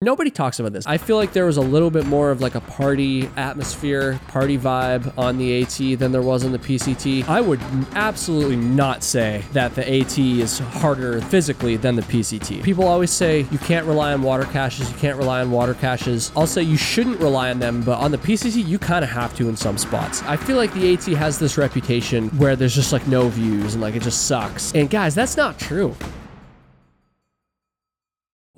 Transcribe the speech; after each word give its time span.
Nobody 0.00 0.30
talks 0.30 0.60
about 0.60 0.72
this. 0.72 0.86
I 0.86 0.96
feel 0.96 1.16
like 1.16 1.32
there 1.32 1.46
was 1.46 1.56
a 1.56 1.60
little 1.60 1.90
bit 1.90 2.06
more 2.06 2.30
of 2.30 2.40
like 2.40 2.54
a 2.54 2.60
party 2.60 3.28
atmosphere, 3.36 4.20
party 4.28 4.56
vibe 4.56 5.12
on 5.18 5.38
the 5.38 5.60
AT 5.60 5.98
than 5.98 6.12
there 6.12 6.22
was 6.22 6.44
on 6.44 6.52
the 6.52 6.58
PCT. 6.60 7.26
I 7.26 7.40
would 7.40 7.60
absolutely 7.96 8.54
not 8.54 9.02
say 9.02 9.42
that 9.54 9.74
the 9.74 9.82
AT 9.82 10.16
is 10.16 10.60
harder 10.60 11.20
physically 11.22 11.76
than 11.76 11.96
the 11.96 12.02
PCT. 12.02 12.62
People 12.62 12.86
always 12.86 13.10
say 13.10 13.40
you 13.50 13.58
can't 13.58 13.86
rely 13.86 14.12
on 14.12 14.22
water 14.22 14.44
caches, 14.44 14.88
you 14.88 14.96
can't 14.98 15.18
rely 15.18 15.40
on 15.40 15.50
water 15.50 15.74
caches. 15.74 16.30
I'll 16.36 16.46
say 16.46 16.62
you 16.62 16.76
shouldn't 16.76 17.18
rely 17.18 17.50
on 17.50 17.58
them, 17.58 17.82
but 17.82 17.98
on 17.98 18.12
the 18.12 18.18
PCT, 18.18 18.64
you 18.64 18.78
kind 18.78 19.04
of 19.04 19.10
have 19.10 19.34
to 19.38 19.48
in 19.48 19.56
some 19.56 19.76
spots. 19.76 20.22
I 20.22 20.36
feel 20.36 20.58
like 20.58 20.72
the 20.74 20.94
AT 20.94 21.06
has 21.18 21.40
this 21.40 21.58
reputation 21.58 22.28
where 22.38 22.54
there's 22.54 22.76
just 22.76 22.92
like 22.92 23.08
no 23.08 23.28
views 23.30 23.74
and 23.74 23.82
like 23.82 23.96
it 23.96 24.02
just 24.02 24.26
sucks. 24.26 24.72
And 24.76 24.88
guys, 24.88 25.16
that's 25.16 25.36
not 25.36 25.58
true. 25.58 25.96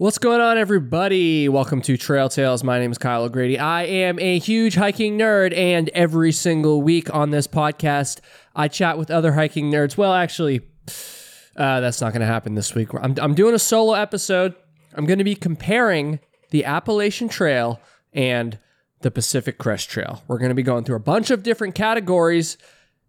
What's 0.00 0.16
going 0.16 0.40
on, 0.40 0.56
everybody? 0.56 1.46
Welcome 1.50 1.82
to 1.82 1.98
Trail 1.98 2.30
Tales. 2.30 2.64
My 2.64 2.78
name 2.78 2.90
is 2.90 2.96
Kyle 2.96 3.24
O'Grady. 3.24 3.58
I 3.58 3.82
am 3.82 4.18
a 4.18 4.38
huge 4.38 4.74
hiking 4.74 5.18
nerd, 5.18 5.54
and 5.54 5.90
every 5.90 6.32
single 6.32 6.80
week 6.80 7.14
on 7.14 7.28
this 7.28 7.46
podcast, 7.46 8.20
I 8.56 8.68
chat 8.68 8.96
with 8.96 9.10
other 9.10 9.32
hiking 9.32 9.70
nerds. 9.70 9.98
Well, 9.98 10.14
actually, 10.14 10.62
uh, 11.54 11.80
that's 11.80 12.00
not 12.00 12.14
going 12.14 12.22
to 12.22 12.26
happen 12.26 12.54
this 12.54 12.74
week. 12.74 12.88
I'm, 12.94 13.14
I'm 13.20 13.34
doing 13.34 13.54
a 13.54 13.58
solo 13.58 13.92
episode. 13.92 14.54
I'm 14.94 15.04
going 15.04 15.18
to 15.18 15.24
be 15.24 15.34
comparing 15.34 16.20
the 16.48 16.64
Appalachian 16.64 17.28
Trail 17.28 17.78
and 18.14 18.58
the 19.02 19.10
Pacific 19.10 19.58
Crest 19.58 19.90
Trail. 19.90 20.22
We're 20.28 20.38
going 20.38 20.48
to 20.48 20.54
be 20.54 20.62
going 20.62 20.84
through 20.84 20.96
a 20.96 21.00
bunch 21.00 21.30
of 21.30 21.42
different 21.42 21.74
categories, 21.74 22.56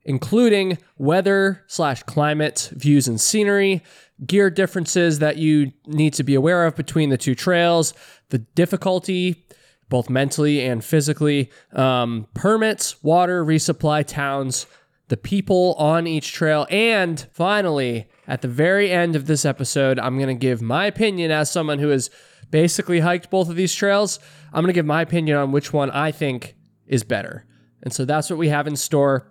including 0.04 0.78
weather 0.98 1.64
slash 1.68 2.04
climate, 2.04 2.70
views 2.74 3.08
and 3.08 3.22
scenery, 3.22 3.82
gear 4.26 4.50
differences 4.50 5.20
that 5.20 5.38
you 5.38 5.72
need 5.88 6.14
to 6.14 6.24
be 6.24 6.36
aware 6.36 6.66
of 6.66 6.76
between 6.76 7.10
the 7.10 7.18
two 7.18 7.36
trails, 7.36 7.94
the 8.30 8.40
difficulty, 8.40 9.46
both 9.90 10.10
mentally 10.10 10.66
and 10.66 10.84
physically, 10.84 11.52
um, 11.74 12.28
permits, 12.34 13.04
water, 13.04 13.44
resupply, 13.44 14.06
towns, 14.06 14.66
the 15.10 15.18
people 15.18 15.74
on 15.74 16.08
each 16.08 16.32
trail, 16.32 16.66
and 16.70 17.28
finally, 17.34 18.08
at 18.28 18.42
the 18.42 18.48
very 18.48 18.90
end 18.90 19.14
of 19.14 19.26
this 19.26 19.44
episode, 19.44 20.00
I'm 20.00 20.18
going 20.18 20.30
to 20.30 20.34
give 20.34 20.62
my 20.62 20.86
opinion 20.86 21.32
as 21.32 21.52
someone 21.52 21.80
who 21.80 21.90
has 21.90 22.10
basically 22.50 23.02
hiked 23.02 23.30
both 23.30 23.50
of 23.50 23.58
these 23.58 23.76
trails. 23.76 24.20
I'm 24.54 24.64
going 24.64 24.74
to 24.74 24.78
give 24.78 24.86
my 24.86 25.02
opinion 25.02 25.36
on 25.38 25.52
which 25.52 25.74
one 25.74 25.92
I 25.92 26.12
think 26.12 26.56
is 26.88 27.04
better. 27.04 27.46
And 27.84 27.92
so 27.92 28.06
that's 28.06 28.30
what 28.30 28.40
we 28.40 28.48
have 28.48 28.68
in 28.68 28.78
store. 28.78 29.30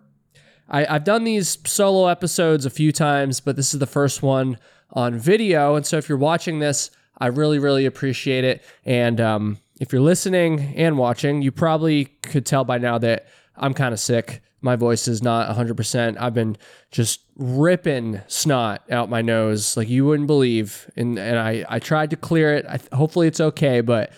I, 0.68 0.84
have 0.84 1.04
done 1.04 1.24
these 1.24 1.58
solo 1.64 2.08
episodes 2.08 2.66
a 2.66 2.70
few 2.70 2.92
times, 2.92 3.40
but 3.40 3.56
this 3.56 3.72
is 3.72 3.80
the 3.80 3.86
first 3.86 4.22
one 4.22 4.58
on 4.92 5.18
video. 5.18 5.76
And 5.76 5.86
so 5.86 5.96
if 5.96 6.08
you're 6.08 6.18
watching 6.18 6.58
this, 6.58 6.90
I 7.18 7.26
really, 7.26 7.58
really 7.58 7.86
appreciate 7.86 8.44
it. 8.44 8.64
And 8.84 9.20
um, 9.20 9.58
if 9.80 9.92
you're 9.92 10.02
listening 10.02 10.74
and 10.76 10.96
watching, 10.96 11.42
you 11.42 11.52
probably 11.52 12.06
could 12.22 12.46
tell 12.46 12.64
by 12.64 12.78
now 12.78 12.98
that 12.98 13.26
I'm 13.56 13.74
kind 13.74 13.92
of 13.92 14.00
sick. 14.00 14.42
My 14.62 14.76
voice 14.76 15.08
is 15.08 15.22
not 15.22 15.54
100%. 15.54 16.16
I've 16.20 16.34
been 16.34 16.56
just 16.90 17.20
ripping 17.36 18.20
snot 18.26 18.82
out 18.90 19.08
my 19.08 19.22
nose 19.22 19.76
like 19.76 19.88
you 19.88 20.04
wouldn't 20.04 20.26
believe. 20.26 20.90
And, 20.96 21.18
and 21.18 21.38
I, 21.38 21.64
I 21.68 21.78
tried 21.78 22.10
to 22.10 22.16
clear 22.16 22.54
it. 22.54 22.66
I, 22.66 22.78
hopefully 22.94 23.26
it's 23.26 23.40
okay, 23.40 23.80
but 23.80 24.12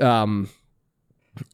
um, 0.00 0.48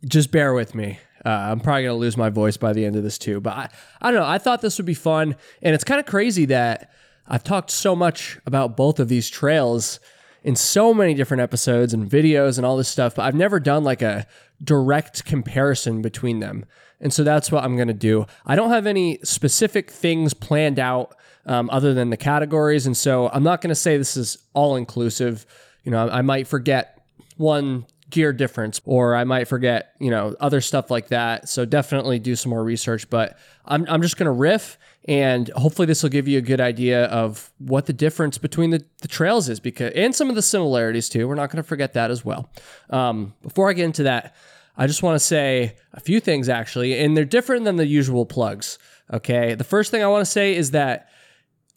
just 0.06 0.30
bear 0.30 0.54
with 0.54 0.74
me. 0.74 0.98
Uh, 1.24 1.28
I'm 1.28 1.60
probably 1.60 1.84
going 1.84 1.94
to 1.94 2.00
lose 2.00 2.16
my 2.16 2.30
voice 2.30 2.56
by 2.56 2.72
the 2.72 2.84
end 2.84 2.96
of 2.96 3.02
this 3.02 3.18
too. 3.18 3.40
But 3.40 3.52
I, 3.52 3.68
I 4.00 4.10
don't 4.10 4.20
know. 4.20 4.26
I 4.26 4.38
thought 4.38 4.60
this 4.60 4.78
would 4.78 4.86
be 4.86 4.94
fun. 4.94 5.36
And 5.60 5.74
it's 5.74 5.84
kind 5.84 6.00
of 6.00 6.06
crazy 6.06 6.46
that 6.46 6.90
I've 7.26 7.44
talked 7.44 7.70
so 7.70 7.94
much 7.94 8.38
about 8.46 8.76
both 8.76 8.98
of 8.98 9.08
these 9.08 9.30
trails 9.30 10.00
in 10.42 10.56
so 10.56 10.92
many 10.92 11.14
different 11.14 11.40
episodes 11.40 11.94
and 11.94 12.08
videos 12.08 12.58
and 12.58 12.66
all 12.66 12.76
this 12.76 12.88
stuff, 12.88 13.14
but 13.14 13.22
I've 13.22 13.34
never 13.34 13.60
done 13.60 13.84
like 13.84 14.02
a 14.02 14.26
direct 14.62 15.24
comparison 15.24 16.02
between 16.02 16.40
them. 16.40 16.64
And 17.00 17.12
so 17.12 17.24
that's 17.24 17.50
what 17.50 17.64
I'm 17.64 17.76
going 17.76 17.88
to 17.88 17.94
do. 17.94 18.26
I 18.46 18.56
don't 18.56 18.70
have 18.70 18.86
any 18.86 19.18
specific 19.24 19.90
things 19.90 20.34
planned 20.34 20.78
out 20.78 21.16
um, 21.46 21.68
other 21.70 21.94
than 21.94 22.10
the 22.10 22.16
categories. 22.16 22.86
And 22.86 22.96
so 22.96 23.28
I'm 23.30 23.42
not 23.42 23.60
going 23.60 23.70
to 23.70 23.74
say 23.74 23.96
this 23.96 24.16
is 24.16 24.38
all 24.52 24.76
inclusive. 24.76 25.46
You 25.84 25.90
know, 25.90 26.08
I, 26.08 26.18
I 26.18 26.22
might 26.22 26.46
forget 26.46 27.00
one 27.36 27.86
gear 28.10 28.32
difference 28.32 28.80
or 28.84 29.16
I 29.16 29.24
might 29.24 29.48
forget, 29.48 29.94
you 29.98 30.10
know, 30.10 30.36
other 30.38 30.60
stuff 30.60 30.90
like 30.90 31.08
that. 31.08 31.48
So 31.48 31.64
definitely 31.64 32.18
do 32.18 32.36
some 32.36 32.50
more 32.50 32.62
research, 32.62 33.10
but 33.10 33.36
I'm, 33.64 33.84
I'm 33.88 34.02
just 34.02 34.16
going 34.16 34.26
to 34.26 34.32
riff 34.32 34.78
and 35.06 35.48
hopefully 35.50 35.86
this 35.86 36.02
will 36.02 36.10
give 36.10 36.28
you 36.28 36.38
a 36.38 36.42
good 36.42 36.60
idea 36.60 37.06
of 37.06 37.52
what 37.58 37.86
the 37.86 37.92
difference 37.92 38.38
between 38.38 38.70
the, 38.70 38.84
the 39.00 39.08
trails 39.08 39.48
is 39.48 39.58
because 39.58 39.92
and 39.94 40.14
some 40.14 40.28
of 40.28 40.36
the 40.36 40.42
similarities 40.42 41.08
too. 41.08 41.26
We're 41.26 41.34
not 41.34 41.50
going 41.50 41.62
to 41.62 41.68
forget 41.68 41.94
that 41.94 42.10
as 42.10 42.24
well. 42.24 42.50
Um, 42.90 43.34
before 43.42 43.68
I 43.68 43.72
get 43.72 43.84
into 43.84 44.04
that, 44.04 44.36
I 44.76 44.86
just 44.86 45.02
want 45.02 45.16
to 45.16 45.24
say 45.24 45.76
a 45.92 46.00
few 46.00 46.20
things 46.20 46.48
actually, 46.48 46.98
and 46.98 47.16
they're 47.16 47.24
different 47.24 47.64
than 47.64 47.76
the 47.76 47.86
usual 47.86 48.24
plugs. 48.24 48.78
Okay. 49.12 49.54
The 49.54 49.64
first 49.64 49.90
thing 49.90 50.02
I 50.02 50.06
want 50.06 50.24
to 50.24 50.30
say 50.30 50.54
is 50.54 50.70
that 50.70 51.08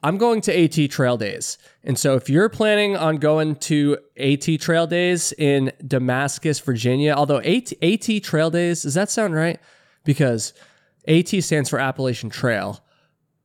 I'm 0.04 0.18
going 0.18 0.42
to 0.42 0.64
AT 0.64 0.92
Trail 0.92 1.18
Days. 1.18 1.58
And 1.84 1.98
so 1.98 2.16
if 2.16 2.30
you're 2.30 2.48
planning 2.48 2.96
on 2.96 3.18
going 3.18 3.56
to 3.56 3.98
AT 4.18 4.48
Trail 4.60 4.86
Days 4.86 5.34
in 5.34 5.72
Damascus, 5.86 6.60
Virginia, 6.60 7.14
although 7.14 7.40
AT, 7.40 7.74
AT 7.82 8.24
Trail 8.24 8.52
Days, 8.52 8.84
does 8.84 8.94
that 8.94 9.10
sound 9.10 9.34
right? 9.34 9.60
Because 10.04 10.54
AT 11.08 11.30
stands 11.44 11.70
for 11.70 11.80
Appalachian 11.80 12.30
Trail. 12.30 12.85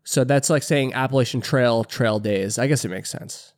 So 0.04 0.24
that's 0.24 0.50
like 0.50 0.62
saying 0.62 0.94
Appalachian 0.94 1.40
Trail 1.40 1.84
Trail 1.84 2.18
Days. 2.18 2.58
I 2.58 2.66
guess 2.66 2.84
it 2.84 2.88
makes 2.88 3.10
sense. 3.10 3.52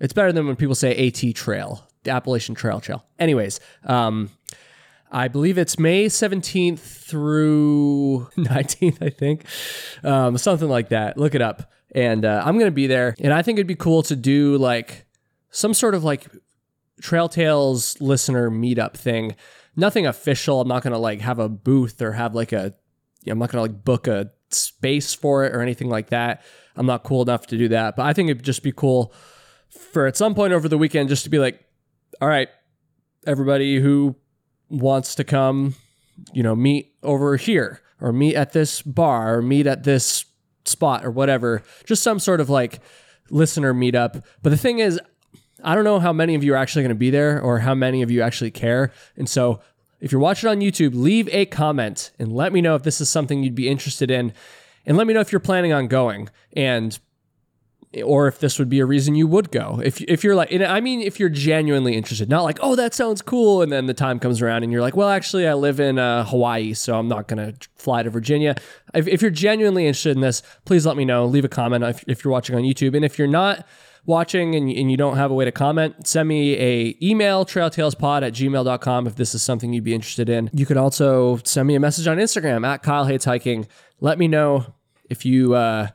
It's 0.00 0.12
better 0.12 0.32
than 0.32 0.46
when 0.46 0.56
people 0.56 0.74
say 0.74 1.08
AT 1.08 1.34
Trail, 1.34 1.88
the 2.04 2.10
Appalachian 2.10 2.54
Trail 2.54 2.80
Trail. 2.80 3.04
Anyways, 3.18 3.58
um, 3.84 4.30
I 5.10 5.28
believe 5.28 5.58
it's 5.58 5.78
May 5.78 6.06
17th 6.06 6.78
through 6.78 8.28
19th, 8.36 9.02
I 9.02 9.10
think. 9.10 9.44
Um, 10.04 10.38
something 10.38 10.68
like 10.68 10.90
that. 10.90 11.16
Look 11.16 11.34
it 11.34 11.42
up. 11.42 11.72
And 11.94 12.24
uh, 12.24 12.42
I'm 12.44 12.58
going 12.58 12.70
to 12.70 12.74
be 12.74 12.86
there. 12.86 13.14
And 13.20 13.32
I 13.32 13.42
think 13.42 13.58
it'd 13.58 13.66
be 13.66 13.74
cool 13.74 14.02
to 14.04 14.16
do 14.16 14.58
like 14.58 15.06
some 15.50 15.72
sort 15.72 15.94
of 15.94 16.04
like 16.04 16.26
Trail 17.00 17.28
Tales 17.28 17.98
listener 18.00 18.50
meetup 18.50 18.94
thing. 18.94 19.34
Nothing 19.74 20.06
official. 20.06 20.60
I'm 20.60 20.68
not 20.68 20.82
going 20.82 20.92
to 20.92 20.98
like 20.98 21.20
have 21.20 21.38
a 21.38 21.48
booth 21.48 22.02
or 22.02 22.12
have 22.12 22.34
like 22.34 22.52
a, 22.52 22.74
I'm 23.26 23.38
not 23.38 23.50
going 23.50 23.66
to 23.66 23.72
like 23.72 23.84
book 23.84 24.06
a 24.06 24.30
space 24.50 25.14
for 25.14 25.44
it 25.44 25.54
or 25.54 25.60
anything 25.60 25.88
like 25.88 26.10
that. 26.10 26.42
I'm 26.76 26.86
not 26.86 27.02
cool 27.02 27.22
enough 27.22 27.46
to 27.48 27.58
do 27.58 27.68
that. 27.68 27.96
But 27.96 28.06
I 28.06 28.12
think 28.12 28.30
it'd 28.30 28.44
just 28.44 28.62
be 28.62 28.72
cool 28.72 29.12
for 29.70 30.06
at 30.06 30.16
some 30.16 30.34
point 30.34 30.52
over 30.52 30.68
the 30.68 30.78
weekend 30.78 31.08
just 31.08 31.24
to 31.24 31.30
be 31.30 31.38
like, 31.38 31.64
all 32.20 32.28
right, 32.28 32.48
everybody 33.26 33.80
who 33.80 34.16
wants 34.68 35.14
to 35.16 35.24
come, 35.24 35.74
you 36.32 36.42
know, 36.42 36.54
meet 36.54 36.94
over 37.02 37.36
here 37.36 37.80
or 38.00 38.12
meet 38.12 38.36
at 38.36 38.52
this 38.52 38.82
bar 38.82 39.38
or 39.38 39.42
meet 39.42 39.66
at 39.66 39.84
this 39.84 40.24
spot 40.64 41.04
or 41.04 41.10
whatever. 41.10 41.62
Just 41.84 42.02
some 42.02 42.18
sort 42.18 42.40
of 42.40 42.48
like 42.48 42.80
listener 43.30 43.74
meetup. 43.74 44.24
But 44.42 44.50
the 44.50 44.56
thing 44.56 44.78
is, 44.78 45.00
I 45.62 45.74
don't 45.74 45.84
know 45.84 45.98
how 45.98 46.12
many 46.12 46.34
of 46.34 46.44
you 46.44 46.54
are 46.54 46.56
actually 46.56 46.82
going 46.82 46.90
to 46.90 46.94
be 46.94 47.10
there 47.10 47.40
or 47.40 47.58
how 47.58 47.74
many 47.74 48.02
of 48.02 48.10
you 48.10 48.22
actually 48.22 48.52
care. 48.52 48.92
And 49.16 49.28
so 49.28 49.60
if 50.00 50.12
you're 50.12 50.20
watching 50.20 50.48
on 50.48 50.60
YouTube, 50.60 50.94
leave 50.94 51.28
a 51.32 51.46
comment 51.46 52.12
and 52.18 52.32
let 52.32 52.52
me 52.52 52.60
know 52.60 52.74
if 52.74 52.82
this 52.82 53.00
is 53.00 53.08
something 53.08 53.42
you'd 53.42 53.54
be 53.54 53.68
interested 53.68 54.10
in. 54.10 54.32
And 54.86 54.96
let 54.96 55.06
me 55.06 55.14
know 55.14 55.20
if 55.20 55.32
you're 55.32 55.40
planning 55.40 55.72
on 55.72 55.86
going 55.86 56.30
and 56.54 56.98
or 58.04 58.28
if 58.28 58.38
this 58.38 58.58
would 58.58 58.68
be 58.68 58.80
a 58.80 58.86
reason 58.86 59.14
you 59.14 59.26
would 59.26 59.50
go. 59.50 59.80
If 59.82 60.00
if 60.02 60.22
you're 60.22 60.34
like 60.34 60.52
I 60.52 60.80
mean 60.80 61.00
if 61.00 61.18
you're 61.18 61.30
genuinely 61.30 61.96
interested, 61.96 62.28
not 62.28 62.42
like, 62.42 62.58
"Oh, 62.60 62.76
that 62.76 62.94
sounds 62.94 63.22
cool," 63.22 63.62
and 63.62 63.72
then 63.72 63.86
the 63.86 63.94
time 63.94 64.18
comes 64.18 64.42
around 64.42 64.62
and 64.62 64.72
you're 64.72 64.82
like, 64.82 64.96
"Well, 64.96 65.08
actually 65.08 65.48
I 65.48 65.54
live 65.54 65.80
in 65.80 65.98
uh, 65.98 66.24
Hawaii, 66.24 66.74
so 66.74 66.98
I'm 66.98 67.08
not 67.08 67.28
going 67.28 67.52
to 67.52 67.68
fly 67.76 68.02
to 68.02 68.10
Virginia." 68.10 68.56
If, 68.94 69.08
if, 69.08 69.22
you're 69.22 69.30
genuinely 69.30 69.86
interested 69.86 70.16
in 70.16 70.20
this, 70.20 70.42
please 70.64 70.84
let 70.86 70.96
me 70.96 71.04
know. 71.04 71.24
Leave 71.24 71.44
a 71.44 71.48
comment 71.48 71.82
if, 71.84 72.04
if 72.06 72.24
you're 72.24 72.32
watching 72.32 72.56
on 72.56 72.62
YouTube. 72.62 72.94
And 72.94 73.04
if 73.04 73.18
you're 73.18 73.28
not, 73.28 73.66
watching 74.08 74.54
and, 74.54 74.68
and 74.70 74.90
you 74.90 74.96
don't 74.96 75.18
have 75.18 75.30
a 75.30 75.34
way 75.34 75.44
to 75.44 75.52
comment, 75.52 76.06
send 76.06 76.26
me 76.28 76.56
a 76.56 76.96
email, 77.00 77.44
trailtalespod 77.44 78.26
at 78.26 78.32
gmail.com 78.32 79.06
if 79.06 79.14
this 79.14 79.34
is 79.34 79.42
something 79.42 79.72
you'd 79.72 79.84
be 79.84 79.94
interested 79.94 80.28
in. 80.28 80.50
You 80.52 80.66
could 80.66 80.78
also 80.78 81.36
send 81.44 81.68
me 81.68 81.74
a 81.74 81.80
message 81.80 82.08
on 82.08 82.16
Instagram 82.16 82.66
at 82.66 82.82
Kyle 82.82 83.04
Hates 83.04 83.26
Hiking. 83.26 83.68
Let 84.00 84.18
me 84.18 84.26
know 84.26 84.74
if 85.10 85.24
you 85.24 85.54
uh, 85.54 85.88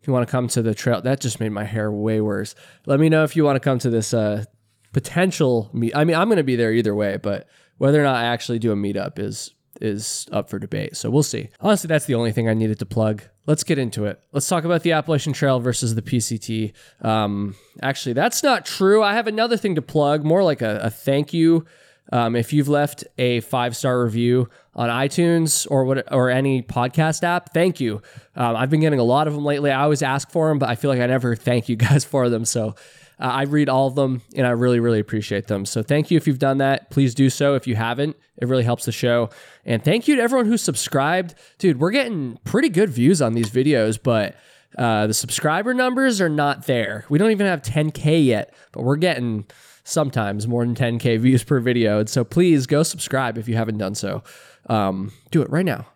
if 0.00 0.06
you 0.06 0.12
want 0.12 0.26
to 0.26 0.30
come 0.30 0.48
to 0.48 0.62
the 0.62 0.74
trail. 0.74 1.00
That 1.00 1.20
just 1.20 1.40
made 1.40 1.52
my 1.52 1.64
hair 1.64 1.90
way 1.90 2.20
worse. 2.20 2.54
Let 2.86 3.00
me 3.00 3.08
know 3.08 3.22
if 3.22 3.36
you 3.36 3.44
want 3.44 3.56
to 3.56 3.60
come 3.60 3.78
to 3.78 3.90
this 3.90 4.12
uh, 4.12 4.44
potential 4.92 5.70
meet. 5.72 5.94
I 5.94 6.04
mean, 6.04 6.16
I'm 6.16 6.28
going 6.28 6.38
to 6.38 6.44
be 6.44 6.56
there 6.56 6.72
either 6.72 6.94
way, 6.94 7.16
but 7.16 7.48
whether 7.78 8.00
or 8.00 8.04
not 8.04 8.16
I 8.16 8.24
actually 8.24 8.58
do 8.58 8.72
a 8.72 8.76
meetup 8.76 9.18
is 9.18 9.54
is 9.80 10.26
up 10.32 10.50
for 10.50 10.58
debate. 10.58 10.96
So 10.96 11.08
we'll 11.08 11.22
see. 11.22 11.48
Honestly, 11.60 11.88
that's 11.88 12.06
the 12.06 12.14
only 12.14 12.32
thing 12.32 12.48
I 12.48 12.54
needed 12.54 12.78
to 12.80 12.86
plug. 12.86 13.22
Let's 13.46 13.64
get 13.64 13.78
into 13.78 14.04
it. 14.04 14.20
Let's 14.32 14.48
talk 14.48 14.64
about 14.64 14.82
the 14.82 14.92
Appalachian 14.92 15.32
Trail 15.32 15.60
versus 15.60 15.94
the 15.94 16.02
PCT. 16.02 16.72
Um, 17.02 17.56
actually, 17.82 18.12
that's 18.12 18.42
not 18.42 18.66
true. 18.66 19.02
I 19.02 19.14
have 19.14 19.26
another 19.26 19.56
thing 19.56 19.74
to 19.74 19.82
plug, 19.82 20.24
more 20.24 20.42
like 20.42 20.62
a, 20.62 20.78
a 20.82 20.90
thank 20.90 21.32
you. 21.32 21.64
Um, 22.12 22.34
if 22.34 22.52
you've 22.52 22.68
left 22.68 23.04
a 23.18 23.40
five 23.40 23.76
star 23.76 24.02
review 24.02 24.48
on 24.74 24.88
iTunes 24.88 25.66
or 25.70 25.84
what 25.84 26.12
or 26.12 26.28
any 26.30 26.62
podcast 26.62 27.22
app, 27.22 27.54
thank 27.54 27.80
you. 27.80 28.02
Um, 28.34 28.56
I've 28.56 28.70
been 28.70 28.80
getting 28.80 28.98
a 28.98 29.04
lot 29.04 29.28
of 29.28 29.34
them 29.34 29.44
lately. 29.44 29.70
I 29.70 29.82
always 29.82 30.02
ask 30.02 30.30
for 30.30 30.48
them, 30.48 30.58
but 30.58 30.68
I 30.68 30.74
feel 30.74 30.90
like 30.90 31.00
I 31.00 31.06
never 31.06 31.36
thank 31.36 31.68
you 31.68 31.76
guys 31.76 32.04
for 32.04 32.28
them. 32.28 32.44
So 32.44 32.74
Uh, 33.20 33.24
I 33.24 33.42
read 33.42 33.68
all 33.68 33.86
of 33.86 33.94
them 33.94 34.22
and 34.34 34.46
I 34.46 34.50
really, 34.50 34.80
really 34.80 34.98
appreciate 34.98 35.46
them. 35.46 35.66
So 35.66 35.82
thank 35.82 36.10
you 36.10 36.16
if 36.16 36.26
you've 36.26 36.38
done 36.38 36.58
that. 36.58 36.90
Please 36.90 37.14
do 37.14 37.28
so 37.28 37.54
if 37.54 37.66
you 37.66 37.76
haven't. 37.76 38.16
It 38.38 38.48
really 38.48 38.64
helps 38.64 38.86
the 38.86 38.92
show. 38.92 39.28
And 39.66 39.84
thank 39.84 40.08
you 40.08 40.16
to 40.16 40.22
everyone 40.22 40.46
who's 40.46 40.62
subscribed. 40.62 41.34
Dude, 41.58 41.78
we're 41.78 41.90
getting 41.90 42.38
pretty 42.44 42.70
good 42.70 42.88
views 42.88 43.20
on 43.20 43.34
these 43.34 43.50
videos, 43.50 43.98
but 44.02 44.36
uh, 44.78 45.06
the 45.06 45.14
subscriber 45.14 45.74
numbers 45.74 46.20
are 46.20 46.28
not 46.28 46.66
there. 46.66 47.04
We 47.10 47.18
don't 47.18 47.30
even 47.30 47.46
have 47.46 47.60
10K 47.60 48.24
yet, 48.24 48.54
but 48.72 48.84
we're 48.84 48.96
getting 48.96 49.46
sometimes 49.84 50.46
more 50.46 50.64
than 50.64 50.74
10K 50.74 51.18
views 51.18 51.44
per 51.44 51.60
video. 51.60 51.98
And 51.98 52.08
so 52.08 52.24
please 52.24 52.66
go 52.66 52.82
subscribe 52.82 53.36
if 53.36 53.48
you 53.48 53.56
haven't 53.56 53.78
done 53.78 53.94
so. 53.94 54.22
Um, 54.68 55.12
do 55.30 55.42
it 55.42 55.50
right 55.50 55.66
now. 55.66 55.86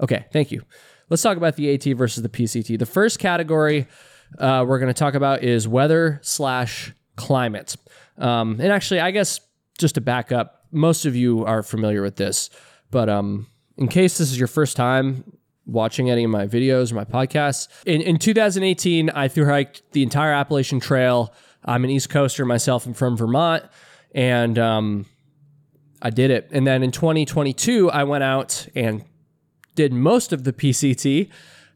Okay, 0.00 0.24
thank 0.32 0.50
you. 0.50 0.62
Let's 1.10 1.22
talk 1.22 1.36
about 1.36 1.56
the 1.56 1.72
AT 1.72 1.96
versus 1.96 2.22
the 2.22 2.28
PCT. 2.28 2.78
The 2.78 2.86
first 2.86 3.18
category 3.18 3.86
uh, 4.38 4.64
we're 4.66 4.78
going 4.78 4.92
to 4.92 4.98
talk 4.98 5.14
about 5.14 5.42
is 5.42 5.68
weather 5.68 6.20
slash 6.22 6.92
climate. 7.16 7.76
Um, 8.18 8.60
and 8.60 8.72
actually, 8.72 9.00
I 9.00 9.10
guess 9.10 9.40
just 9.78 9.96
to 9.96 10.00
back 10.00 10.32
up, 10.32 10.66
most 10.70 11.06
of 11.06 11.14
you 11.14 11.44
are 11.44 11.62
familiar 11.62 12.02
with 12.02 12.16
this, 12.16 12.50
but 12.90 13.08
um, 13.08 13.46
in 13.76 13.88
case 13.88 14.18
this 14.18 14.30
is 14.30 14.38
your 14.38 14.48
first 14.48 14.76
time 14.76 15.24
watching 15.66 16.10
any 16.10 16.24
of 16.24 16.30
my 16.30 16.46
videos 16.46 16.92
or 16.92 16.96
my 16.96 17.04
podcasts, 17.04 17.68
in, 17.86 18.00
in 18.00 18.18
2018, 18.18 19.10
I 19.10 19.28
through 19.28 19.46
hiked 19.46 19.82
the 19.92 20.02
entire 20.02 20.32
Appalachian 20.32 20.80
Trail. 20.80 21.32
I'm 21.64 21.84
an 21.84 21.90
East 21.90 22.10
Coaster 22.10 22.44
myself. 22.44 22.86
I'm 22.86 22.94
from 22.94 23.16
Vermont, 23.16 23.64
and 24.14 24.58
um, 24.58 25.06
I 26.02 26.10
did 26.10 26.30
it. 26.30 26.48
And 26.52 26.66
then 26.66 26.82
in 26.82 26.90
2022, 26.90 27.90
I 27.90 28.04
went 28.04 28.24
out 28.24 28.68
and 28.74 29.04
did 29.74 29.92
most 29.92 30.32
of 30.32 30.44
the 30.44 30.52
PCT. 30.52 31.30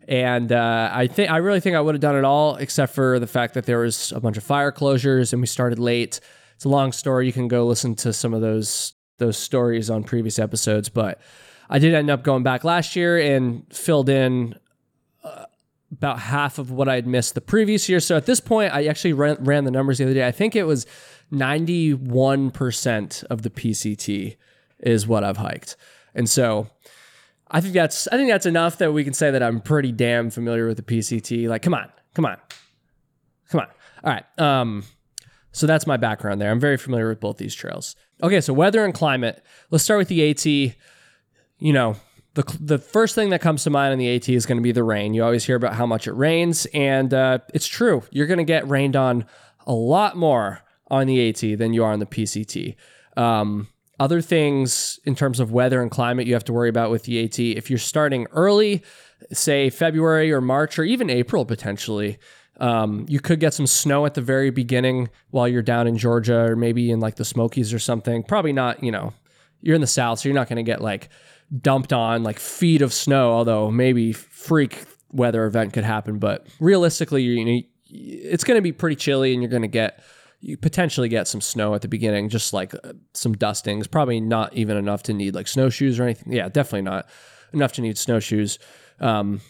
And 0.08 0.50
uh, 0.52 0.90
I 0.90 1.06
think 1.06 1.30
I 1.30 1.36
really 1.36 1.60
think 1.60 1.76
I 1.76 1.80
would 1.82 1.94
have 1.94 2.00
done 2.00 2.16
it 2.16 2.24
all, 2.24 2.56
except 2.56 2.94
for 2.94 3.18
the 3.18 3.26
fact 3.26 3.52
that 3.54 3.66
there 3.66 3.80
was 3.80 4.10
a 4.12 4.20
bunch 4.20 4.38
of 4.38 4.42
fire 4.42 4.72
closures 4.72 5.34
and 5.34 5.42
we 5.42 5.46
started 5.46 5.78
late. 5.78 6.20
It's 6.56 6.64
a 6.64 6.70
long 6.70 6.92
story. 6.92 7.26
You 7.26 7.32
can 7.32 7.46
go 7.46 7.66
listen 7.66 7.94
to 7.96 8.14
some 8.14 8.32
of 8.32 8.40
those 8.40 8.94
those 9.18 9.36
stories 9.36 9.90
on 9.90 10.04
previous 10.04 10.38
episodes, 10.38 10.88
but 10.88 11.20
I 11.68 11.78
did 11.78 11.92
end 11.92 12.08
up 12.08 12.22
going 12.22 12.42
back 12.42 12.64
last 12.64 12.96
year 12.96 13.18
and 13.18 13.66
filled 13.70 14.08
in 14.08 14.54
uh, 15.22 15.44
about 15.92 16.20
half 16.20 16.58
of 16.58 16.70
what 16.70 16.88
I 16.88 16.94
had 16.94 17.06
missed 17.06 17.34
the 17.34 17.42
previous 17.42 17.88
year. 17.88 18.00
So 18.00 18.16
at 18.16 18.24
this 18.24 18.40
point, 18.40 18.72
I 18.72 18.86
actually 18.86 19.12
ran, 19.12 19.36
ran 19.44 19.64
the 19.64 19.70
numbers 19.70 19.98
the 19.98 20.04
other 20.04 20.14
day. 20.14 20.26
I 20.26 20.32
think 20.32 20.56
it 20.56 20.64
was 20.64 20.86
91% 21.32 23.24
of 23.24 23.42
the 23.42 23.50
PCT 23.50 24.36
is 24.80 25.06
what 25.06 25.24
I've 25.24 25.36
hiked. 25.36 25.76
And 26.14 26.30
so 26.30 26.68
I 27.50 27.60
think 27.60 27.74
that's 27.74 28.08
I 28.08 28.16
think 28.16 28.30
that's 28.30 28.46
enough 28.46 28.78
that 28.78 28.92
we 28.92 29.04
can 29.04 29.14
say 29.14 29.30
that 29.30 29.42
I'm 29.42 29.60
pretty 29.60 29.92
damn 29.92 30.30
familiar 30.30 30.66
with 30.66 30.76
the 30.76 30.82
PCT. 30.82 31.48
Like, 31.48 31.62
come 31.62 31.74
on, 31.74 31.90
come 32.14 32.26
on, 32.26 32.36
come 33.50 33.60
on. 33.60 33.68
All 34.04 34.12
right. 34.12 34.24
Um, 34.38 34.84
so 35.52 35.66
that's 35.66 35.86
my 35.86 35.96
background 35.96 36.40
there. 36.40 36.50
I'm 36.50 36.60
very 36.60 36.76
familiar 36.76 37.08
with 37.08 37.20
both 37.20 37.38
these 37.38 37.54
trails. 37.54 37.96
Okay, 38.22 38.40
so 38.40 38.52
weather 38.52 38.84
and 38.84 38.92
climate. 38.92 39.42
Let's 39.70 39.84
start 39.84 39.98
with 39.98 40.08
the 40.08 40.30
AT. 40.30 40.44
You 40.46 41.72
know, 41.72 41.96
the 42.34 42.44
the 42.60 42.78
first 42.78 43.14
thing 43.14 43.30
that 43.30 43.40
comes 43.40 43.64
to 43.64 43.70
mind 43.70 43.92
on 43.92 43.98
the 43.98 44.14
AT 44.14 44.28
is 44.28 44.46
going 44.46 44.58
to 44.58 44.62
be 44.62 44.72
the 44.72 44.84
rain. 44.84 45.14
You 45.14 45.24
always 45.24 45.44
hear 45.44 45.56
about 45.56 45.74
how 45.74 45.86
much 45.86 46.06
it 46.06 46.12
rains, 46.12 46.66
and 46.74 47.12
uh, 47.12 47.38
it's 47.54 47.66
true. 47.66 48.02
You're 48.10 48.26
going 48.26 48.38
to 48.38 48.44
get 48.44 48.68
rained 48.68 48.94
on 48.94 49.24
a 49.66 49.72
lot 49.72 50.16
more 50.16 50.60
on 50.88 51.06
the 51.06 51.28
AT 51.28 51.58
than 51.58 51.72
you 51.72 51.84
are 51.84 51.92
on 51.92 51.98
the 51.98 52.06
PCT. 52.06 52.76
Um, 53.16 53.68
other 54.00 54.20
things 54.20 55.00
in 55.04 55.14
terms 55.14 55.40
of 55.40 55.50
weather 55.52 55.82
and 55.82 55.90
climate 55.90 56.26
you 56.26 56.34
have 56.34 56.44
to 56.44 56.52
worry 56.52 56.68
about 56.68 56.90
with 56.90 57.04
the 57.04 57.24
AT. 57.24 57.38
If 57.38 57.70
you're 57.70 57.78
starting 57.78 58.26
early, 58.32 58.82
say 59.32 59.70
February 59.70 60.32
or 60.32 60.40
March 60.40 60.78
or 60.78 60.84
even 60.84 61.10
April 61.10 61.44
potentially, 61.44 62.18
um, 62.60 63.06
you 63.08 63.20
could 63.20 63.40
get 63.40 63.54
some 63.54 63.66
snow 63.66 64.06
at 64.06 64.14
the 64.14 64.20
very 64.20 64.50
beginning 64.50 65.10
while 65.30 65.46
you're 65.48 65.62
down 65.62 65.86
in 65.86 65.96
Georgia 65.96 66.50
or 66.50 66.56
maybe 66.56 66.90
in 66.90 67.00
like 67.00 67.16
the 67.16 67.24
Smokies 67.24 67.72
or 67.72 67.78
something. 67.78 68.22
Probably 68.22 68.52
not, 68.52 68.82
you 68.82 68.90
know, 68.90 69.12
you're 69.60 69.74
in 69.74 69.80
the 69.80 69.86
South, 69.86 70.20
so 70.20 70.28
you're 70.28 70.34
not 70.34 70.48
going 70.48 70.56
to 70.56 70.62
get 70.62 70.80
like 70.80 71.08
dumped 71.60 71.92
on 71.92 72.22
like 72.22 72.38
feet 72.38 72.82
of 72.82 72.92
snow, 72.92 73.30
although 73.32 73.70
maybe 73.70 74.12
freak 74.12 74.84
weather 75.12 75.46
event 75.46 75.72
could 75.72 75.84
happen. 75.84 76.18
But 76.18 76.46
realistically, 76.60 77.22
you 77.22 77.44
know, 77.44 77.60
it's 77.90 78.44
going 78.44 78.56
to 78.58 78.62
be 78.62 78.72
pretty 78.72 78.96
chilly 78.96 79.32
and 79.32 79.42
you're 79.42 79.50
going 79.50 79.62
to 79.62 79.68
get 79.68 80.02
you 80.40 80.56
potentially 80.56 81.08
get 81.08 81.26
some 81.26 81.40
snow 81.40 81.74
at 81.74 81.82
the 81.82 81.88
beginning, 81.88 82.28
just 82.28 82.52
like 82.52 82.74
uh, 82.74 82.92
some 83.12 83.34
dustings. 83.34 83.86
Probably 83.86 84.20
not 84.20 84.54
even 84.54 84.76
enough 84.76 85.02
to 85.04 85.12
need 85.12 85.34
like 85.34 85.48
snowshoes 85.48 85.98
or 85.98 86.04
anything. 86.04 86.32
Yeah, 86.32 86.48
definitely 86.48 86.82
not 86.82 87.08
enough 87.52 87.72
to 87.74 87.82
need 87.82 87.98
snowshoes. 87.98 88.58
Um, 89.00 89.40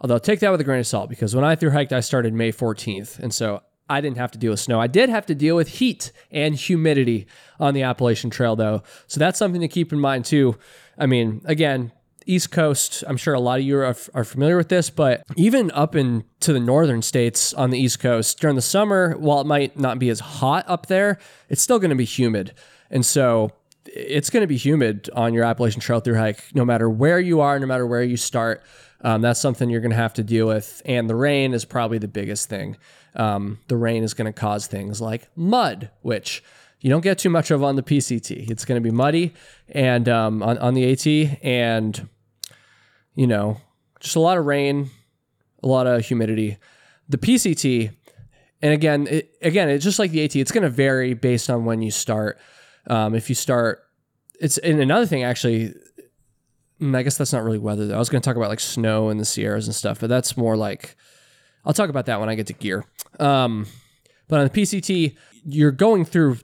although 0.00 0.18
take 0.18 0.40
that 0.40 0.50
with 0.50 0.60
a 0.60 0.64
grain 0.64 0.80
of 0.80 0.86
salt 0.86 1.08
because 1.08 1.34
when 1.34 1.44
I 1.44 1.54
through 1.54 1.70
hiked, 1.70 1.92
I 1.92 2.00
started 2.00 2.34
May 2.34 2.52
14th, 2.52 3.18
and 3.18 3.32
so 3.32 3.62
I 3.88 4.00
didn't 4.00 4.18
have 4.18 4.30
to 4.32 4.38
deal 4.38 4.50
with 4.52 4.60
snow. 4.60 4.80
I 4.80 4.86
did 4.86 5.10
have 5.10 5.26
to 5.26 5.34
deal 5.34 5.54
with 5.54 5.68
heat 5.68 6.12
and 6.30 6.54
humidity 6.54 7.26
on 7.60 7.74
the 7.74 7.82
Appalachian 7.82 8.30
Trail, 8.30 8.56
though. 8.56 8.82
So 9.06 9.20
that's 9.20 9.38
something 9.38 9.60
to 9.60 9.68
keep 9.68 9.92
in 9.92 10.00
mind 10.00 10.24
too. 10.24 10.56
I 10.98 11.06
mean, 11.06 11.42
again, 11.44 11.92
East 12.26 12.50
Coast, 12.50 13.04
I'm 13.06 13.16
sure 13.16 13.34
a 13.34 13.40
lot 13.40 13.58
of 13.58 13.64
you 13.64 13.78
are, 13.78 13.96
are 14.14 14.24
familiar 14.24 14.56
with 14.56 14.68
this, 14.68 14.90
but 14.90 15.22
even 15.36 15.70
up 15.72 15.94
into 15.94 16.52
the 16.52 16.60
northern 16.60 17.02
states 17.02 17.52
on 17.54 17.70
the 17.70 17.78
East 17.78 18.00
Coast 18.00 18.40
during 18.40 18.56
the 18.56 18.62
summer, 18.62 19.16
while 19.18 19.40
it 19.40 19.46
might 19.46 19.78
not 19.78 19.98
be 19.98 20.08
as 20.08 20.20
hot 20.20 20.64
up 20.68 20.86
there, 20.86 21.18
it's 21.48 21.62
still 21.62 21.78
going 21.78 21.90
to 21.90 21.96
be 21.96 22.04
humid. 22.04 22.54
And 22.90 23.04
so 23.04 23.52
it's 23.86 24.30
going 24.30 24.42
to 24.42 24.46
be 24.46 24.56
humid 24.56 25.10
on 25.14 25.34
your 25.34 25.44
Appalachian 25.44 25.80
Trail 25.80 26.00
through 26.00 26.16
hike, 26.16 26.54
no 26.54 26.64
matter 26.64 26.88
where 26.88 27.18
you 27.18 27.40
are, 27.40 27.58
no 27.58 27.66
matter 27.66 27.86
where 27.86 28.02
you 28.02 28.16
start. 28.16 28.62
Um, 29.00 29.20
that's 29.20 29.40
something 29.40 29.68
you're 29.68 29.80
going 29.80 29.90
to 29.90 29.96
have 29.96 30.14
to 30.14 30.22
deal 30.22 30.46
with. 30.46 30.82
And 30.84 31.10
the 31.10 31.16
rain 31.16 31.54
is 31.54 31.64
probably 31.64 31.98
the 31.98 32.08
biggest 32.08 32.48
thing. 32.48 32.76
Um, 33.14 33.58
the 33.68 33.76
rain 33.76 34.04
is 34.04 34.14
going 34.14 34.32
to 34.32 34.32
cause 34.32 34.66
things 34.66 35.00
like 35.00 35.28
mud, 35.36 35.90
which 36.02 36.42
you 36.82 36.90
don't 36.90 37.00
get 37.00 37.16
too 37.18 37.30
much 37.30 37.52
of 37.52 37.62
on 37.62 37.76
the 37.76 37.82
PCT. 37.82 38.50
It's 38.50 38.64
going 38.64 38.76
to 38.76 38.82
be 38.82 38.90
muddy 38.90 39.32
and 39.68 40.08
um, 40.08 40.42
on, 40.42 40.58
on 40.58 40.74
the 40.74 40.90
AT, 40.90 41.38
and 41.42 42.08
you 43.14 43.28
know, 43.28 43.60
just 44.00 44.16
a 44.16 44.20
lot 44.20 44.36
of 44.36 44.46
rain, 44.46 44.90
a 45.62 45.68
lot 45.68 45.86
of 45.86 46.04
humidity. 46.04 46.58
The 47.08 47.18
PCT, 47.18 47.92
and 48.60 48.74
again, 48.74 49.06
it, 49.08 49.30
again, 49.42 49.68
it's 49.68 49.84
just 49.84 50.00
like 50.00 50.10
the 50.10 50.24
AT. 50.24 50.34
It's 50.34 50.50
going 50.50 50.64
to 50.64 50.70
vary 50.70 51.14
based 51.14 51.48
on 51.48 51.64
when 51.64 51.82
you 51.82 51.92
start. 51.92 52.38
Um, 52.88 53.14
if 53.14 53.28
you 53.28 53.36
start, 53.36 53.84
it's 54.40 54.58
and 54.58 54.80
another 54.80 55.06
thing 55.06 55.22
actually. 55.22 55.74
Mm, 56.80 56.96
I 56.96 57.04
guess 57.04 57.16
that's 57.16 57.32
not 57.32 57.44
really 57.44 57.58
weather. 57.58 57.86
Though. 57.86 57.94
I 57.94 57.98
was 57.98 58.08
going 58.08 58.20
to 58.20 58.26
talk 58.28 58.36
about 58.36 58.48
like 58.48 58.58
snow 58.58 59.08
in 59.08 59.18
the 59.18 59.24
Sierras 59.24 59.68
and 59.68 59.74
stuff, 59.74 60.00
but 60.00 60.08
that's 60.08 60.36
more 60.36 60.56
like 60.56 60.96
I'll 61.64 61.72
talk 61.72 61.90
about 61.90 62.06
that 62.06 62.18
when 62.18 62.28
I 62.28 62.34
get 62.34 62.48
to 62.48 62.54
gear. 62.54 62.84
Um, 63.20 63.66
but 64.26 64.40
on 64.40 64.48
the 64.48 64.62
PCT, 64.62 65.14
you're 65.44 65.70
going 65.70 66.04
through 66.04 66.38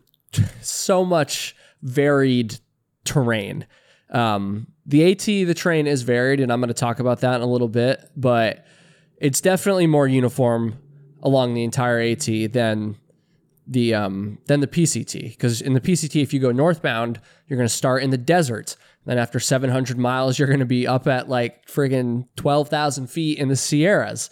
so 0.60 1.04
much 1.04 1.56
varied 1.82 2.58
terrain. 3.04 3.66
Um, 4.10 4.68
the 4.86 5.12
AT, 5.12 5.24
the 5.24 5.54
train 5.54 5.86
is 5.86 6.02
varied, 6.02 6.40
and 6.40 6.52
I'm 6.52 6.60
going 6.60 6.68
to 6.68 6.74
talk 6.74 6.98
about 6.98 7.20
that 7.20 7.36
in 7.36 7.42
a 7.42 7.46
little 7.46 7.68
bit, 7.68 8.10
but 8.16 8.64
it's 9.18 9.40
definitely 9.40 9.86
more 9.86 10.06
uniform 10.06 10.78
along 11.22 11.54
the 11.54 11.64
entire 11.64 12.00
AT 12.00 12.26
than 12.52 12.96
the 13.66 13.94
um, 13.94 14.38
than 14.46 14.60
the 14.60 14.66
PCT. 14.66 15.30
Because 15.30 15.60
in 15.60 15.74
the 15.74 15.80
PCT, 15.80 16.22
if 16.22 16.32
you 16.32 16.40
go 16.40 16.52
northbound, 16.52 17.20
you're 17.46 17.58
going 17.58 17.68
to 17.68 17.74
start 17.74 18.02
in 18.02 18.10
the 18.10 18.18
desert. 18.18 18.76
Then 19.04 19.18
after 19.18 19.40
700 19.40 19.98
miles, 19.98 20.38
you're 20.38 20.48
going 20.48 20.60
to 20.60 20.66
be 20.66 20.86
up 20.86 21.06
at 21.06 21.28
like 21.28 21.66
friggin' 21.66 22.26
12,000 22.36 23.08
feet 23.08 23.38
in 23.38 23.48
the 23.48 23.56
Sierras, 23.56 24.30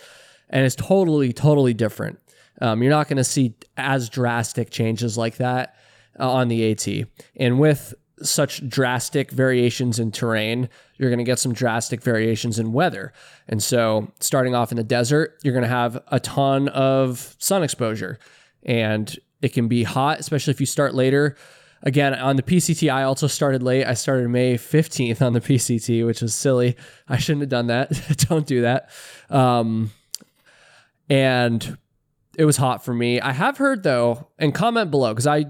and 0.49 0.65
it's 0.65 0.77
totally 0.77 1.33
totally 1.33 1.75
different. 1.75 2.19
Um, 2.63 2.83
you're 2.83 2.91
not 2.91 3.09
going 3.09 3.19
to 3.19 3.25
see 3.25 3.55
as 3.77 4.09
drastic 4.09 4.71
changes 4.71 5.19
like 5.19 5.37
that 5.37 5.77
uh, 6.19 6.31
on 6.31 6.49
the 6.49 6.71
AT. 6.71 7.09
And 7.37 7.59
with 7.59 7.95
such 8.23 8.67
drastic 8.69 9.31
variations 9.31 9.99
in 9.99 10.11
terrain, 10.11 10.69
you're 10.97 11.11
going 11.11 11.19
to 11.19 11.25
get 11.25 11.39
some 11.39 11.53
drastic 11.53 12.03
variations 12.03 12.59
in 12.59 12.73
weather. 12.73 13.13
And 13.49 13.63
so, 13.63 14.11
starting 14.21 14.55
off 14.55 14.71
in 14.71 14.77
the 14.77 14.85
desert, 14.85 15.39
you're 15.43 15.53
going 15.53 15.63
to 15.63 15.69
have 15.69 16.03
a 16.09 16.19
ton 16.19 16.69
of 16.69 17.37
sun 17.39 17.63
exposure 17.63 18.19
and 18.63 19.15
it 19.43 19.53
can 19.53 19.69
be 19.69 19.85
hot, 19.85 20.19
especially 20.19 20.51
if 20.51 20.61
you 20.61 20.67
start 20.67 20.95
later. 20.95 21.37
Again, 21.83 22.15
on 22.15 22.37
the 22.37 22.43
PCT, 22.43 22.93
I 22.93 23.05
also 23.05 23.27
started 23.27 23.63
late. 23.63 23.85
I 23.85 23.95
started 23.95 24.29
May 24.29 24.55
15th 24.55 25.23
on 25.23 25.35
the 25.35 25.41
PCT, 25.41 26.05
which 26.05 26.23
was 26.23 26.35
silly. 26.35 26.77
I 27.07 27.19
shouldn't 27.19 27.43
have 27.43 27.51
done 27.51 27.69
that. 27.69 27.91
Don't 28.29 28.47
do 28.47 28.63
that. 28.63 28.91
Um, 29.31 29.93
and 31.09 31.79
it 32.37 32.45
was 32.45 32.57
hot 32.57 32.85
for 32.85 32.93
me. 32.93 33.21
I 33.21 33.33
have 33.33 33.59
heard 33.59 33.83
though, 33.83 34.29
and 34.39 34.55
comment 34.55 34.91
below 34.91 35.13
because 35.13 35.27
I 35.27 35.47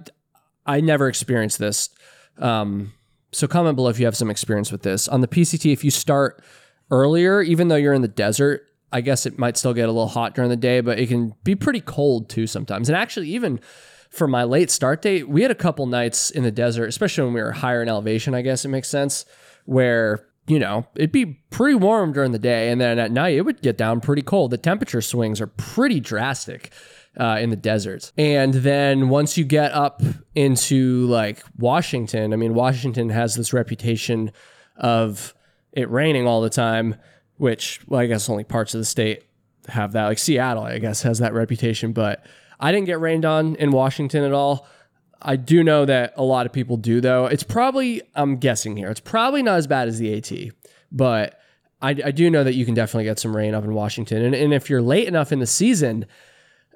I 0.66 0.80
never 0.80 1.08
experienced 1.08 1.58
this. 1.58 1.90
Um, 2.38 2.92
so 3.32 3.46
comment 3.46 3.76
below 3.76 3.88
if 3.88 3.98
you 3.98 4.06
have 4.06 4.16
some 4.16 4.30
experience 4.30 4.72
with 4.72 4.82
this. 4.82 5.08
On 5.08 5.20
the 5.20 5.28
PCT, 5.28 5.72
if 5.72 5.84
you 5.84 5.90
start 5.90 6.42
earlier, 6.90 7.42
even 7.42 7.68
though 7.68 7.76
you're 7.76 7.94
in 7.94 8.02
the 8.02 8.08
desert, 8.08 8.62
I 8.92 9.00
guess 9.00 9.26
it 9.26 9.38
might 9.38 9.56
still 9.56 9.74
get 9.74 9.88
a 9.88 9.92
little 9.92 10.08
hot 10.08 10.34
during 10.34 10.50
the 10.50 10.56
day, 10.56 10.80
but 10.80 10.98
it 10.98 11.08
can 11.08 11.34
be 11.44 11.54
pretty 11.54 11.80
cold 11.80 12.28
too 12.28 12.46
sometimes. 12.46 12.88
And 12.88 12.96
actually, 12.96 13.28
even 13.30 13.60
for 14.10 14.28
my 14.28 14.44
late 14.44 14.70
start 14.70 15.02
date, 15.02 15.28
we 15.28 15.42
had 15.42 15.50
a 15.50 15.56
couple 15.56 15.86
nights 15.86 16.30
in 16.30 16.44
the 16.44 16.50
desert, 16.50 16.86
especially 16.86 17.24
when 17.24 17.34
we 17.34 17.42
were 17.42 17.52
higher 17.52 17.82
in 17.82 17.88
elevation, 17.88 18.34
I 18.34 18.42
guess 18.42 18.64
it 18.64 18.68
makes 18.68 18.88
sense, 18.88 19.24
where, 19.64 20.26
you 20.46 20.58
know, 20.58 20.86
it'd 20.94 21.12
be 21.12 21.42
pretty 21.50 21.74
warm 21.74 22.12
during 22.12 22.32
the 22.32 22.38
day. 22.38 22.70
And 22.70 22.80
then 22.80 22.98
at 22.98 23.10
night, 23.10 23.34
it 23.34 23.42
would 23.42 23.60
get 23.60 23.76
down 23.76 24.00
pretty 24.00 24.22
cold. 24.22 24.52
The 24.52 24.58
temperature 24.58 25.02
swings 25.02 25.40
are 25.40 25.48
pretty 25.48 26.00
drastic. 26.00 26.72
Uh, 27.18 27.38
in 27.40 27.50
the 27.50 27.56
deserts. 27.56 28.12
And 28.16 28.52
then 28.54 29.08
once 29.08 29.38
you 29.38 29.44
get 29.44 29.72
up 29.72 30.02
into 30.34 31.06
like 31.06 31.42
Washington, 31.58 32.32
I 32.32 32.36
mean, 32.36 32.54
Washington 32.54 33.08
has 33.10 33.34
this 33.34 33.52
reputation 33.52 34.32
of 34.76 35.34
it 35.72 35.90
raining 35.90 36.26
all 36.26 36.40
the 36.40 36.50
time, 36.50 36.96
which, 37.36 37.80
well, 37.86 38.00
I 38.00 38.06
guess 38.06 38.28
only 38.28 38.44
parts 38.44 38.74
of 38.74 38.80
the 38.80 38.84
state 38.84 39.24
have 39.68 39.92
that. 39.92 40.04
Like 40.06 40.18
Seattle, 40.18 40.64
I 40.64 40.78
guess, 40.78 41.02
has 41.02 41.18
that 41.18 41.34
reputation, 41.34 41.92
but 41.92 42.24
I 42.60 42.72
didn't 42.72 42.86
get 42.86 43.00
rained 43.00 43.24
on 43.24 43.56
in 43.56 43.70
Washington 43.70 44.24
at 44.24 44.32
all. 44.32 44.66
I 45.20 45.36
do 45.36 45.64
know 45.64 45.86
that 45.86 46.12
a 46.16 46.22
lot 46.22 46.46
of 46.46 46.52
people 46.52 46.76
do, 46.76 47.00
though. 47.00 47.26
It's 47.26 47.42
probably, 47.42 48.02
I'm 48.14 48.36
guessing 48.36 48.76
here, 48.76 48.90
it's 48.90 49.00
probably 49.00 49.42
not 49.42 49.56
as 49.56 49.66
bad 49.66 49.88
as 49.88 49.98
the 49.98 50.14
AT, 50.16 50.54
but 50.92 51.38
I, 51.80 51.90
I 51.90 52.10
do 52.10 52.30
know 52.30 52.44
that 52.44 52.54
you 52.54 52.64
can 52.64 52.74
definitely 52.74 53.04
get 53.04 53.18
some 53.18 53.34
rain 53.36 53.54
up 53.54 53.64
in 53.64 53.74
Washington. 53.74 54.22
And, 54.22 54.34
and 54.34 54.54
if 54.54 54.70
you're 54.70 54.82
late 54.82 55.08
enough 55.08 55.32
in 55.32 55.40
the 55.40 55.46
season, 55.46 56.06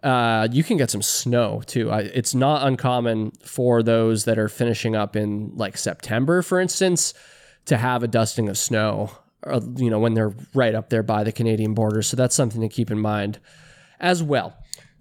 uh, 0.02 0.48
you 0.50 0.64
can 0.64 0.76
get 0.76 0.90
some 0.90 1.02
snow 1.02 1.62
too. 1.66 1.90
I, 1.90 2.00
it's 2.00 2.34
not 2.34 2.66
uncommon 2.66 3.32
for 3.44 3.82
those 3.82 4.24
that 4.24 4.38
are 4.38 4.48
finishing 4.48 4.96
up 4.96 5.16
in 5.16 5.52
like 5.56 5.76
September, 5.76 6.42
for 6.42 6.60
instance, 6.60 7.12
to 7.66 7.76
have 7.76 8.02
a 8.02 8.08
dusting 8.08 8.48
of 8.48 8.56
snow. 8.56 9.10
Uh, 9.42 9.60
you 9.76 9.88
know, 9.88 9.98
when 9.98 10.12
they're 10.12 10.34
right 10.52 10.74
up 10.74 10.90
there 10.90 11.02
by 11.02 11.24
the 11.24 11.32
Canadian 11.32 11.72
border. 11.72 12.02
So 12.02 12.14
that's 12.14 12.34
something 12.34 12.60
to 12.60 12.68
keep 12.68 12.90
in 12.90 12.98
mind 12.98 13.38
as 13.98 14.22
well. 14.22 14.54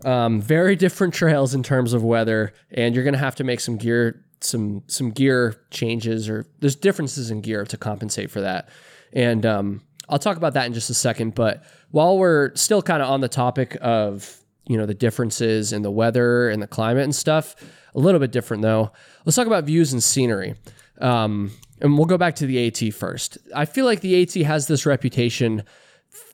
Um, 0.06 0.42
very 0.42 0.78
different 0.78 1.14
trails 1.14 1.54
in 1.54 1.62
terms 1.62 1.92
of 1.92 2.06
weather, 2.06 2.54
and 2.72 2.96
you're 2.96 3.04
going 3.04 3.16
to 3.16 3.20
have 3.20 3.36
to 3.36 3.44
make 3.44 3.60
some 3.60 3.76
gear 3.76 4.26
some 4.42 4.84
some 4.88 5.12
gear 5.12 5.62
changes 5.72 6.30
or 6.30 6.46
there's 6.60 6.76
differences 6.76 7.30
in 7.30 7.42
gear 7.42 7.66
to 7.66 7.78
compensate 7.78 8.32
for 8.32 8.42
that. 8.42 8.70
And 9.12 9.46
um, 9.46 9.82
I'll 10.08 10.20
talk 10.20 10.38
about 10.38 10.54
that 10.54 10.66
in 10.66 10.74
just 10.74 10.90
a 10.90 10.94
second. 10.94 11.36
But 11.36 11.64
while 11.92 12.18
we're 12.18 12.56
still 12.56 12.82
kind 12.82 13.02
of 13.02 13.10
on 13.10 13.22
the 13.22 13.28
topic 13.28 13.78
of 13.82 14.40
you 14.70 14.78
know 14.78 14.86
the 14.86 14.94
differences 14.94 15.74
in 15.74 15.82
the 15.82 15.92
weather 15.92 16.50
and 16.50 16.62
the 16.62 16.68
climate 16.68 17.04
and 17.04 17.16
stuff, 17.16 17.56
a 17.96 18.00
little 18.00 18.20
bit 18.20 18.32
different 18.32 18.62
though. 18.62 18.92
Let's 19.26 19.36
talk 19.36 19.48
about 19.48 19.66
views 19.66 19.92
and 19.92 20.02
scenery. 20.02 20.56
Um, 21.02 21.52
and 21.82 21.98
we'll 21.98 22.06
go 22.06 22.18
back 22.18 22.36
to 22.36 22.46
the 22.46 22.68
AT 22.68 22.94
first. 22.94 23.38
I 23.56 23.66
feel 23.66 23.86
like 23.86 24.02
the 24.02 24.22
AT 24.22 24.34
has 24.46 24.68
this 24.68 24.86
reputation 24.86 25.64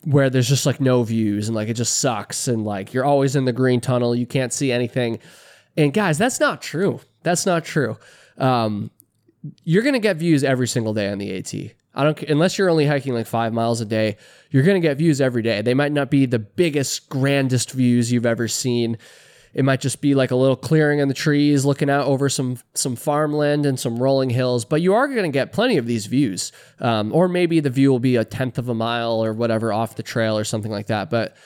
where 0.04 0.30
there's 0.30 0.50
just 0.50 0.66
like 0.66 0.82
no 0.82 1.04
views 1.04 1.48
and 1.48 1.56
like 1.56 1.70
it 1.70 1.76
just 1.76 1.98
sucks 1.98 2.48
and 2.48 2.66
like 2.66 2.94
you're 2.94 3.06
always 3.06 3.36
in 3.36 3.46
the 3.46 3.54
green 3.54 3.80
tunnel, 3.80 4.16
you 4.16 4.26
can't 4.26 4.52
see 4.52 4.72
anything. 4.72 5.20
And 5.78 5.94
guys, 5.94 6.18
that's 6.18 6.40
not 6.40 6.62
true. 6.62 7.00
That's 7.24 7.46
not 7.46 7.64
true. 7.64 7.98
Um, 8.38 8.92
you're 9.64 9.84
gonna 9.84 10.00
get 10.00 10.18
views 10.18 10.44
every 10.44 10.68
single 10.68 10.94
day 10.94 11.10
on 11.10 11.20
the 11.20 11.38
AT. 11.38 11.54
I 11.96 12.04
don't 12.04 12.22
unless 12.24 12.58
you're 12.58 12.70
only 12.70 12.86
hiking 12.86 13.14
like 13.14 13.26
five 13.26 13.54
miles 13.54 13.82
a 13.82 13.86
day. 13.86 14.18
You're 14.52 14.64
gonna 14.64 14.80
get 14.80 14.98
views 14.98 15.22
every 15.22 15.42
day. 15.42 15.62
They 15.62 15.74
might 15.74 15.92
not 15.92 16.12
be 16.12 16.26
the 16.26 16.40
biggest, 16.40 17.10
grandest 17.10 17.72
views 17.72 18.12
you've 18.12 18.26
ever 18.26 18.48
seen. 18.48 18.98
It 19.56 19.64
might 19.64 19.80
just 19.80 20.02
be 20.02 20.16
like 20.16 20.32
a 20.32 20.36
little 20.36 20.58
clearing 20.58 21.00
in 21.00 21.08
the 21.08 21.14
trees, 21.14 21.64
looking 21.64 21.90
out 21.90 22.06
over 22.08 22.28
some 22.28 22.58
some 22.74 22.98
farmland 22.98 23.66
and 23.66 23.80
some 23.80 23.98
rolling 23.98 24.30
hills. 24.30 24.66
But 24.66 24.82
you 24.82 24.94
are 24.94 25.08
going 25.08 25.24
to 25.24 25.30
get 25.30 25.54
plenty 25.54 25.78
of 25.78 25.88
these 25.88 26.08
views, 26.08 26.52
um, 26.82 27.14
or 27.14 27.30
maybe 27.30 27.62
the 27.62 27.70
view 27.70 27.90
will 27.90 28.00
be 28.00 28.18
a 28.18 28.26
tenth 28.26 28.58
of 28.58 28.68
a 28.68 28.76
mile 28.76 29.24
or 29.24 29.32
whatever 29.32 29.72
off 29.72 29.96
the 29.96 30.04
trail 30.04 30.38
or 30.38 30.44
something 30.44 30.72
like 30.72 30.88
that. 30.88 31.10
But 31.10 31.38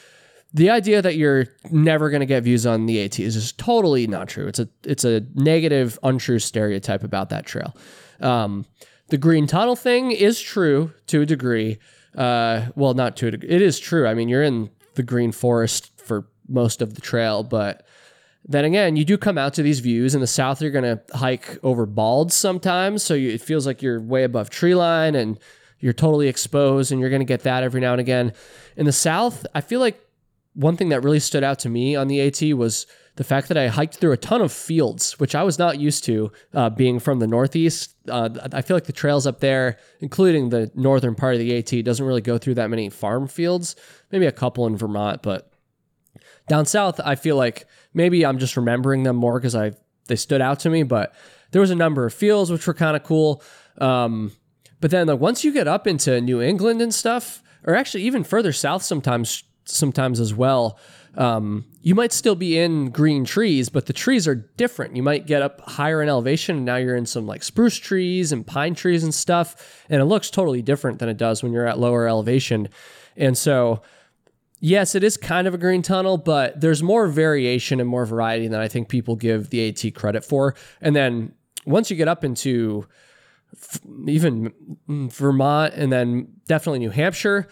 the 0.55 0.71
idea 0.71 1.03
that 1.03 1.17
you're 1.17 1.45
never 1.69 2.09
going 2.09 2.21
to 2.21 2.25
get 2.25 2.41
views 2.43 2.65
on 2.65 2.87
the 2.87 3.03
AT 3.03 3.19
is 3.19 3.35
just 3.35 3.59
totally 3.59 4.07
not 4.07 4.27
true. 4.27 4.47
It's 4.47 4.59
a 4.59 4.67
it's 4.83 5.05
a 5.05 5.21
negative, 5.35 5.99
untrue 6.01 6.39
stereotype 6.39 7.03
about 7.03 7.29
that 7.29 7.45
trail. 7.45 7.75
Um, 8.21 8.65
the 9.09 9.17
green 9.17 9.47
tunnel 9.47 9.75
thing 9.75 10.11
is 10.11 10.39
true 10.39 10.93
to 11.07 11.21
a 11.21 11.25
degree. 11.25 11.77
Uh, 12.15 12.67
well, 12.75 12.93
not 12.93 13.15
to 13.17 13.27
a 13.27 13.31
degree. 13.31 13.49
It 13.49 13.61
is 13.61 13.79
true. 13.79 14.07
I 14.07 14.13
mean, 14.13 14.29
you're 14.29 14.43
in 14.43 14.69
the 14.95 15.03
green 15.03 15.31
forest 15.31 15.91
for 15.97 16.27
most 16.47 16.81
of 16.81 16.95
the 16.95 17.01
trail, 17.01 17.43
but 17.43 17.85
then 18.47 18.65
again, 18.65 18.95
you 18.95 19.05
do 19.05 19.17
come 19.17 19.37
out 19.37 19.53
to 19.55 19.63
these 19.63 19.79
views. 19.79 20.15
In 20.15 20.21
the 20.21 20.27
south, 20.27 20.61
you're 20.61 20.71
going 20.71 20.83
to 20.83 21.01
hike 21.15 21.59
over 21.63 21.85
balds 21.85 22.33
sometimes. 22.33 23.03
So 23.03 23.13
you, 23.13 23.29
it 23.29 23.41
feels 23.41 23.67
like 23.67 23.81
you're 23.81 24.01
way 24.01 24.23
above 24.23 24.49
tree 24.49 24.73
line 24.73 25.13
and 25.13 25.37
you're 25.79 25.93
totally 25.93 26.27
exposed, 26.27 26.91
and 26.91 26.99
you're 26.99 27.09
going 27.09 27.21
to 27.21 27.25
get 27.25 27.43
that 27.43 27.63
every 27.63 27.79
now 27.79 27.93
and 27.93 28.01
again. 28.01 28.33
In 28.75 28.85
the 28.85 28.91
south, 28.91 29.45
I 29.55 29.61
feel 29.61 29.79
like 29.79 30.05
one 30.53 30.75
thing 30.75 30.89
that 30.89 31.03
really 31.03 31.21
stood 31.21 31.43
out 31.43 31.59
to 31.59 31.69
me 31.69 31.95
on 31.95 32.09
the 32.09 32.19
AT 32.19 32.41
was 32.57 32.85
the 33.19 33.25
fact 33.25 33.49
that 33.49 33.57
I 33.57 33.67
hiked 33.67 33.97
through 33.97 34.13
a 34.13 34.17
ton 34.17 34.39
of 34.39 34.49
fields, 34.49 35.19
which 35.19 35.35
I 35.35 35.43
was 35.43 35.59
not 35.59 35.77
used 35.77 36.05
to 36.05 36.31
uh, 36.53 36.69
being 36.69 36.99
from 36.99 37.19
the 37.19 37.27
Northeast. 37.27 37.93
Uh, 38.07 38.29
I 38.53 38.61
feel 38.61 38.77
like 38.77 38.85
the 38.85 38.93
trails 38.93 39.27
up 39.27 39.41
there, 39.41 39.77
including 39.99 40.47
the 40.47 40.71
northern 40.73 41.15
part 41.15 41.33
of 41.33 41.41
the 41.41 41.57
AT, 41.57 41.83
doesn't 41.83 42.05
really 42.05 42.21
go 42.21 42.37
through 42.37 42.53
that 42.53 42.69
many 42.69 42.89
farm 42.89 43.27
fields. 43.27 43.75
Maybe 44.09 44.25
a 44.25 44.31
couple 44.31 44.65
in 44.67 44.77
Vermont, 44.77 45.21
but 45.21 45.51
down 46.47 46.65
south, 46.65 47.01
I 47.03 47.15
feel 47.15 47.35
like 47.35 47.67
maybe 47.93 48.25
I'm 48.25 48.39
just 48.39 48.55
remembering 48.55 49.03
them 49.03 49.17
more 49.17 49.37
because 49.37 49.53
I 49.53 49.73
they 50.07 50.15
stood 50.15 50.39
out 50.39 50.61
to 50.61 50.69
me. 50.69 50.83
But 50.83 51.13
there 51.51 51.59
was 51.59 51.71
a 51.71 51.75
number 51.75 52.05
of 52.05 52.13
fields 52.13 52.49
which 52.49 52.65
were 52.65 52.73
kind 52.73 52.95
of 52.95 53.03
cool. 53.03 53.43
Um, 53.79 54.31
but 54.79 54.91
then 54.91 55.07
like 55.07 55.19
once 55.19 55.43
you 55.43 55.51
get 55.51 55.67
up 55.67 55.87
into 55.87 56.21
New 56.21 56.41
England 56.41 56.81
and 56.81 56.95
stuff, 56.95 57.43
or 57.65 57.75
actually 57.75 58.03
even 58.03 58.23
further 58.23 58.53
south, 58.53 58.83
sometimes 58.83 59.43
sometimes 59.65 60.21
as 60.21 60.33
well, 60.33 60.79
um, 61.15 61.65
you 61.81 61.95
might 61.95 62.13
still 62.13 62.35
be 62.35 62.57
in 62.57 62.91
green 62.91 63.25
trees, 63.25 63.69
but 63.69 63.85
the 63.85 63.93
trees 63.93 64.27
are 64.27 64.35
different. 64.35 64.95
You 64.95 65.03
might 65.03 65.27
get 65.27 65.41
up 65.41 65.61
higher 65.61 66.01
in 66.01 66.09
elevation, 66.09 66.57
and 66.57 66.65
now 66.65 66.75
you're 66.75 66.95
in 66.95 67.05
some 67.05 67.25
like 67.25 67.43
spruce 67.43 67.77
trees 67.77 68.31
and 68.31 68.45
pine 68.45 68.75
trees 68.75 69.03
and 69.03 69.13
stuff, 69.13 69.85
and 69.89 70.01
it 70.01 70.05
looks 70.05 70.29
totally 70.29 70.61
different 70.61 70.99
than 70.99 71.09
it 71.09 71.17
does 71.17 71.41
when 71.41 71.51
you're 71.51 71.67
at 71.67 71.79
lower 71.79 72.07
elevation. 72.07 72.69
And 73.17 73.37
so 73.37 73.81
yes, 74.59 74.95
it 74.95 75.03
is 75.03 75.17
kind 75.17 75.47
of 75.47 75.53
a 75.53 75.57
green 75.57 75.81
tunnel, 75.81 76.17
but 76.17 76.59
there's 76.59 76.83
more 76.83 77.07
variation 77.07 77.79
and 77.79 77.89
more 77.89 78.05
variety 78.05 78.47
than 78.47 78.59
I 78.59 78.67
think 78.67 78.89
people 78.89 79.15
give 79.15 79.49
the 79.49 79.69
AT 79.69 79.93
credit 79.95 80.23
for. 80.23 80.55
And 80.81 80.95
then 80.95 81.33
once 81.65 81.89
you 81.89 81.97
get 81.97 82.07
up 82.07 82.23
into 82.23 82.87
even 84.07 84.53
Vermont 84.87 85.73
and 85.73 85.91
then 85.91 86.27
definitely 86.47 86.79
New 86.79 86.89
Hampshire, 86.89 87.47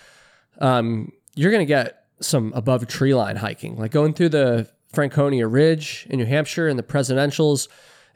um, 0.60 1.12
you're 1.36 1.52
going 1.52 1.66
to 1.66 1.66
get 1.66 2.07
some 2.20 2.52
above 2.54 2.88
tree 2.88 3.14
line 3.14 3.38
hiking, 3.38 3.78
like 3.78 3.92
going 3.92 4.14
through 4.14 4.30
the 4.30 4.70
Franconia 4.94 5.48
Ridge 5.48 6.08
in 6.10 6.18
New 6.18 6.26
Hampshire 6.26 6.68
and 6.68 6.78
the 6.78 6.84
Presidentials 6.84 7.68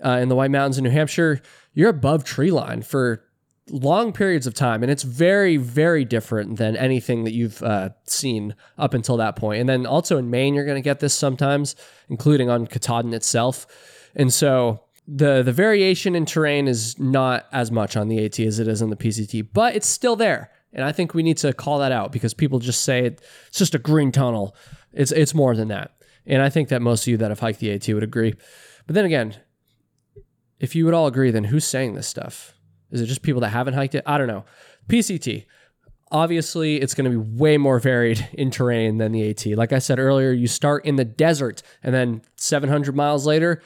uh, 0.04 0.20
in 0.22 0.30
the 0.30 0.36
White 0.36 0.52
Mountains 0.52 0.78
in 0.78 0.84
New 0.84 0.90
Hampshire. 0.90 1.42
You're 1.74 1.90
above 1.90 2.24
tree 2.24 2.52
line 2.52 2.82
for 2.82 3.24
long 3.70 4.12
periods 4.12 4.48
of 4.48 4.54
time, 4.54 4.84
and 4.84 4.92
it's 4.92 5.04
very, 5.04 5.58
very 5.58 6.04
different 6.04 6.58
than 6.58 6.76
anything 6.76 7.24
that 7.24 7.34
you've 7.34 7.62
uh, 7.64 7.90
seen 8.06 8.56
up 8.78 8.94
until 8.94 9.18
that 9.18 9.36
point. 9.36 9.60
And 9.62 9.70
then 9.70 9.86
also 9.86 10.18
in 10.18 10.30
Maine, 10.30 10.54
you're 10.54 10.66
going 10.66 10.82
to 10.82 10.82
get 10.82 11.00
this 11.00 11.14
sometimes, 11.14 11.76
including 12.10 12.50
on 12.50 12.68
Katahdin 12.68 13.14
itself. 13.14 13.68
And 14.16 14.34
so 14.34 14.82
the 15.08 15.42
the 15.44 15.54
variation 15.54 16.16
in 16.16 16.26
terrain 16.26 16.68
is 16.68 16.98
not 17.00 17.48
as 17.52 17.72
much 17.72 17.96
on 17.96 18.08
the 18.08 18.24
AT 18.24 18.40
as 18.40 18.60
it 18.60 18.68
is 18.68 18.82
on 18.82 18.90
the 18.90 18.96
PCT, 18.96 19.48
but 19.54 19.76
it's 19.76 19.88
still 19.88 20.16
there. 20.16 20.52
And 20.74 20.86
I 20.86 20.92
think 20.92 21.14
we 21.14 21.24
need 21.24 21.38
to 21.38 21.54
call 21.54 21.80
that 21.80 21.92
out 21.92 22.12
because 22.12 22.34
people 22.34 22.60
just 22.60 22.84
say 22.84 23.06
it's 23.06 23.60
just 23.60 23.76
a 23.76 23.80
green 23.80 24.12
tunnel. 24.12 24.56
It's 24.94 25.12
it's 25.12 25.34
more 25.34 25.56
than 25.56 25.68
that. 25.68 25.92
And 26.26 26.42
I 26.42 26.50
think 26.50 26.70
that 26.70 26.82
most 26.82 27.04
of 27.04 27.08
you 27.08 27.18
that 27.18 27.32
have 27.32 27.40
hiked 27.40 27.60
the 27.60 27.72
AT 27.72 27.88
would 27.90 28.04
agree. 28.04 28.36
But 28.86 28.96
then 28.96 29.06
again, 29.06 29.36
if 30.60 30.76
you 30.76 30.86
would 30.86 30.94
all 30.94 31.08
agree, 31.08 31.32
then 31.32 31.46
who's 31.46 31.66
saying 31.66 31.96
this 31.96 32.08
stuff? 32.08 32.54
Is 32.92 33.02
it 33.02 33.08
just 33.08 33.22
people 33.22 33.42
that 33.42 33.50
haven't 33.50 33.74
hiked 33.74 33.96
it? 33.96 34.04
I 34.06 34.18
don't 34.18 34.28
know. 34.28 34.46
PCT. 34.88 35.46
Obviously, 36.12 36.76
it's 36.82 36.94
going 36.94 37.10
to 37.10 37.18
be 37.18 37.38
way 37.38 37.58
more 37.58 37.80
varied 37.80 38.28
in 38.34 38.52
terrain 38.52 38.98
than 38.98 39.12
the 39.12 39.30
AT. 39.30 39.46
Like 39.58 39.74
I 39.74 39.80
said 39.80 39.98
earlier, 39.98 40.32
you 40.32 40.48
start 40.48 40.86
in 40.86 40.98
the 40.98 41.06
desert 41.06 41.64
and 41.82 41.96
then 41.96 42.22
700 42.36 42.96
miles 42.96 43.26
later, 43.26 43.62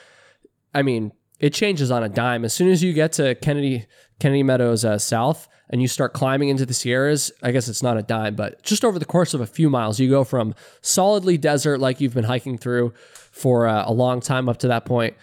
I 0.74 0.81
mean, 0.81 1.12
it 1.39 1.54
changes 1.54 1.92
on 1.92 2.04
a 2.04 2.10
dime. 2.10 2.46
As 2.46 2.54
soon 2.54 2.70
as 2.70 2.84
you 2.84 2.94
get 2.94 3.13
to 3.13 3.36
Kennedy 3.36 3.86
Kennedy 4.20 4.44
Meadows 4.44 4.86
uh, 4.86 4.98
South 4.98 5.48
and 5.70 5.82
you 5.82 5.88
start 5.88 6.13
climbing 6.13 6.50
into 6.50 6.65
the 6.65 6.74
Sierras, 6.74 7.32
I 7.42 7.51
guess 7.51 7.68
it's 7.68 7.84
not 7.84 7.98
a 7.98 8.04
dime, 8.04 8.36
but 8.36 8.62
just 8.63 8.86
over 8.86 9.00
the 9.00 9.06
course 9.06 9.34
of 9.34 9.42
a 9.42 9.46
few 9.46 9.70
miles, 9.70 10.00
you 10.00 10.10
go 10.10 10.24
from 10.24 10.56
solidly 10.82 11.38
desert, 11.38 11.80
like 11.80 12.00
you've 12.00 12.13
been 12.13 12.25
hiking 12.25 12.58
through 12.58 12.94
for 13.13 13.68
uh, 13.68 13.84
a 13.86 13.92
long 13.92 14.22
time 14.22 14.48
up 14.48 14.58
to 14.60 14.68
that 14.70 14.86
point, 14.86 15.15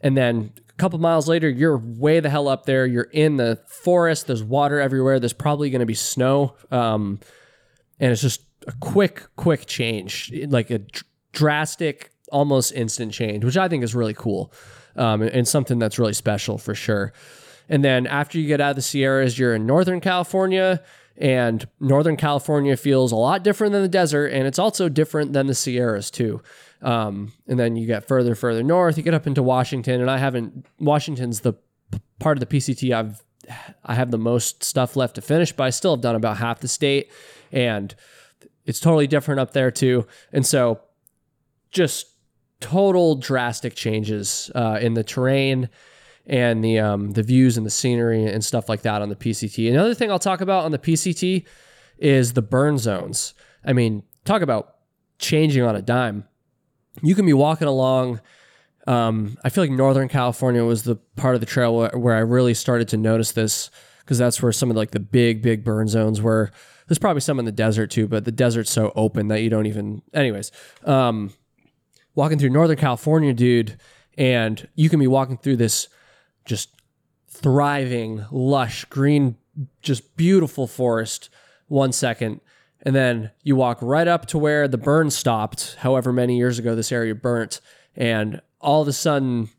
and 0.00 0.16
then 0.16 0.52
a 0.68 0.72
couple 0.74 0.98
miles 1.00 1.28
later, 1.28 1.48
you're 1.48 1.78
way 1.78 2.20
the 2.20 2.30
hell 2.30 2.46
up 2.46 2.66
there. 2.66 2.86
You're 2.86 3.08
in 3.10 3.36
the 3.36 3.60
forest. 3.66 4.28
There's 4.28 4.44
water 4.44 4.78
everywhere. 4.78 5.18
There's 5.18 5.32
probably 5.32 5.70
going 5.70 5.80
to 5.80 5.86
be 5.86 5.94
snow. 5.94 6.54
Um, 6.70 7.18
and 7.98 8.12
it's 8.12 8.22
just 8.22 8.42
a 8.68 8.72
quick, 8.78 9.26
quick 9.34 9.66
change, 9.66 10.32
like 10.46 10.70
a 10.70 10.78
dr- 10.78 11.04
drastic, 11.32 12.10
almost 12.30 12.72
instant 12.72 13.12
change, 13.12 13.44
which 13.44 13.56
I 13.56 13.66
think 13.66 13.82
is 13.82 13.92
really 13.92 14.14
cool 14.14 14.52
um, 14.98 15.22
and, 15.22 15.46
something 15.46 15.78
that's 15.78 15.98
really 15.98 16.12
special 16.12 16.58
for 16.58 16.74
sure. 16.74 17.12
And 17.68 17.84
then 17.84 18.06
after 18.06 18.38
you 18.38 18.46
get 18.46 18.60
out 18.60 18.70
of 18.70 18.76
the 18.76 18.82
Sierras, 18.82 19.38
you're 19.38 19.54
in 19.54 19.66
Northern 19.66 20.00
California. 20.00 20.82
And 21.20 21.66
Northern 21.80 22.16
California 22.16 22.76
feels 22.76 23.10
a 23.10 23.16
lot 23.16 23.42
different 23.42 23.72
than 23.72 23.82
the 23.82 23.88
desert, 23.88 24.28
and 24.28 24.46
it's 24.46 24.58
also 24.58 24.88
different 24.88 25.32
than 25.32 25.48
the 25.48 25.54
Sierras 25.54 26.12
too. 26.12 26.40
Um, 26.80 27.32
and 27.48 27.58
then 27.58 27.74
you 27.74 27.88
get 27.88 28.06
further, 28.06 28.36
further 28.36 28.62
north, 28.62 28.96
you 28.96 29.02
get 29.02 29.14
up 29.14 29.26
into 29.26 29.42
Washington, 29.42 30.00
and 30.00 30.08
I 30.08 30.18
haven't. 30.18 30.64
Washington's 30.78 31.40
the 31.40 31.54
part 32.20 32.40
of 32.40 32.48
the 32.48 32.56
PCT 32.56 32.94
I've 32.94 33.20
I 33.84 33.94
have 33.94 34.10
the 34.10 34.18
most 34.18 34.62
stuff 34.62 34.96
left 34.96 35.14
to 35.16 35.22
finish, 35.22 35.52
but 35.52 35.64
I 35.64 35.70
still 35.70 35.92
have 35.92 36.00
done 36.00 36.14
about 36.14 36.36
half 36.36 36.60
the 36.60 36.68
state, 36.68 37.10
and 37.50 37.94
it's 38.66 38.80
totally 38.80 39.06
different 39.06 39.40
up 39.40 39.52
there 39.52 39.70
too. 39.70 40.06
And 40.32 40.46
so, 40.46 40.80
just 41.70 42.08
total 42.60 43.14
drastic 43.14 43.74
changes 43.74 44.50
uh, 44.54 44.78
in 44.80 44.94
the 44.94 45.04
terrain 45.04 45.68
and 46.26 46.62
the 46.62 46.78
um, 46.78 47.12
the 47.12 47.22
views 47.22 47.56
and 47.56 47.64
the 47.64 47.70
scenery 47.70 48.26
and 48.26 48.44
stuff 48.44 48.68
like 48.68 48.82
that 48.82 49.00
on 49.02 49.08
the 49.08 49.16
PCT. 49.16 49.70
Another 49.70 49.94
thing 49.94 50.10
I'll 50.10 50.18
talk 50.18 50.40
about 50.40 50.64
on 50.64 50.72
the 50.72 50.78
PCT 50.78 51.46
is 51.98 52.34
the 52.34 52.42
burn 52.42 52.78
zones. 52.78 53.34
I 53.64 53.72
mean, 53.72 54.02
talk 54.24 54.42
about 54.42 54.76
changing 55.18 55.62
on 55.62 55.74
a 55.74 55.82
dime. 55.82 56.24
You 57.02 57.14
can 57.14 57.26
be 57.26 57.32
walking 57.32 57.68
along. 57.68 58.20
Um, 58.86 59.36
I 59.44 59.50
feel 59.50 59.64
like 59.64 59.70
Northern 59.70 60.08
California 60.08 60.64
was 60.64 60.84
the 60.84 60.96
part 61.16 61.34
of 61.34 61.40
the 61.40 61.46
trail 61.46 61.76
where, 61.76 61.98
where 61.98 62.14
I 62.14 62.20
really 62.20 62.54
started 62.54 62.88
to 62.88 62.96
notice 62.96 63.32
this 63.32 63.70
because 64.00 64.18
that's 64.18 64.42
where 64.42 64.52
some 64.52 64.70
of 64.70 64.76
like 64.76 64.92
the 64.92 65.00
big, 65.00 65.42
big 65.42 65.64
burn 65.64 65.88
zones 65.88 66.22
were. 66.22 66.50
There's 66.86 66.98
probably 66.98 67.20
some 67.20 67.38
in 67.38 67.44
the 67.44 67.52
desert 67.52 67.90
too, 67.90 68.08
but 68.08 68.24
the 68.24 68.32
desert's 68.32 68.70
so 68.70 68.92
open 68.96 69.28
that 69.28 69.42
you 69.42 69.50
don't 69.50 69.66
even. 69.66 70.02
Anyways, 70.14 70.50
um, 70.84 71.32
walking 72.18 72.36
through 72.36 72.50
Northern 72.50 72.76
California, 72.76 73.32
dude, 73.32 73.78
and 74.16 74.66
you 74.74 74.90
can 74.90 74.98
be 74.98 75.06
walking 75.06 75.36
through 75.36 75.54
this 75.54 75.86
just 76.44 76.70
thriving, 77.28 78.24
lush, 78.32 78.84
green, 78.86 79.36
just 79.82 80.16
beautiful 80.16 80.66
forest 80.66 81.30
one 81.68 81.92
second. 81.92 82.40
And 82.82 82.92
then 82.92 83.30
you 83.44 83.54
walk 83.54 83.78
right 83.80 84.08
up 84.08 84.26
to 84.26 84.38
where 84.38 84.66
the 84.66 84.76
burn 84.76 85.10
stopped, 85.10 85.76
however 85.78 86.12
many 86.12 86.36
years 86.36 86.58
ago 86.58 86.74
this 86.74 86.90
area 86.90 87.14
burnt. 87.14 87.60
And 87.94 88.40
all 88.60 88.82
of 88.82 88.88
a 88.88 88.92
sudden, 88.92 89.50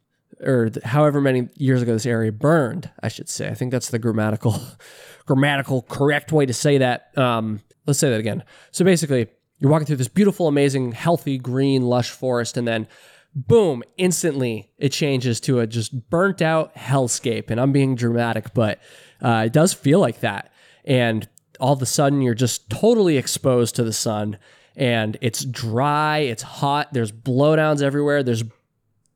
or 0.42 0.70
however 0.84 1.22
many 1.22 1.48
years 1.56 1.82
ago 1.82 1.94
this 1.94 2.06
area 2.06 2.34
burned, 2.34 2.90
I 3.02 3.08
should 3.08 3.30
say. 3.30 3.48
I 3.48 3.54
think 3.54 3.72
that's 3.72 3.90
the 3.90 4.00
grammatical, 4.00 4.60
grammatical 5.26 5.84
correct 5.84 6.34
way 6.34 6.46
to 6.46 6.54
say 6.54 6.80
that. 6.80 7.18
Um, 7.18 7.62
let's 7.86 8.00
say 8.00 8.10
that 8.10 8.20
again. 8.20 8.44
So 8.72 8.84
basically, 8.84 9.28
you're 9.60 9.72
walking 9.72 9.86
through 9.86 9.98
this 9.98 10.08
beautiful, 10.08 10.48
amazing, 10.48 10.94
healthy, 10.94 11.38
green, 11.38 11.84
lush 11.84 12.12
forest, 12.12 12.58
and 12.58 12.68
then 12.68 12.88
boom, 13.36 13.84
instantly 13.98 14.72
it 14.78 14.90
changes 14.90 15.40
to 15.42 15.60
a 15.60 15.68
just 15.68 16.10
burnt 16.10 16.42
out 16.42 16.76
hellscape. 16.76 17.50
And 17.50 17.60
I'm 17.60 17.72
being 17.72 17.96
dramatic, 17.96 18.54
but 18.54 18.80
uh, 19.22 19.44
it 19.48 19.54
does 19.54 19.74
feel 19.74 20.00
like 20.00 20.22
that. 20.22 20.52
And 20.86 21.28
all 21.60 21.74
of 21.74 21.82
a 21.82 21.86
sudden, 21.86 22.22
you're 22.22 22.34
just 22.34 22.70
totally 22.70 23.18
exposed 23.18 23.76
to 23.76 23.84
the 23.84 23.94
sun 23.94 24.38
and 24.76 25.18
it's 25.22 25.44
dry, 25.44 26.20
it's 26.20 26.42
hot, 26.42 26.94
there's 26.94 27.12
blowdowns 27.12 27.82
everywhere, 27.82 28.24
there's 28.24 28.44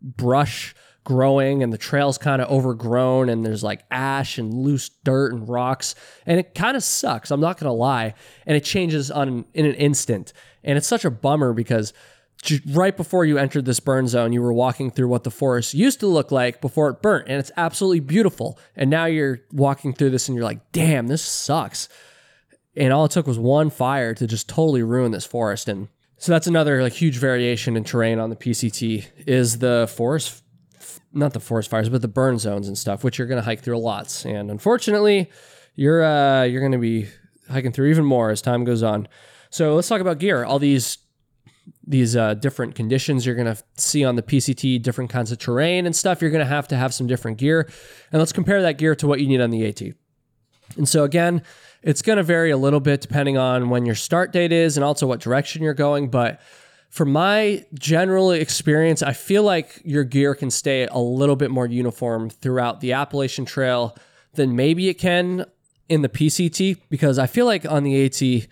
brush 0.02 0.76
growing 1.04 1.62
and 1.62 1.74
the 1.74 1.78
trail's 1.78 2.18
kind 2.18 2.42
of 2.42 2.50
overgrown 2.50 3.30
and 3.30 3.46
there's 3.46 3.64
like 3.64 3.84
ash 3.92 4.38
and 4.38 4.54
loose 4.54 4.90
dirt 5.04 5.34
and 5.34 5.50
rocks 5.50 5.96
and 6.26 6.40
it 6.40 6.56
kind 6.56 6.78
of 6.78 6.84
sucks 6.84 7.30
i'm 7.30 7.42
not 7.42 7.58
to 7.58 7.72
lie 7.72 8.14
and 8.46 8.56
it 8.56 8.64
changes 8.64 9.12
on 9.12 9.44
in 9.54 9.66
an 9.66 9.76
instant 9.76 10.32
and 10.64 10.78
it's 10.78 10.88
such 10.88 11.04
a 11.04 11.12
bummer 11.12 11.54
because 11.54 11.94
right 12.68 12.96
before 12.96 13.26
you 13.26 13.38
entered 13.38 13.66
this 13.66 13.80
burn 13.80 14.08
zone, 14.08 14.34
you 14.34 14.42
were 14.42 14.54
walking 14.54 14.92
through 14.92 15.08
what 15.08 15.24
the 15.24 15.32
forest 15.32 15.74
used 15.74 16.00
to 16.02 16.08
look 16.08 16.32
like 16.32 16.62
before 16.62 16.90
it 16.90 17.02
burnt, 17.02 17.28
and 17.28 17.40
it's 17.40 17.52
absolutely 17.58 18.02
beautiful. 18.02 18.60
And 18.76 18.90
now 18.90 19.06
you're 19.06 19.42
walking 19.52 19.94
through 19.94 20.12
this 20.12 20.28
and 20.28 20.36
you're 20.36 20.46
like, 20.46 20.72
damn, 20.72 21.08
this 21.08 21.22
sucks. 21.22 21.90
And 22.76 22.92
all 22.92 23.06
it 23.06 23.12
took 23.12 23.28
was 23.28 23.40
one 23.40 23.70
fire 23.70 24.14
to 24.16 24.28
just 24.28 24.50
totally 24.50 24.84
ruin 24.84 25.12
this 25.12 25.26
forest. 25.26 25.68
And 25.68 25.90
so 26.18 26.32
that's 26.32 26.48
another 26.48 26.82
like 26.82 26.94
huge 26.94 27.18
variation 27.18 27.78
in 27.78 27.84
terrain 27.84 28.20
on 28.20 28.30
the 28.30 28.36
PCT 28.36 29.06
is 29.28 29.60
the 29.60 29.92
forest, 29.94 30.43
not 31.12 31.34
the 31.34 31.40
forest 31.40 31.70
fires, 31.70 31.90
but 31.90 32.02
the 32.02 32.08
burn 32.08 32.40
zones 32.40 32.68
and 32.68 32.78
stuff, 32.78 33.04
which 33.04 33.18
you're 33.18 33.28
going 33.28 33.40
to 33.40 33.46
hike 33.46 33.62
through 33.62 33.78
lots. 33.80 34.26
And 34.26 34.50
unfortunately, 34.50 35.30
you're 35.76 36.04
uh, 36.04 36.44
you're 36.44 36.62
going 36.62 36.72
to 36.72 36.78
be 36.78 37.08
hiking 37.50 37.72
through 37.72 37.90
even 37.90 38.06
more 38.06 38.30
as 38.30 38.42
time 38.42 38.64
goes 38.64 38.84
on. 38.84 39.08
So 39.50 39.76
let's 39.76 39.88
talk 39.88 40.02
about 40.02 40.20
gear. 40.20 40.44
All 40.44 40.60
these 40.60 40.98
these 41.86 42.16
uh, 42.16 42.34
different 42.36 42.76
conditions 42.76 43.26
you're 43.26 43.36
going 43.36 43.54
to 43.54 43.62
see 43.78 44.04
on 44.04 44.16
the 44.16 44.22
PCT, 44.22 44.82
different 44.82 45.10
kinds 45.10 45.32
of 45.32 45.38
terrain 45.38 45.86
and 45.86 45.96
stuff, 45.96 46.22
you're 46.22 46.32
going 46.32 46.44
to 46.44 46.50
have 46.50 46.68
to 46.70 46.76
have 46.76 46.94
some 46.94 47.08
different 47.08 47.38
gear. 47.38 47.70
And 48.12 48.20
let's 48.20 48.34
compare 48.34 48.62
that 48.62 48.78
gear 48.78 48.96
to 48.96 49.08
what 49.08 49.20
you 49.20 49.28
need 49.28 49.42
on 49.42 49.50
the 49.50 49.66
AT. 49.66 49.82
And 50.78 50.88
so, 50.88 51.04
again, 51.04 51.44
it's 51.82 52.02
going 52.02 52.18
to 52.18 52.24
vary 52.24 52.52
a 52.52 52.58
little 52.58 52.80
bit 52.80 53.02
depending 53.02 53.38
on 53.38 53.70
when 53.70 53.86
your 53.86 53.96
start 53.96 54.32
date 54.32 54.52
is 54.52 54.78
and 54.78 54.84
also 54.84 55.06
what 55.06 55.20
direction 55.20 55.62
you're 55.62 55.74
going. 55.74 56.10
But 56.10 56.42
from 56.94 57.12
my 57.12 57.66
general 57.74 58.30
experience, 58.30 59.02
I 59.02 59.14
feel 59.14 59.42
like 59.42 59.82
your 59.84 60.04
gear 60.04 60.36
can 60.36 60.52
stay 60.52 60.86
a 60.86 61.00
little 61.00 61.36
bit 61.36 61.50
more 61.50 61.66
uniform 61.66 62.30
throughout 62.30 62.82
the 62.82 62.94
Appalachian 62.94 63.46
Trail 63.46 63.98
than 64.36 64.56
maybe 64.56 64.90
it 64.90 65.00
can 65.00 65.48
in 65.90 66.04
the 66.04 66.08
PCT 66.08 66.78
because 66.92 67.18
I 67.18 67.26
feel 67.26 67.48
like 67.48 67.66
on 67.66 67.84
the 67.84 68.06
AT, 68.06 68.48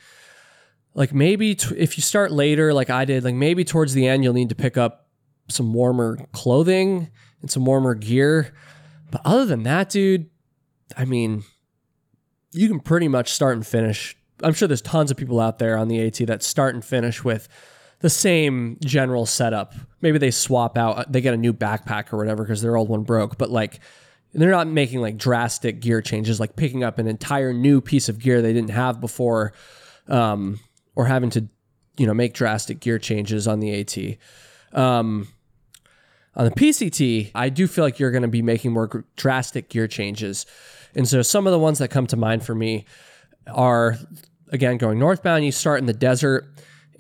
like 0.96 1.14
maybe 1.14 1.54
t- 1.54 1.76
if 1.78 2.00
you 2.00 2.02
start 2.02 2.32
later, 2.32 2.74
like 2.74 2.90
I 2.90 3.06
did, 3.06 3.24
like 3.24 3.36
maybe 3.36 3.64
towards 3.64 3.94
the 3.94 4.08
end, 4.08 4.24
you'll 4.24 4.34
need 4.34 4.50
to 4.50 4.56
pick 4.56 4.76
up 4.76 5.08
some 5.48 5.72
warmer 5.72 6.18
clothing 6.32 7.12
and 7.44 7.52
some 7.52 7.64
warmer 7.64 7.94
gear. 7.94 8.56
But 9.12 9.22
other 9.24 9.46
than 9.46 9.62
that, 9.64 9.92
dude, 9.92 10.32
I 10.98 11.06
mean, 11.06 11.44
you 12.54 12.68
can 12.68 12.80
pretty 12.80 13.08
much 13.08 13.34
start 13.34 13.56
and 13.56 13.68
finish. 13.68 14.18
I'm 14.42 14.54
sure 14.54 14.68
there's 14.68 14.82
tons 14.82 15.12
of 15.12 15.18
people 15.18 15.40
out 15.40 15.60
there 15.60 15.78
on 15.78 15.90
the 15.90 16.04
AT 16.04 16.26
that 16.26 16.42
start 16.42 16.74
and 16.74 16.84
finish 16.84 17.24
with 17.24 17.48
the 18.02 18.10
same 18.10 18.78
general 18.84 19.26
setup. 19.26 19.74
Maybe 20.02 20.18
they 20.18 20.32
swap 20.32 20.78
out, 20.78 21.12
they 21.12 21.22
get 21.22 21.34
a 21.34 21.38
new 21.38 21.54
backpack 21.54 22.12
or 22.12 22.18
whatever 22.18 22.44
because 22.44 22.62
their 22.62 22.76
old 22.76 22.90
one 22.90 23.04
broke, 23.04 23.38
but 23.38 23.50
like 23.50 23.80
they're 24.34 24.52
not 24.52 24.68
making 24.68 25.02
like 25.02 25.18
drastic 25.18 25.80
gear 25.82 26.02
changes, 26.02 26.40
like 26.40 26.56
picking 26.56 26.84
up 26.84 27.00
an 27.00 27.08
entire 27.08 27.54
new 27.54 27.82
piece 27.82 28.10
of 28.10 28.20
gear 28.20 28.42
they 28.42 28.54
didn't 28.54 28.72
have 28.72 29.00
before. 29.00 29.54
Um, 30.08 30.60
or 30.96 31.06
having 31.06 31.30
to, 31.32 31.48
you 31.98 32.06
know, 32.06 32.14
make 32.14 32.34
drastic 32.34 32.80
gear 32.80 33.00
changes 33.00 33.48
on 33.48 33.60
the 33.60 33.80
AT. 33.80 34.78
Um, 34.78 35.28
on 36.36 36.46
the 36.46 36.52
PCT, 36.52 37.32
I 37.36 37.50
do 37.50 37.68
feel 37.68 37.84
like 37.84 38.00
you're 38.00 38.12
going 38.12 38.22
to 38.22 38.28
be 38.28 38.42
making 38.42 38.72
more 38.72 39.06
drastic 39.16 39.70
gear 39.70 39.88
changes. 39.88 40.46
And 40.96 41.08
so 41.08 41.22
some 41.22 41.48
of 41.48 41.52
the 41.52 41.60
ones 41.60 41.80
that 41.80 41.90
come 41.90 42.08
to 42.08 42.18
mind 42.18 42.44
for 42.46 42.56
me 42.56 42.86
are 43.48 43.98
again 44.50 44.78
going 44.78 45.00
northbound, 45.00 45.46
you 45.46 45.52
start 45.52 45.80
in 45.80 45.86
the 45.86 45.94
desert 45.94 46.46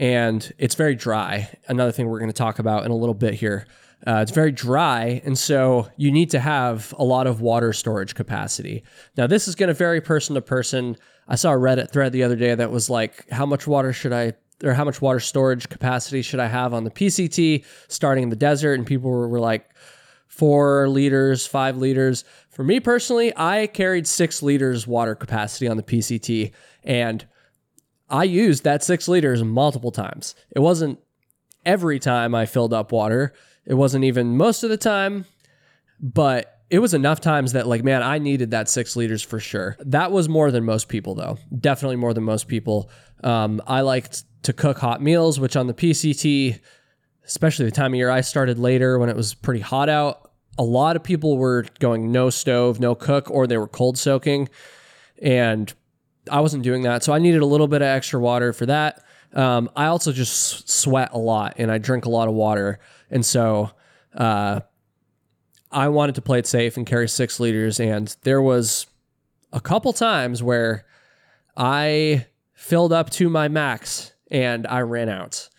and 0.01 0.51
it's 0.57 0.73
very 0.73 0.95
dry. 0.95 1.47
Another 1.67 1.91
thing 1.91 2.09
we're 2.09 2.19
going 2.19 2.31
to 2.31 2.33
talk 2.33 2.57
about 2.57 2.85
in 2.85 2.91
a 2.91 2.95
little 2.95 3.13
bit 3.13 3.35
here. 3.35 3.67
Uh, 4.05 4.19
it's 4.23 4.31
very 4.31 4.51
dry, 4.51 5.21
and 5.23 5.37
so 5.37 5.87
you 5.95 6.11
need 6.11 6.31
to 6.31 6.39
have 6.39 6.91
a 6.97 7.03
lot 7.03 7.27
of 7.27 7.39
water 7.39 7.71
storage 7.71 8.15
capacity. 8.15 8.83
Now, 9.15 9.27
this 9.27 9.47
is 9.47 9.53
going 9.53 9.67
to 9.67 9.75
vary 9.75 10.01
person 10.01 10.33
to 10.33 10.41
person. 10.41 10.97
I 11.27 11.35
saw 11.35 11.51
a 11.53 11.55
Reddit 11.55 11.91
thread 11.91 12.13
the 12.13 12.23
other 12.23 12.35
day 12.35 12.55
that 12.55 12.71
was 12.71 12.89
like, 12.89 13.29
how 13.29 13.45
much 13.45 13.67
water 13.67 13.93
should 13.93 14.11
I 14.11 14.33
or 14.63 14.73
how 14.73 14.85
much 14.85 15.01
water 15.01 15.19
storage 15.19 15.69
capacity 15.69 16.23
should 16.23 16.39
I 16.39 16.47
have 16.47 16.73
on 16.73 16.83
the 16.83 16.91
PCT 16.91 17.63
starting 17.87 18.23
in 18.23 18.29
the 18.29 18.35
desert? 18.35 18.73
And 18.73 18.87
people 18.87 19.11
were, 19.11 19.27
were 19.27 19.39
like, 19.39 19.69
four 20.27 20.89
liters, 20.89 21.45
five 21.45 21.77
liters. 21.77 22.23
For 22.49 22.63
me 22.63 22.79
personally, 22.79 23.33
I 23.37 23.67
carried 23.67 24.07
six 24.07 24.41
liters 24.41 24.87
water 24.87 25.13
capacity 25.13 25.67
on 25.67 25.77
the 25.77 25.83
PCT, 25.83 26.53
and 26.83 27.27
I 28.11 28.25
used 28.25 28.63
that 28.63 28.83
six 28.83 29.07
liters 29.07 29.43
multiple 29.43 29.91
times. 29.91 30.35
It 30.55 30.59
wasn't 30.59 30.99
every 31.65 31.99
time 31.99 32.35
I 32.35 32.45
filled 32.45 32.73
up 32.73 32.91
water, 32.91 33.33
it 33.65 33.75
wasn't 33.75 34.03
even 34.03 34.37
most 34.37 34.63
of 34.63 34.69
the 34.69 34.77
time, 34.77 35.25
but 35.99 36.59
it 36.69 36.79
was 36.79 36.93
enough 36.93 37.19
times 37.19 37.51
that 37.51 37.67
like 37.67 37.83
man 37.83 38.01
i 38.01 38.17
needed 38.17 38.51
that 38.51 38.69
six 38.69 38.95
liters 38.95 39.21
for 39.21 39.39
sure. 39.39 39.77
That 39.79 40.11
was 40.11 40.29
more 40.29 40.51
than 40.51 40.63
most 40.65 40.87
people 40.87 41.15
though. 41.15 41.37
Definitely 41.57 41.97
more 41.97 42.13
than 42.13 42.23
most 42.23 42.47
people. 42.47 42.89
Um, 43.23 43.61
i 43.67 43.81
liked 43.81 44.23
to 44.43 44.53
cook 44.53 44.79
hot 44.79 45.01
meals 45.01 45.39
which 45.39 45.55
on 45.55 45.67
the 45.67 45.73
pct 45.75 46.59
especially 47.23 47.65
the 47.65 47.71
time 47.71 47.93
of 47.93 47.97
year 47.97 48.09
i 48.09 48.21
started 48.21 48.57
later 48.57 48.97
when 48.97 49.09
it 49.09 49.15
was 49.15 49.35
pretty 49.35 49.59
hot 49.59 49.87
out 49.87 50.31
a 50.57 50.63
lot 50.63 50.95
of 50.95 51.03
people 51.03 51.37
were 51.37 51.65
going 51.79 52.11
no 52.11 52.29
stove 52.29 52.79
no 52.79 52.95
cook 52.95 53.29
or 53.31 53.47
they 53.47 53.57
were 53.57 53.67
cold 53.67 53.97
soaking. 53.97 54.49
And 55.21 55.73
i 56.29 56.39
wasn't 56.39 56.63
doing 56.63 56.83
that 56.83 57.03
so 57.03 57.13
i 57.13 57.19
needed 57.19 57.41
a 57.41 57.45
little 57.45 57.67
bit 57.67 57.81
of 57.81 57.87
extra 57.87 58.19
water 58.19 58.53
for 58.53 58.65
that 58.65 59.03
um, 59.33 59.69
i 59.75 59.85
also 59.85 60.11
just 60.11 60.69
sweat 60.69 61.09
a 61.13 61.17
lot 61.17 61.53
and 61.57 61.71
i 61.71 61.77
drink 61.77 62.05
a 62.05 62.09
lot 62.09 62.27
of 62.27 62.33
water 62.33 62.79
and 63.09 63.25
so 63.25 63.71
uh, 64.15 64.59
I 65.71 65.87
wanted 65.87 66.15
to 66.15 66.21
play 66.21 66.39
it 66.39 66.47
safe 66.47 66.77
and 66.77 66.85
carry 66.85 67.07
six 67.07 67.39
liters. 67.39 67.79
And 67.79 68.15
there 68.23 68.41
was 68.41 68.87
a 69.53 69.61
couple 69.61 69.93
times 69.93 70.43
where 70.43 70.85
I 71.55 72.27
filled 72.53 72.93
up 72.93 73.09
to 73.11 73.29
my 73.29 73.47
max 73.47 74.11
and 74.29 74.67
I 74.67 74.81
ran 74.81 75.09
out. 75.09 75.49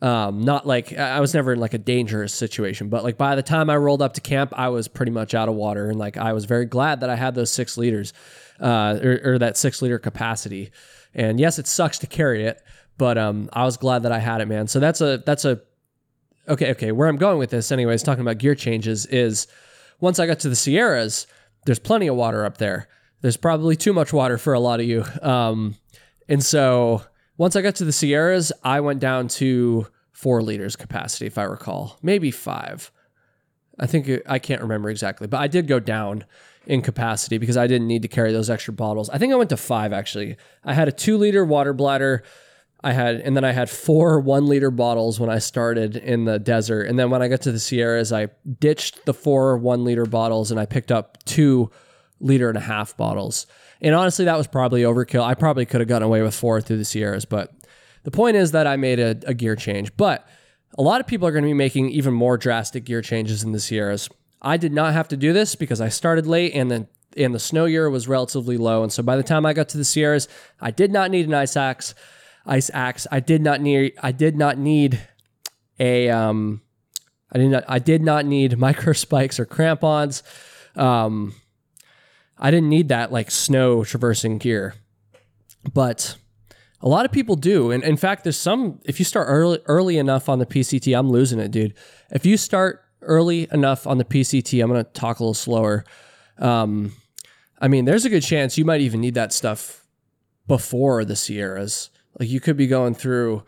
Um, 0.00 0.40
not 0.40 0.66
like 0.66 0.92
I 0.98 1.20
was 1.20 1.32
never 1.32 1.52
in 1.52 1.60
like 1.60 1.74
a 1.74 1.78
dangerous 1.78 2.34
situation, 2.34 2.88
but 2.88 3.04
like 3.04 3.16
by 3.16 3.36
the 3.36 3.42
time 3.42 3.70
I 3.70 3.76
rolled 3.76 4.02
up 4.02 4.14
to 4.14 4.20
camp, 4.20 4.52
I 4.56 4.68
was 4.68 4.88
pretty 4.88 5.12
much 5.12 5.32
out 5.32 5.48
of 5.48 5.54
water. 5.54 5.88
And 5.88 5.98
like 5.98 6.16
I 6.16 6.32
was 6.32 6.44
very 6.44 6.64
glad 6.64 7.00
that 7.00 7.10
I 7.10 7.14
had 7.14 7.36
those 7.36 7.52
six 7.52 7.78
liters 7.78 8.12
uh, 8.60 8.98
or, 9.02 9.20
or 9.24 9.38
that 9.38 9.56
six 9.56 9.82
liter 9.82 9.98
capacity. 9.98 10.70
And 11.14 11.38
yes, 11.38 11.58
it 11.58 11.66
sucks 11.66 11.98
to 11.98 12.06
carry 12.06 12.44
it, 12.44 12.62
but 12.98 13.18
um, 13.18 13.50
I 13.52 13.64
was 13.64 13.76
glad 13.76 14.02
that 14.04 14.12
I 14.12 14.18
had 14.18 14.40
it, 14.40 14.46
man. 14.46 14.66
So 14.66 14.80
that's 14.80 15.00
a 15.00 15.22
that's 15.24 15.44
a 15.44 15.60
okay, 16.48 16.70
okay, 16.72 16.92
where 16.92 17.08
I'm 17.08 17.16
going 17.16 17.38
with 17.38 17.50
this, 17.50 17.70
anyways, 17.70 18.02
talking 18.02 18.22
about 18.22 18.38
gear 18.38 18.54
changes, 18.54 19.06
is 19.06 19.46
once 20.00 20.18
I 20.18 20.26
got 20.26 20.40
to 20.40 20.48
the 20.48 20.56
Sierras, 20.56 21.26
there's 21.66 21.78
plenty 21.78 22.08
of 22.08 22.16
water 22.16 22.44
up 22.44 22.58
there. 22.58 22.88
There's 23.20 23.36
probably 23.36 23.76
too 23.76 23.92
much 23.92 24.12
water 24.12 24.38
for 24.38 24.52
a 24.52 24.60
lot 24.60 24.80
of 24.80 24.86
you. 24.86 25.04
Um, 25.20 25.76
and 26.28 26.42
so 26.42 27.02
once 27.36 27.56
I 27.56 27.62
got 27.62 27.76
to 27.76 27.84
the 27.84 27.92
Sierras, 27.92 28.52
I 28.64 28.80
went 28.80 29.00
down 29.00 29.28
to 29.28 29.86
four 30.10 30.42
liters 30.42 30.76
capacity, 30.76 31.26
if 31.26 31.38
I 31.38 31.44
recall, 31.44 31.98
maybe 32.02 32.30
five. 32.30 32.90
I 33.78 33.86
think 33.86 34.10
I 34.26 34.38
can't 34.38 34.62
remember 34.62 34.90
exactly, 34.90 35.26
but 35.26 35.40
I 35.40 35.48
did 35.48 35.66
go 35.66 35.80
down 35.80 36.24
in 36.66 36.82
capacity 36.82 37.38
because 37.38 37.56
I 37.56 37.66
didn't 37.66 37.88
need 37.88 38.02
to 38.02 38.08
carry 38.08 38.32
those 38.32 38.50
extra 38.50 38.72
bottles. 38.72 39.10
I 39.10 39.18
think 39.18 39.32
I 39.32 39.36
went 39.36 39.50
to 39.50 39.56
five 39.56 39.92
actually. 39.92 40.36
I 40.64 40.74
had 40.74 40.88
a 40.88 40.92
two 40.92 41.16
liter 41.18 41.44
water 41.44 41.72
bladder. 41.72 42.22
I 42.84 42.92
had, 42.92 43.16
and 43.16 43.36
then 43.36 43.44
I 43.44 43.52
had 43.52 43.70
four 43.70 44.18
one 44.18 44.46
liter 44.46 44.70
bottles 44.70 45.20
when 45.20 45.30
I 45.30 45.38
started 45.38 45.96
in 45.96 46.24
the 46.24 46.38
desert. 46.38 46.88
And 46.88 46.98
then 46.98 47.10
when 47.10 47.22
I 47.22 47.28
got 47.28 47.42
to 47.42 47.52
the 47.52 47.60
Sierras, 47.60 48.12
I 48.12 48.28
ditched 48.58 49.04
the 49.06 49.14
four 49.14 49.56
one 49.56 49.84
liter 49.84 50.06
bottles 50.06 50.50
and 50.50 50.58
I 50.58 50.66
picked 50.66 50.90
up 50.90 51.22
two 51.24 51.70
liter 52.20 52.48
and 52.48 52.58
a 52.58 52.62
half 52.62 52.96
bottles. 52.96 53.46
And 53.80 53.94
honestly, 53.94 54.24
that 54.24 54.38
was 54.38 54.46
probably 54.46 54.82
overkill. 54.82 55.24
I 55.24 55.34
probably 55.34 55.66
could 55.66 55.80
have 55.80 55.88
gotten 55.88 56.06
away 56.06 56.22
with 56.22 56.34
four 56.34 56.60
through 56.60 56.78
the 56.78 56.84
Sierras, 56.84 57.24
but 57.24 57.52
the 58.04 58.10
point 58.10 58.36
is 58.36 58.52
that 58.52 58.66
I 58.66 58.76
made 58.76 58.98
a, 59.00 59.16
a 59.26 59.34
gear 59.34 59.56
change. 59.56 59.96
But 59.96 60.26
a 60.78 60.82
lot 60.82 61.00
of 61.00 61.06
people 61.06 61.26
are 61.26 61.32
going 61.32 61.44
to 61.44 61.48
be 61.48 61.54
making 61.54 61.90
even 61.90 62.14
more 62.14 62.36
drastic 62.36 62.84
gear 62.84 63.02
changes 63.02 63.42
in 63.42 63.52
the 63.52 63.60
Sierras. 63.60 64.08
I 64.42 64.56
did 64.56 64.72
not 64.72 64.92
have 64.92 65.08
to 65.08 65.16
do 65.16 65.32
this 65.32 65.54
because 65.54 65.80
I 65.80 65.88
started 65.88 66.26
late 66.26 66.52
and 66.54 66.70
then 66.70 66.88
and 67.16 67.34
the 67.34 67.38
snow 67.38 67.66
year 67.66 67.88
was 67.90 68.08
relatively 68.08 68.56
low. 68.56 68.82
And 68.82 68.92
so 68.92 69.02
by 69.02 69.16
the 69.16 69.22
time 69.22 69.44
I 69.46 69.52
got 69.52 69.68
to 69.70 69.78
the 69.78 69.84
Sierras, 69.84 70.28
I 70.60 70.70
did 70.70 70.92
not 70.92 71.10
need 71.10 71.26
an 71.26 71.34
ice 71.34 71.56
axe. 71.56 71.94
Ice 72.46 72.70
axe. 72.72 73.06
I 73.12 73.20
did 73.20 73.42
not 73.42 73.60
need. 73.60 73.92
I 74.02 74.12
did 74.12 74.36
not 74.36 74.58
need 74.58 75.00
a. 75.78 76.10
Um, 76.10 76.62
I 77.30 77.38
did 77.38 77.50
not. 77.50 77.64
I 77.68 77.78
did 77.78 78.02
not 78.02 78.26
need 78.26 78.58
micro 78.58 78.92
spikes 78.92 79.38
or 79.38 79.44
crampons. 79.44 80.22
Um, 80.74 81.34
I 82.38 82.50
didn't 82.50 82.68
need 82.68 82.88
that 82.88 83.12
like 83.12 83.30
snow 83.30 83.84
traversing 83.84 84.38
gear, 84.38 84.74
but 85.72 86.16
a 86.80 86.88
lot 86.88 87.04
of 87.04 87.12
people 87.12 87.36
do. 87.36 87.70
And 87.70 87.84
in 87.84 87.96
fact, 87.96 88.24
there's 88.24 88.38
some. 88.38 88.80
If 88.84 88.98
you 88.98 89.04
start 89.04 89.26
early 89.28 89.60
early 89.66 89.98
enough 89.98 90.28
on 90.28 90.40
the 90.40 90.46
PCT, 90.46 90.98
I'm 90.98 91.10
losing 91.10 91.38
it, 91.38 91.52
dude. 91.52 91.74
If 92.10 92.26
you 92.26 92.36
start 92.36 92.82
early 93.02 93.48
enough 93.52 93.86
on 93.86 93.98
the 93.98 94.04
PCT, 94.04 94.62
I'm 94.62 94.70
going 94.70 94.84
to 94.84 94.90
talk 94.92 95.18
a 95.18 95.22
little 95.22 95.34
slower. 95.34 95.84
Um, 96.38 96.92
I 97.60 97.68
mean, 97.68 97.84
there's 97.84 98.04
a 98.04 98.10
good 98.10 98.22
chance 98.22 98.58
you 98.58 98.64
might 98.64 98.80
even 98.80 99.00
need 99.00 99.14
that 99.14 99.32
stuff 99.32 99.86
before 100.46 101.04
the 101.04 101.16
Sierras. 101.16 101.90
Like 102.18 102.28
you 102.28 102.40
could 102.40 102.56
be 102.56 102.66
going 102.66 102.94
through 102.94 103.44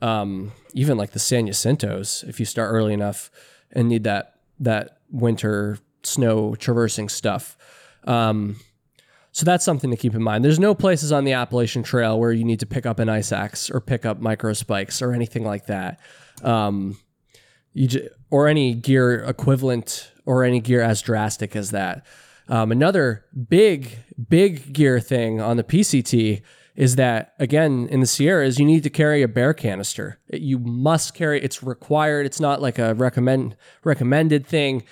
um, 0.00 0.52
even 0.74 0.96
like 0.96 1.10
the 1.10 1.18
San 1.18 1.46
Jacintos 1.46 2.26
if 2.28 2.38
you 2.38 2.46
start 2.46 2.72
early 2.72 2.94
enough 2.94 3.30
and 3.72 3.88
need 3.88 4.04
that 4.04 4.34
that 4.60 4.98
winter 5.10 5.78
snow 6.02 6.54
traversing 6.54 7.08
stuff. 7.08 7.56
Um, 8.04 8.56
so 9.32 9.44
that's 9.44 9.64
something 9.64 9.90
to 9.90 9.96
keep 9.96 10.14
in 10.14 10.22
mind. 10.22 10.44
There's 10.44 10.58
no 10.58 10.74
places 10.74 11.12
on 11.12 11.24
the 11.24 11.32
Appalachian 11.32 11.82
Trail 11.82 12.18
where 12.18 12.32
you 12.32 12.44
need 12.44 12.60
to 12.60 12.66
pick 12.66 12.86
up 12.86 12.98
an 12.98 13.08
ice 13.08 13.30
axe 13.30 13.70
or 13.70 13.80
pick 13.80 14.06
up 14.06 14.20
micro 14.20 14.52
spikes 14.52 15.02
or 15.02 15.12
anything 15.12 15.44
like 15.44 15.66
that. 15.66 16.00
Um, 16.42 16.98
you 17.78 17.86
j- 17.86 18.08
or 18.30 18.48
any 18.48 18.74
gear 18.74 19.20
equivalent 19.20 20.10
or 20.26 20.44
any 20.44 20.60
gear 20.60 20.82
as 20.82 21.00
drastic 21.00 21.54
as 21.54 21.70
that. 21.70 22.04
Um, 22.48 22.72
another 22.72 23.24
big, 23.48 23.98
big 24.28 24.72
gear 24.72 25.00
thing 25.00 25.40
on 25.40 25.56
the 25.56 25.64
PCT 25.64 26.42
is 26.74 26.96
that 26.96 27.34
again 27.38 27.88
in 27.90 28.00
the 28.00 28.06
Sierras 28.06 28.58
you 28.58 28.64
need 28.64 28.82
to 28.82 28.90
carry 28.90 29.22
a 29.22 29.28
bear 29.28 29.54
canister. 29.54 30.18
You 30.32 30.58
must 30.58 31.14
carry. 31.14 31.42
It's 31.42 31.62
required. 31.62 32.26
It's 32.26 32.40
not 32.40 32.60
like 32.60 32.78
a 32.78 32.94
recommend 32.94 33.56
recommended 33.84 34.46
thing. 34.46 34.82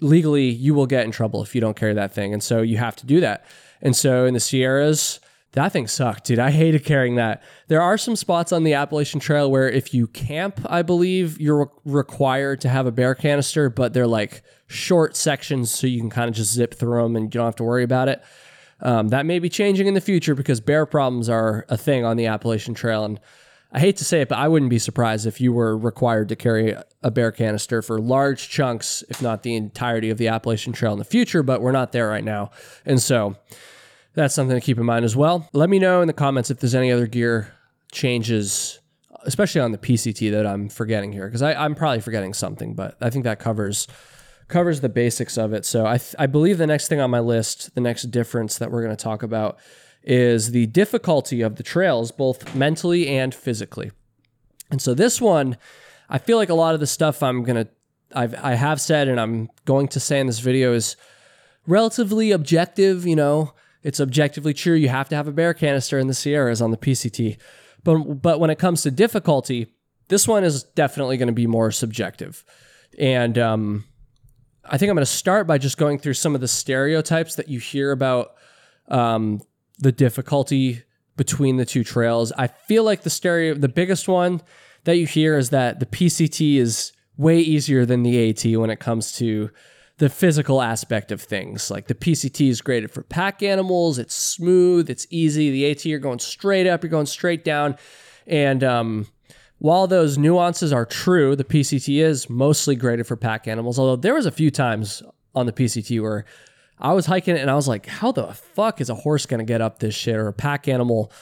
Legally, 0.00 0.48
you 0.48 0.74
will 0.74 0.86
get 0.86 1.04
in 1.04 1.12
trouble 1.12 1.42
if 1.42 1.54
you 1.54 1.60
don't 1.60 1.76
carry 1.76 1.94
that 1.94 2.12
thing, 2.12 2.32
and 2.32 2.42
so 2.42 2.60
you 2.60 2.76
have 2.76 2.96
to 2.96 3.06
do 3.06 3.20
that. 3.20 3.44
And 3.80 3.94
so 3.94 4.24
in 4.24 4.34
the 4.34 4.40
Sierras, 4.40 5.20
that 5.52 5.72
thing 5.72 5.86
sucked, 5.86 6.24
dude. 6.24 6.38
I 6.38 6.50
hated 6.50 6.84
carrying 6.84 7.16
that. 7.16 7.42
There 7.68 7.82
are 7.82 7.98
some 7.98 8.16
spots 8.16 8.52
on 8.52 8.64
the 8.64 8.72
Appalachian 8.72 9.20
Trail 9.20 9.50
where 9.50 9.68
if 9.68 9.92
you 9.92 10.06
camp, 10.06 10.60
I 10.66 10.80
believe 10.80 11.38
you're 11.38 11.64
re- 11.64 11.66
required 11.84 12.62
to 12.62 12.70
have 12.70 12.86
a 12.86 12.92
bear 12.92 13.14
canister, 13.14 13.68
but 13.68 13.92
they're 13.92 14.06
like 14.06 14.42
short 14.66 15.14
sections 15.14 15.70
so 15.70 15.86
you 15.86 16.00
can 16.00 16.08
kind 16.08 16.28
of 16.28 16.34
just 16.34 16.54
zip 16.54 16.74
through 16.74 17.02
them 17.02 17.16
and 17.16 17.26
you 17.26 17.30
don't 17.30 17.44
have 17.44 17.56
to 17.56 17.64
worry 17.64 17.84
about 17.84 18.08
it. 18.08 18.22
Um, 18.80 19.08
that 19.08 19.26
may 19.26 19.38
be 19.38 19.50
changing 19.50 19.86
in 19.86 19.94
the 19.94 20.00
future 20.00 20.34
because 20.34 20.60
bear 20.60 20.86
problems 20.86 21.28
are 21.28 21.66
a 21.68 21.76
thing 21.76 22.04
on 22.04 22.16
the 22.16 22.26
Appalachian 22.26 22.72
Trail. 22.72 23.04
And 23.04 23.20
I 23.72 23.78
hate 23.78 23.98
to 23.98 24.04
say 24.04 24.22
it, 24.22 24.28
but 24.28 24.38
I 24.38 24.48
wouldn't 24.48 24.70
be 24.70 24.78
surprised 24.78 25.26
if 25.26 25.38
you 25.40 25.52
were 25.52 25.76
required 25.76 26.30
to 26.30 26.36
carry 26.36 26.74
a 27.02 27.10
bear 27.10 27.30
canister 27.30 27.82
for 27.82 28.00
large 28.00 28.48
chunks, 28.48 29.04
if 29.10 29.20
not 29.20 29.42
the 29.42 29.54
entirety 29.54 30.08
of 30.08 30.16
the 30.16 30.28
Appalachian 30.28 30.72
Trail 30.72 30.94
in 30.94 30.98
the 30.98 31.04
future, 31.04 31.42
but 31.42 31.60
we're 31.60 31.72
not 31.72 31.92
there 31.92 32.08
right 32.08 32.24
now. 32.24 32.50
And 32.86 33.00
so, 33.00 33.36
that's 34.14 34.34
something 34.34 34.56
to 34.56 34.60
keep 34.60 34.78
in 34.78 34.84
mind 34.84 35.04
as 35.04 35.16
well. 35.16 35.48
Let 35.52 35.70
me 35.70 35.78
know 35.78 36.00
in 36.00 36.06
the 36.06 36.12
comments 36.12 36.50
if 36.50 36.60
there's 36.60 36.74
any 36.74 36.92
other 36.92 37.06
gear 37.06 37.52
changes, 37.90 38.80
especially 39.24 39.60
on 39.60 39.72
the 39.72 39.78
PCT 39.78 40.30
that 40.32 40.46
I'm 40.46 40.68
forgetting 40.68 41.12
here, 41.12 41.26
because 41.26 41.42
I'm 41.42 41.74
probably 41.74 42.00
forgetting 42.00 42.34
something, 42.34 42.74
but 42.74 42.96
I 43.00 43.10
think 43.10 43.24
that 43.24 43.38
covers 43.38 43.88
covers 44.48 44.82
the 44.82 44.88
basics 44.88 45.38
of 45.38 45.54
it. 45.54 45.64
So 45.64 45.86
I, 45.86 45.96
th- 45.96 46.14
I 46.18 46.26
believe 46.26 46.58
the 46.58 46.66
next 46.66 46.88
thing 46.88 47.00
on 47.00 47.10
my 47.10 47.20
list, 47.20 47.74
the 47.74 47.80
next 47.80 48.10
difference 48.10 48.58
that 48.58 48.70
we're 48.70 48.82
going 48.82 48.94
to 48.94 49.02
talk 49.02 49.22
about 49.22 49.58
is 50.02 50.50
the 50.50 50.66
difficulty 50.66 51.40
of 51.40 51.56
the 51.56 51.62
trails, 51.62 52.12
both 52.12 52.54
mentally 52.54 53.08
and 53.08 53.34
physically. 53.34 53.92
And 54.70 54.82
so 54.82 54.92
this 54.92 55.22
one, 55.22 55.56
I 56.10 56.18
feel 56.18 56.36
like 56.36 56.50
a 56.50 56.54
lot 56.54 56.74
of 56.74 56.80
the 56.80 56.86
stuff 56.86 57.22
I'm 57.22 57.44
going 57.44 57.64
to, 57.64 57.68
I've, 58.14 58.34
I 58.34 58.54
have 58.54 58.80
said, 58.80 59.08
and 59.08 59.18
I'm 59.18 59.48
going 59.64 59.88
to 59.88 60.00
say 60.00 60.20
in 60.20 60.26
this 60.26 60.40
video 60.40 60.74
is 60.74 60.96
relatively 61.66 62.30
objective, 62.30 63.06
you 63.06 63.16
know, 63.16 63.54
it's 63.82 64.00
objectively 64.00 64.54
true. 64.54 64.74
You 64.74 64.88
have 64.88 65.08
to 65.08 65.16
have 65.16 65.28
a 65.28 65.32
bear 65.32 65.54
canister 65.54 65.98
in 65.98 66.06
the 66.06 66.14
Sierras 66.14 66.62
on 66.62 66.70
the 66.70 66.76
PCT. 66.76 67.36
But, 67.84 68.22
but 68.22 68.40
when 68.40 68.50
it 68.50 68.58
comes 68.58 68.82
to 68.82 68.90
difficulty, 68.90 69.66
this 70.08 70.28
one 70.28 70.44
is 70.44 70.62
definitely 70.62 71.16
going 71.16 71.28
to 71.28 71.32
be 71.32 71.46
more 71.46 71.70
subjective. 71.70 72.44
And 72.98 73.38
um, 73.38 73.84
I 74.64 74.78
think 74.78 74.90
I'm 74.90 74.96
going 74.96 75.04
to 75.04 75.06
start 75.06 75.46
by 75.46 75.58
just 75.58 75.78
going 75.78 75.98
through 75.98 76.14
some 76.14 76.34
of 76.34 76.40
the 76.40 76.48
stereotypes 76.48 77.34
that 77.36 77.48
you 77.48 77.58
hear 77.58 77.90
about 77.90 78.34
um, 78.88 79.40
the 79.78 79.92
difficulty 79.92 80.82
between 81.16 81.56
the 81.56 81.64
two 81.64 81.84
trails. 81.84 82.32
I 82.38 82.46
feel 82.46 82.84
like 82.84 83.02
the 83.02 83.10
stereo, 83.10 83.54
the 83.54 83.68
biggest 83.68 84.08
one 84.08 84.40
that 84.84 84.96
you 84.96 85.06
hear 85.06 85.36
is 85.36 85.50
that 85.50 85.80
the 85.80 85.86
PCT 85.86 86.56
is 86.56 86.92
way 87.16 87.38
easier 87.38 87.84
than 87.84 88.02
the 88.02 88.30
AT 88.30 88.58
when 88.58 88.70
it 88.70 88.80
comes 88.80 89.12
to 89.12 89.50
the 89.98 90.08
physical 90.08 90.62
aspect 90.62 91.12
of 91.12 91.20
things. 91.20 91.70
Like 91.70 91.86
the 91.86 91.94
PCT 91.94 92.48
is 92.48 92.60
graded 92.60 92.90
for 92.90 93.02
pack 93.02 93.42
animals. 93.42 93.98
It's 93.98 94.14
smooth. 94.14 94.90
It's 94.90 95.06
easy. 95.10 95.50
The 95.50 95.70
AT 95.70 95.84
you're 95.84 95.98
going 95.98 96.18
straight 96.18 96.66
up. 96.66 96.82
You're 96.82 96.90
going 96.90 97.06
straight 97.06 97.44
down. 97.44 97.76
And 98.26 98.64
um, 98.64 99.06
while 99.58 99.86
those 99.86 100.18
nuances 100.18 100.72
are 100.72 100.86
true, 100.86 101.36
the 101.36 101.44
PCT 101.44 102.02
is 102.02 102.28
mostly 102.28 102.74
graded 102.74 103.06
for 103.06 103.16
pack 103.16 103.46
animals. 103.46 103.78
Although 103.78 103.96
there 103.96 104.14
was 104.14 104.26
a 104.26 104.32
few 104.32 104.50
times 104.50 105.02
on 105.34 105.46
the 105.46 105.52
PCT 105.52 106.00
where 106.00 106.24
I 106.78 106.92
was 106.92 107.06
hiking 107.06 107.36
and 107.36 107.50
I 107.50 107.54
was 107.54 107.68
like, 107.68 107.86
how 107.86 108.12
the 108.12 108.32
fuck 108.32 108.80
is 108.80 108.90
a 108.90 108.94
horse 108.94 109.24
to 109.26 109.44
get 109.44 109.60
up 109.60 109.78
this 109.78 109.94
shit 109.94 110.16
or 110.16 110.28
a 110.28 110.32
pack 110.32 110.66
animal? 110.68 111.12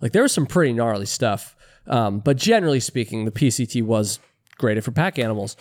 Like 0.00 0.12
there 0.12 0.22
was 0.22 0.32
some 0.32 0.46
pretty 0.46 0.72
gnarly 0.72 1.06
stuff. 1.06 1.56
Um, 1.86 2.20
but 2.20 2.36
generally 2.36 2.80
speaking, 2.80 3.24
the 3.24 3.30
PCT 3.30 3.82
was 3.82 4.18
graded 4.56 4.84
for 4.84 4.92
pack 4.92 5.18
animals. 5.18 5.56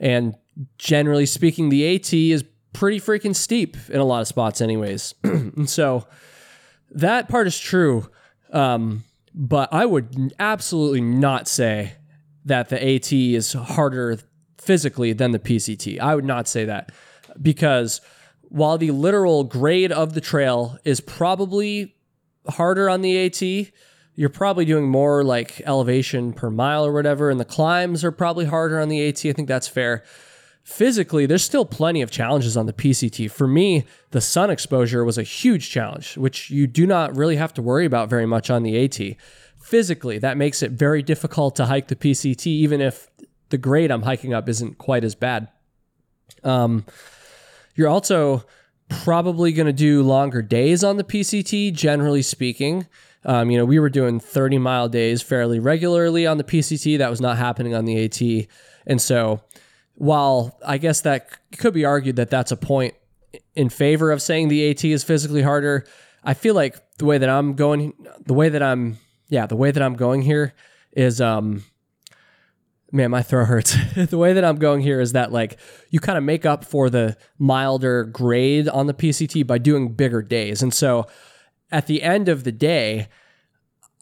And 0.00 0.34
generally 0.78 1.26
speaking, 1.26 1.68
the 1.68 1.94
AT 1.94 2.12
is 2.12 2.44
pretty 2.72 3.00
freaking 3.00 3.34
steep 3.34 3.76
in 3.88 4.00
a 4.00 4.04
lot 4.04 4.20
of 4.20 4.28
spots, 4.28 4.60
anyways. 4.60 5.14
and 5.24 5.68
so 5.68 6.06
that 6.90 7.28
part 7.28 7.46
is 7.46 7.58
true. 7.58 8.08
Um, 8.52 9.04
but 9.34 9.72
I 9.72 9.86
would 9.86 10.34
absolutely 10.38 11.00
not 11.00 11.48
say 11.48 11.94
that 12.44 12.68
the 12.68 12.82
AT 12.82 13.12
is 13.12 13.52
harder 13.52 14.18
physically 14.58 15.12
than 15.12 15.32
the 15.32 15.38
PCT. 15.38 15.98
I 15.98 16.14
would 16.14 16.24
not 16.24 16.48
say 16.48 16.64
that 16.66 16.92
because 17.40 18.00
while 18.42 18.76
the 18.76 18.90
literal 18.90 19.44
grade 19.44 19.92
of 19.92 20.12
the 20.12 20.20
trail 20.20 20.78
is 20.84 21.00
probably 21.00 21.94
harder 22.48 22.90
on 22.90 23.00
the 23.00 23.26
AT, 23.26 23.72
you're 24.14 24.28
probably 24.28 24.64
doing 24.64 24.86
more 24.86 25.24
like 25.24 25.62
elevation 25.64 26.32
per 26.32 26.50
mile 26.50 26.84
or 26.84 26.92
whatever, 26.92 27.30
and 27.30 27.40
the 27.40 27.46
climbs 27.46 28.04
are 28.04 28.12
probably 28.12 28.44
harder 28.44 28.78
on 28.78 28.88
the 28.88 29.08
AT. 29.08 29.24
I 29.24 29.32
think 29.32 29.48
that's 29.48 29.68
fair. 29.68 30.04
Physically, 30.64 31.26
there's 31.26 31.42
still 31.42 31.64
plenty 31.64 32.02
of 32.02 32.10
challenges 32.10 32.56
on 32.56 32.66
the 32.66 32.72
PCT. 32.72 33.30
For 33.30 33.48
me, 33.48 33.84
the 34.12 34.20
sun 34.20 34.48
exposure 34.48 35.04
was 35.04 35.18
a 35.18 35.24
huge 35.24 35.70
challenge, 35.70 36.16
which 36.16 36.50
you 36.50 36.68
do 36.68 36.86
not 36.86 37.16
really 37.16 37.36
have 37.36 37.52
to 37.54 37.62
worry 37.62 37.84
about 37.84 38.08
very 38.08 38.26
much 38.26 38.48
on 38.48 38.62
the 38.62 38.84
AT. 38.84 39.16
Physically, 39.60 40.18
that 40.18 40.36
makes 40.36 40.62
it 40.62 40.72
very 40.72 41.02
difficult 41.02 41.56
to 41.56 41.66
hike 41.66 41.88
the 41.88 41.96
PCT, 41.96 42.46
even 42.46 42.80
if 42.80 43.10
the 43.48 43.58
grade 43.58 43.90
I'm 43.90 44.02
hiking 44.02 44.32
up 44.32 44.48
isn't 44.48 44.78
quite 44.78 45.02
as 45.02 45.16
bad. 45.16 45.48
Um, 46.44 46.86
you're 47.74 47.88
also 47.88 48.44
probably 48.88 49.52
going 49.52 49.66
to 49.66 49.72
do 49.72 50.02
longer 50.02 50.42
days 50.42 50.84
on 50.84 50.96
the 50.96 51.04
PCT, 51.04 51.72
generally 51.72 52.22
speaking. 52.22 52.86
Um, 53.24 53.50
you 53.50 53.58
know, 53.58 53.64
we 53.64 53.78
were 53.78 53.90
doing 53.90 54.20
30 54.20 54.58
mile 54.58 54.88
days 54.88 55.22
fairly 55.22 55.58
regularly 55.58 56.26
on 56.26 56.38
the 56.38 56.44
PCT. 56.44 56.98
That 56.98 57.10
was 57.10 57.20
not 57.20 57.38
happening 57.38 57.74
on 57.74 57.84
the 57.84 58.04
AT. 58.04 58.48
And 58.86 59.00
so, 59.00 59.40
while 60.02 60.58
I 60.66 60.78
guess 60.78 61.02
that 61.02 61.28
could 61.58 61.72
be 61.72 61.84
argued 61.84 62.16
that 62.16 62.28
that's 62.28 62.50
a 62.50 62.56
point 62.56 62.94
in 63.54 63.68
favor 63.68 64.10
of 64.10 64.20
saying 64.20 64.48
the 64.48 64.68
AT 64.68 64.84
is 64.84 65.04
physically 65.04 65.42
harder, 65.42 65.86
I 66.24 66.34
feel 66.34 66.56
like 66.56 66.76
the 66.98 67.04
way 67.04 67.18
that 67.18 67.28
I'm 67.28 67.54
going, 67.54 67.94
the 68.26 68.34
way 68.34 68.48
that 68.48 68.64
I'm, 68.64 68.98
yeah, 69.28 69.46
the 69.46 69.54
way 69.54 69.70
that 69.70 69.80
I'm 69.80 69.94
going 69.94 70.22
here 70.22 70.54
is, 70.90 71.20
um, 71.20 71.62
man, 72.90 73.12
my 73.12 73.22
throat 73.22 73.44
hurts. 73.44 73.76
the 73.96 74.18
way 74.18 74.32
that 74.32 74.44
I'm 74.44 74.56
going 74.56 74.80
here 74.80 75.00
is 75.00 75.12
that 75.12 75.30
like 75.30 75.60
you 75.90 76.00
kind 76.00 76.18
of 76.18 76.24
make 76.24 76.44
up 76.44 76.64
for 76.64 76.90
the 76.90 77.16
milder 77.38 78.02
grade 78.02 78.68
on 78.68 78.88
the 78.88 78.94
PCT 78.94 79.46
by 79.46 79.58
doing 79.58 79.92
bigger 79.92 80.20
days. 80.20 80.64
And 80.64 80.74
so 80.74 81.06
at 81.70 81.86
the 81.86 82.02
end 82.02 82.28
of 82.28 82.42
the 82.42 82.50
day, 82.50 83.06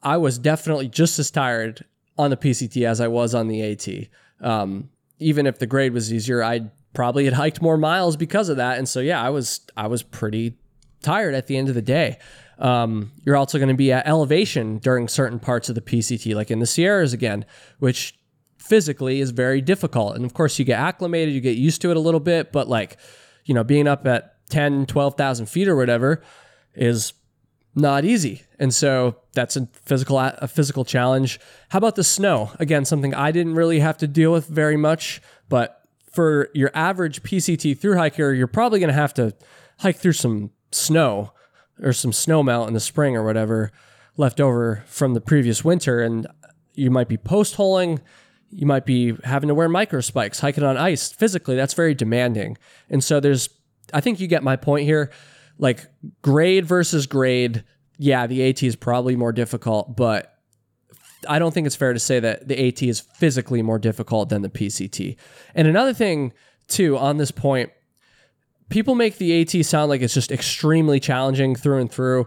I 0.02 0.16
was 0.16 0.38
definitely 0.38 0.88
just 0.88 1.18
as 1.18 1.30
tired 1.30 1.84
on 2.16 2.30
the 2.30 2.38
PCT 2.38 2.86
as 2.86 3.02
I 3.02 3.08
was 3.08 3.34
on 3.34 3.48
the 3.48 3.60
AT. 3.60 4.08
Um, 4.40 4.88
even 5.20 5.46
if 5.46 5.59
the 5.59 5.66
grade 5.66 5.92
was 5.92 6.12
easier, 6.12 6.42
I 6.42 6.70
probably 6.92 7.24
had 7.24 7.35
hiked 7.35 7.62
more 7.62 7.76
miles 7.76 8.16
because 8.16 8.48
of 8.48 8.56
that. 8.56 8.78
And 8.78 8.88
so 8.88 9.00
yeah, 9.00 9.22
I 9.22 9.30
was 9.30 9.61
I 9.76 9.87
was 9.87 10.02
pretty 10.02 10.56
tired 11.02 11.35
at 11.35 11.46
the 11.46 11.56
end 11.56 11.68
of 11.68 11.74
the 11.74 11.83
day. 11.83 12.18
Um, 12.59 13.12
you're 13.24 13.37
also 13.37 13.59
going 13.59 13.68
to 13.68 13.74
be 13.74 13.90
at 13.92 14.06
elevation 14.06 14.78
during 14.78 15.09
certain 15.09 15.38
parts 15.38 15.68
of 15.68 15.74
the 15.74 15.80
PCT, 15.80 16.35
like 16.35 16.50
in 16.50 16.59
the 16.59 16.66
Sierras 16.66 17.12
again, 17.12 17.46
which 17.78 18.18
physically 18.59 19.20
is 19.20 19.30
very 19.30 19.62
difficult. 19.62 20.14
And 20.14 20.24
of 20.24 20.35
course, 20.35 20.59
you 20.59 20.64
get 20.64 20.78
acclimated, 20.78 21.35
you 21.35 21.40
get 21.40 21.56
used 21.56 21.80
to 21.83 21.90
it 21.90 21.96
a 21.96 22.00
little 22.00 22.20
bit, 22.20 22.52
but 22.52 22.68
like, 22.68 22.98
you 23.46 23.54
know, 23.54 23.64
being 23.64 23.88
up 23.88 24.06
at 24.06 24.37
10, 24.50 24.87
12,000 24.87 25.46
feet 25.46 25.68
or 25.68 25.76
whatever 25.76 26.22
is 26.74 27.14
not 27.74 28.04
easy. 28.04 28.42
And 28.59 28.74
so 28.74 29.16
that's 29.33 29.56
a 29.56 29.66
physical 29.72 30.18
a 30.18 30.48
physical 30.48 30.85
challenge. 30.85 31.40
How 31.68 31.78
about 31.78 31.96
the 31.96 32.04
snow? 32.04 32.50
Again, 32.59 32.85
something 32.85 33.14
I 33.14 33.30
didn't 33.30 33.54
really 33.54 33.80
have 33.80 33.96
to 33.98 34.06
deal 34.06 34.33
with 34.33 34.46
very 34.46 34.76
much, 34.76 35.22
but 35.48 35.83
for 36.11 36.48
your 36.54 36.70
average 36.74 37.22
PCT 37.22 37.78
through 37.78 37.96
hiker, 37.96 38.33
you're 38.33 38.48
probably 38.48 38.80
going 38.80 38.88
to 38.88 38.94
have 38.94 39.14
to 39.14 39.35
hike 39.78 39.96
through 39.96 40.12
some 40.12 40.50
snow 40.72 41.33
or 41.80 41.92
some 41.92 42.12
snow 42.12 42.42
melt 42.42 42.68
in 42.68 42.74
the 42.74 42.80
spring 42.80 43.16
or 43.16 43.24
whatever 43.24 43.70
left 44.16 44.40
over 44.40 44.85
from 44.87 45.14
the 45.14 45.20
previous 45.20 45.64
winter 45.64 46.00
and 46.02 46.26
you 46.74 46.90
might 46.90 47.09
be 47.09 47.16
post 47.16 47.54
holing 47.54 48.00
you 48.50 48.66
might 48.66 48.85
be 48.85 49.14
having 49.24 49.48
to 49.48 49.54
wear 49.54 49.68
micro 49.68 50.00
spikes, 50.00 50.40
hiking 50.40 50.64
on 50.64 50.76
ice. 50.76 51.12
Physically, 51.12 51.56
that's 51.56 51.74
very 51.74 51.94
demanding. 51.94 52.59
And 52.88 53.02
so 53.02 53.20
there's, 53.20 53.48
I 53.94 54.00
think 54.00 54.20
you 54.20 54.26
get 54.26 54.42
my 54.42 54.56
point 54.56 54.85
here. 54.85 55.11
Like 55.61 55.87
grade 56.23 56.66
versus 56.66 57.07
grade, 57.07 57.62
yeah, 57.99 58.27
the 58.27 58.49
AT 58.49 58.62
is 58.62 58.75
probably 58.75 59.14
more 59.14 59.33
difficult, 59.33 59.94
but 59.96 60.35
I 61.29 61.38
don't 61.38 61.53
think 61.53 61.66
it's 61.66 61.77
fair 61.77 61.92
to 61.92 61.99
say 61.99 62.18
that 62.18 62.49
the 62.49 62.68
AT 62.68 62.83
is 62.83 63.01
physically 63.01 63.62
more 63.62 63.79
difficult 63.79 64.31
than 64.31 64.42
the 64.42 64.49
PCT. 64.49 65.16
And 65.55 65.68
another 65.68 65.92
thing, 65.92 66.33
too, 66.66 66.96
on 66.96 67.18
this 67.18 67.31
point, 67.31 67.70
people 68.70 68.94
make 68.94 69.18
the 69.18 69.40
AT 69.40 69.64
sound 69.66 69.90
like 69.90 70.01
it's 70.01 70.14
just 70.14 70.33
extremely 70.33 70.99
challenging 70.99 71.55
through 71.55 71.81
and 71.81 71.92
through. 71.92 72.27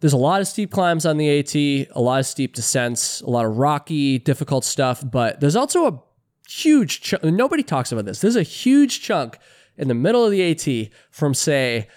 There's 0.00 0.12
a 0.12 0.18
lot 0.18 0.42
of 0.42 0.46
steep 0.46 0.70
climbs 0.70 1.06
on 1.06 1.16
the 1.16 1.38
AT, 1.38 1.54
a 1.54 2.00
lot 2.00 2.20
of 2.20 2.26
steep 2.26 2.54
descents, 2.54 3.22
a 3.22 3.30
lot 3.30 3.46
of 3.46 3.56
rocky, 3.56 4.18
difficult 4.18 4.64
stuff, 4.64 5.02
but 5.10 5.40
there's 5.40 5.56
also 5.56 5.86
a 5.86 6.02
huge 6.46 7.00
chunk. 7.00 7.24
Nobody 7.24 7.62
talks 7.62 7.92
about 7.92 8.04
this. 8.04 8.20
There's 8.20 8.36
a 8.36 8.42
huge 8.42 9.00
chunk 9.00 9.38
in 9.78 9.88
the 9.88 9.94
middle 9.94 10.22
of 10.22 10.30
the 10.30 10.42
AT 10.50 10.90
from, 11.10 11.32
say, 11.32 11.88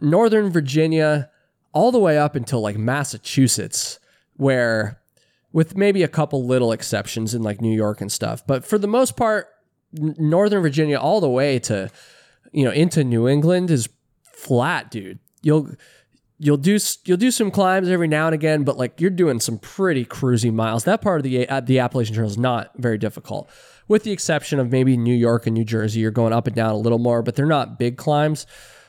Northern 0.00 0.50
Virginia 0.50 1.30
all 1.72 1.92
the 1.92 1.98
way 1.98 2.18
up 2.18 2.36
until 2.36 2.60
like 2.60 2.76
Massachusetts, 2.76 3.98
where 4.34 5.00
with 5.52 5.76
maybe 5.76 6.02
a 6.02 6.08
couple 6.08 6.44
little 6.44 6.72
exceptions 6.72 7.34
in 7.34 7.42
like 7.42 7.60
New 7.60 7.74
York 7.74 8.00
and 8.00 8.10
stuff, 8.10 8.46
but 8.46 8.64
for 8.64 8.78
the 8.78 8.86
most 8.86 9.16
part, 9.16 9.48
Northern 9.92 10.62
Virginia 10.62 10.98
all 10.98 11.20
the 11.20 11.28
way 11.28 11.58
to, 11.60 11.90
you 12.52 12.64
know, 12.64 12.70
into 12.70 13.04
New 13.04 13.28
England 13.28 13.70
is 13.70 13.88
flat, 14.24 14.90
dude. 14.90 15.18
You'll 15.42 15.70
you'll 16.38 16.56
do 16.56 16.78
you'll 17.04 17.16
do 17.16 17.30
some 17.30 17.50
climbs 17.50 17.88
every 17.88 18.08
now 18.08 18.26
and 18.26 18.34
again, 18.34 18.64
but 18.64 18.76
like 18.76 19.00
you're 19.00 19.10
doing 19.10 19.40
some 19.40 19.58
pretty 19.58 20.04
cruisy 20.04 20.52
miles. 20.52 20.84
That 20.84 21.00
part 21.00 21.20
of 21.20 21.24
the 21.24 21.48
uh, 21.48 21.60
the 21.60 21.78
Appalachian 21.78 22.14
Trail 22.14 22.26
is 22.26 22.38
not 22.38 22.72
very 22.76 22.98
difficult, 22.98 23.48
with 23.88 24.02
the 24.02 24.12
exception 24.12 24.58
of 24.58 24.70
maybe 24.70 24.96
New 24.96 25.14
York 25.14 25.46
and 25.46 25.54
New 25.54 25.64
Jersey. 25.64 26.00
You're 26.00 26.10
going 26.10 26.32
up 26.32 26.46
and 26.46 26.56
down 26.56 26.72
a 26.72 26.78
little 26.78 26.98
more, 26.98 27.22
but 27.22 27.34
they're 27.34 27.46
not 27.46 27.78
big 27.78 27.96
climbs. 27.96 28.46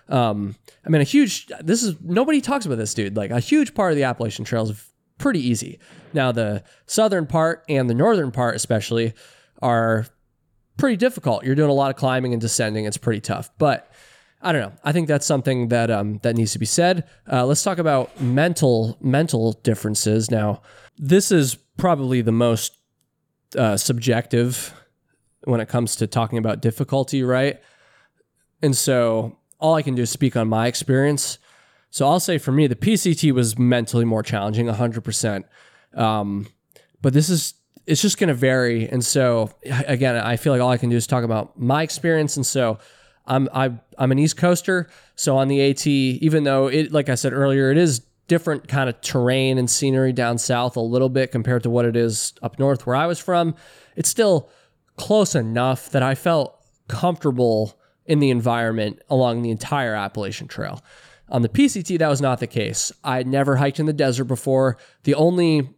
Um, 0.09 0.55
I 0.85 0.89
mean, 0.89 1.01
a 1.01 1.05
huge. 1.05 1.47
This 1.61 1.83
is 1.83 1.95
nobody 2.01 2.41
talks 2.41 2.65
about 2.65 2.77
this, 2.77 2.93
dude. 2.93 3.17
Like 3.17 3.31
a 3.31 3.39
huge 3.39 3.73
part 3.73 3.91
of 3.91 3.97
the 3.97 4.03
Appalachian 4.03 4.45
Trail 4.45 4.69
is 4.69 4.91
pretty 5.17 5.39
easy. 5.39 5.79
Now 6.13 6.31
the 6.31 6.63
southern 6.85 7.25
part 7.25 7.63
and 7.67 7.89
the 7.89 7.93
northern 7.93 8.31
part, 8.31 8.55
especially, 8.55 9.13
are 9.61 10.05
pretty 10.77 10.95
difficult. 10.95 11.43
You're 11.43 11.55
doing 11.55 11.69
a 11.69 11.73
lot 11.73 11.89
of 11.89 11.95
climbing 11.97 12.33
and 12.33 12.41
descending. 12.41 12.85
It's 12.85 12.97
pretty 12.97 13.21
tough, 13.21 13.49
but 13.57 13.91
I 14.41 14.51
don't 14.51 14.61
know. 14.61 14.73
I 14.83 14.91
think 14.91 15.07
that's 15.07 15.25
something 15.25 15.69
that 15.69 15.89
um, 15.89 16.19
that 16.23 16.35
needs 16.35 16.53
to 16.53 16.59
be 16.59 16.65
said. 16.65 17.05
Uh, 17.31 17.45
let's 17.45 17.63
talk 17.63 17.79
about 17.79 18.21
mental 18.21 18.97
mental 19.01 19.53
differences. 19.53 20.29
Now, 20.29 20.61
this 20.97 21.31
is 21.31 21.55
probably 21.77 22.21
the 22.21 22.31
most 22.31 22.77
uh, 23.57 23.77
subjective 23.77 24.73
when 25.43 25.59
it 25.59 25.69
comes 25.69 25.95
to 25.97 26.07
talking 26.07 26.37
about 26.37 26.61
difficulty, 26.61 27.23
right? 27.23 27.59
And 28.61 28.75
so, 28.75 29.36
all 29.59 29.75
I 29.75 29.81
can 29.81 29.95
do 29.95 30.03
is 30.03 30.09
speak 30.09 30.35
on 30.35 30.47
my 30.47 30.67
experience. 30.67 31.39
So 31.89 32.07
I'll 32.07 32.19
say 32.19 32.37
for 32.37 32.51
me, 32.51 32.67
the 32.67 32.75
PCT 32.75 33.31
was 33.31 33.57
mentally 33.57 34.05
more 34.05 34.23
challenging, 34.23 34.67
hundred 34.67 34.99
um, 34.99 35.03
percent. 35.03 35.45
But 35.93 37.13
this 37.13 37.29
is 37.29 37.53
it's 37.87 38.01
just 38.01 38.17
going 38.17 38.27
to 38.27 38.33
vary. 38.33 38.87
And 38.87 39.03
so, 39.03 39.49
again, 39.65 40.17
I 40.17 40.35
feel 40.35 40.51
like 40.51 40.61
all 40.61 40.69
I 40.69 40.77
can 40.77 40.89
do 40.89 40.97
is 40.97 41.07
talk 41.07 41.23
about 41.23 41.57
my 41.57 41.81
experience. 41.81 42.35
And 42.35 42.45
so 42.45 42.79
I'm 43.25 43.49
I, 43.53 43.71
I'm 43.97 44.11
an 44.11 44.19
East 44.19 44.37
Coaster, 44.37 44.89
so 45.15 45.37
on 45.37 45.47
the 45.47 45.69
AT, 45.69 45.87
even 45.87 46.43
though 46.43 46.67
it, 46.67 46.91
like 46.91 47.09
I 47.09 47.15
said 47.15 47.33
earlier, 47.33 47.71
it 47.71 47.77
is 47.77 48.01
different 48.27 48.67
kind 48.67 48.89
of 48.89 48.99
terrain 49.01 49.57
and 49.57 49.69
scenery 49.69 50.11
down 50.11 50.37
south 50.37 50.75
a 50.75 50.81
little 50.81 51.07
bit 51.07 51.31
compared 51.31 51.63
to 51.63 51.69
what 51.69 51.85
it 51.85 51.95
is 51.95 52.33
up 52.43 52.59
north 52.59 52.85
where 52.85 52.95
I 52.95 53.07
was 53.07 53.19
from. 53.19 53.55
It's 53.95 54.09
still 54.09 54.49
close 54.97 55.33
enough 55.33 55.89
that 55.91 56.03
I 56.03 56.13
felt 56.13 56.61
comfortable 56.89 57.79
in 58.07 58.19
the 58.19 58.29
environment 58.29 59.01
along 59.09 59.41
the 59.41 59.51
entire 59.51 59.93
Appalachian 59.93 60.47
Trail. 60.47 60.83
On 61.29 61.41
the 61.41 61.49
PCT, 61.49 61.99
that 61.99 62.07
was 62.07 62.21
not 62.21 62.39
the 62.39 62.47
case. 62.47 62.91
I 63.03 63.17
had 63.17 63.27
never 63.27 63.57
hiked 63.57 63.79
in 63.79 63.85
the 63.85 63.93
desert 63.93 64.25
before. 64.25 64.77
The 65.03 65.15
only 65.15 65.69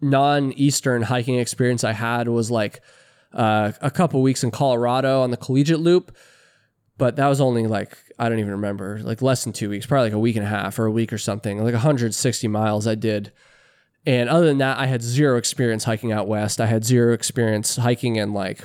non-eastern 0.00 1.02
hiking 1.02 1.38
experience 1.38 1.84
I 1.84 1.92
had 1.92 2.28
was 2.28 2.50
like 2.50 2.82
uh, 3.32 3.72
a 3.80 3.90
couple 3.90 4.20
weeks 4.22 4.44
in 4.44 4.50
Colorado 4.50 5.22
on 5.22 5.30
the 5.30 5.36
collegiate 5.36 5.80
loop 5.80 6.14
but 6.96 7.16
that 7.16 7.28
was 7.28 7.40
only 7.40 7.66
like 7.66 7.96
I 8.18 8.28
don't 8.28 8.38
even 8.38 8.52
remember, 8.52 9.00
like 9.02 9.22
less 9.22 9.44
than 9.44 9.52
two 9.52 9.68
weeks, 9.68 9.86
probably 9.86 10.10
like 10.10 10.14
a 10.14 10.18
week 10.18 10.36
and 10.36 10.44
a 10.44 10.48
half 10.48 10.78
or 10.78 10.86
a 10.86 10.90
week 10.90 11.12
or 11.12 11.18
something, 11.18 11.62
like 11.62 11.72
160 11.72 12.48
miles 12.48 12.86
I 12.86 12.94
did. 12.94 13.32
And 14.06 14.28
other 14.28 14.46
than 14.46 14.58
that, 14.58 14.78
I 14.78 14.86
had 14.86 15.02
zero 15.02 15.36
experience 15.36 15.84
hiking 15.84 16.12
out 16.12 16.28
west. 16.28 16.60
I 16.60 16.66
had 16.66 16.84
zero 16.84 17.12
experience 17.12 17.76
hiking 17.76 18.16
in 18.16 18.32
like, 18.32 18.64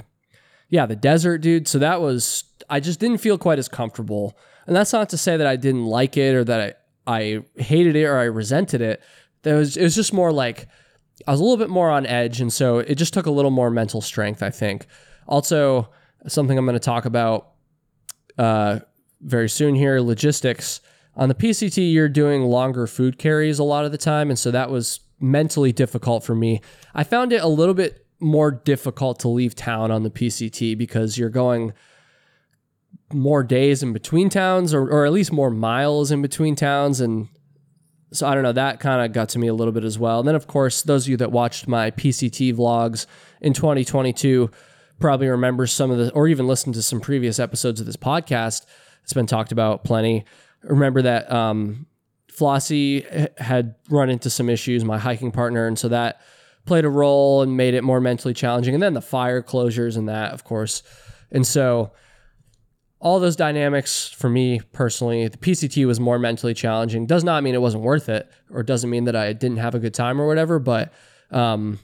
yeah, 0.70 0.86
the 0.86 0.96
desert, 0.96 1.40
dude. 1.40 1.68
So 1.68 1.80
that 1.80 2.02
was, 2.02 2.44
I 2.70 2.80
just 2.80 3.00
didn't 3.00 3.18
feel 3.20 3.38
quite 3.38 3.60
as 3.60 3.68
comfortable. 3.68 4.38
And 4.68 4.76
that's 4.76 4.94
not 4.94 5.10
to 5.10 5.18
say 5.18 5.38
that 5.38 5.48
I 5.48 5.56
didn't 5.56 5.86
like 5.86 6.16
it 6.16 6.36
or 6.36 6.44
that 6.44 6.78
I, 7.08 7.44
I 7.56 7.62
hated 7.62 7.96
it 7.96 8.06
or 8.06 8.18
I 8.18 8.26
resented 8.26 8.82
it. 8.82 9.02
There 9.42 9.56
was, 9.56 9.78
it 9.78 9.84
was 9.84 9.96
just 9.96 10.14
more 10.14 10.32
like 10.32 10.68
I 11.28 11.32
was 11.32 11.40
a 11.40 11.44
little 11.44 11.58
bit 11.58 11.70
more 11.70 11.90
on 11.90 12.06
edge. 12.06 12.40
And 12.40 12.54
so 12.54 12.80
it 12.80 12.96
just 12.96 13.14
took 13.14 13.26
a 13.26 13.32
little 13.32 13.52
more 13.52 13.70
mental 13.70 14.02
strength, 14.02 14.44
I 14.44 14.52
think. 14.52 14.86
Also, 15.28 15.90
something 16.28 16.58
I'm 16.58 16.66
going 16.66 16.74
to 16.74 16.80
talk 16.80 17.06
about 17.06 17.52
uh, 18.38 18.80
very 19.22 19.50
soon 19.50 19.76
here. 19.76 20.00
Logistics 20.00 20.82
on 21.16 21.28
the 21.28 21.36
PCT, 21.36 21.92
you're 21.92 22.10
doing 22.10 22.44
longer 22.44 22.88
food 22.88 23.18
carries 23.18 23.60
a 23.60 23.64
lot 23.64 23.86
of 23.86 23.92
the 23.92 23.98
time, 23.98 24.30
and 24.30 24.40
so 24.40 24.52
that 24.52 24.70
was 24.70 25.02
mentally 25.20 25.74
difficult 25.74 26.24
for 26.24 26.34
me. 26.34 26.62
I 26.96 27.04
found 27.04 27.34
it 27.34 27.42
a 27.42 27.48
little 27.48 27.74
bit 27.74 28.06
more 28.20 28.52
difficult 28.52 29.20
to 29.20 29.28
leave 29.28 29.56
town 29.56 29.92
on 29.92 30.04
the 30.04 30.10
PCT 30.10 30.78
because 30.78 31.18
you're 31.18 31.30
going 31.30 31.74
more 33.14 33.44
days 33.44 33.82
in 33.82 33.94
between 33.94 34.30
towns 34.30 34.74
or, 34.74 34.82
or 34.90 35.06
at 35.06 35.12
least 35.12 35.32
more 35.32 35.50
miles 35.50 36.12
in 36.12 36.22
between 36.22 36.56
towns 36.56 37.00
and 37.00 37.30
so 38.12 38.28
I 38.28 38.34
don't 38.34 38.44
know 38.44 38.52
that 38.54 38.80
kind 38.80 39.06
of 39.06 39.14
got 39.14 39.30
to 39.30 39.40
me 39.40 39.48
a 39.48 39.54
little 39.54 39.72
bit 39.72 39.84
as 39.84 40.00
well. 40.00 40.20
And 40.20 40.28
then 40.28 40.36
of 40.36 40.48
course 40.48 40.82
those 40.82 41.06
of 41.06 41.10
you 41.10 41.18
that 41.18 41.32
watched 41.32 41.68
my 41.68 41.92
PCT 41.92 42.54
vlogs 42.56 43.06
in 43.42 43.54
2022 43.54 44.50
probably 45.00 45.28
remember 45.28 45.66
some 45.66 45.92
of 45.92 45.98
the, 45.98 46.12
or 46.12 46.28
even 46.28 46.48
listen 46.48 46.74
to 46.74 46.82
some 46.82 47.00
previous 47.00 47.40
episodes 47.40 47.80
of 47.80 47.86
this 47.86 47.96
podcast. 47.96 48.66
It's 49.04 49.14
been 49.14 49.28
talked 49.28 49.52
about 49.52 49.84
plenty. 49.84 50.26
Remember 50.64 51.02
that 51.02 51.32
um, 51.32 51.88
Flossie 52.32 53.06
had 53.40 53.76
run 53.90 54.10
into 54.10 54.30
some 54.30 54.50
issues, 54.50 54.84
my 54.84 54.98
hiking 54.98 55.32
partner, 55.32 55.68
and 55.68 55.80
so 55.80 55.88
that 55.88 56.22
played 56.70 56.86
a 56.86 56.90
role 56.90 57.42
and 57.42 57.58
made 57.58 57.74
it 57.74 57.84
more 57.84 58.00
mentally 58.00 58.34
challenging. 58.34 58.76
And 58.76 58.82
then 58.82 58.94
the 58.94 59.02
fire 59.02 59.42
closures 59.42 59.98
and 59.98 60.08
that, 60.08 60.34
of 60.34 60.44
course. 60.44 60.84
And 61.32 61.46
so 61.46 61.92
all 63.00 63.20
those 63.20 63.36
dynamics 63.36 64.08
for 64.10 64.30
me 64.30 64.62
personally, 64.72 65.28
the 65.28 65.38
PCT 65.40 65.88
was 65.88 66.00
more 66.00 66.20
mentally 66.20 66.54
challenging. 66.54 67.08
Does 67.08 67.24
not 67.24 67.42
mean 67.42 67.56
it 67.56 67.62
wasn't 67.62 67.82
worth 67.82 68.08
it, 68.08 68.30
or 68.52 68.62
doesn't 68.62 68.90
mean 68.90 69.06
that 69.06 69.16
I 69.16 69.34
didn't 69.34 69.58
have 69.58 69.74
a 69.74 69.80
good 69.80 69.96
time 69.96 70.22
or 70.22 70.28
whatever, 70.28 70.60
but 70.60 70.94
um, 71.32 71.80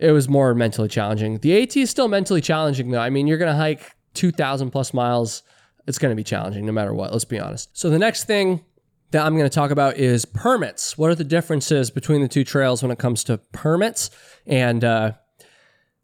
it 0.00 0.12
was 0.12 0.26
more 0.26 0.54
mentally 0.54 0.88
challenging. 0.88 1.36
The 1.38 1.62
AT 1.62 1.76
is 1.76 1.90
still 1.90 2.08
mentally 2.08 2.40
challenging 2.40 2.90
though. 2.90 3.00
I 3.00 3.10
mean, 3.10 3.26
you're 3.26 3.38
to 3.52 3.58
hike 3.58 3.94
2,000 4.14 4.70
plus 4.70 4.94
miles. 4.94 5.42
It's 5.86 5.98
to 6.12 6.16
be 6.16 6.24
challenging 6.24 6.64
no 6.64 6.72
matter 6.72 6.94
what, 6.94 7.12
let's 7.12 7.26
be 7.26 7.38
honest. 7.38 7.76
So 7.76 7.90
the 7.90 7.98
next 7.98 8.24
thing 8.24 8.64
that 9.10 9.24
I'm 9.24 9.36
going 9.36 9.48
to 9.48 9.54
talk 9.54 9.70
about 9.70 9.96
is 9.96 10.24
permits. 10.24 10.98
What 10.98 11.10
are 11.10 11.14
the 11.14 11.24
differences 11.24 11.90
between 11.90 12.20
the 12.20 12.28
two 12.28 12.44
trails 12.44 12.82
when 12.82 12.90
it 12.90 12.98
comes 12.98 13.24
to 13.24 13.38
permits? 13.52 14.10
And 14.46 14.84
uh, 14.84 15.12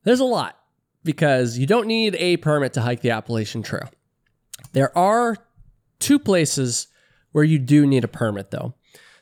There's 0.04 0.20
a 0.20 0.24
lot 0.24 0.58
because 1.02 1.58
you 1.58 1.66
don't 1.66 1.86
need 1.86 2.14
a 2.16 2.36
permit 2.38 2.72
to 2.74 2.80
hike 2.82 3.00
the 3.00 3.10
Appalachian 3.10 3.62
Trail. 3.62 3.90
There 4.72 4.96
are 4.96 5.36
two 5.98 6.18
places 6.18 6.88
where 7.32 7.44
you 7.44 7.58
do 7.58 7.86
need 7.86 8.04
a 8.04 8.08
permit, 8.08 8.50
though. 8.50 8.74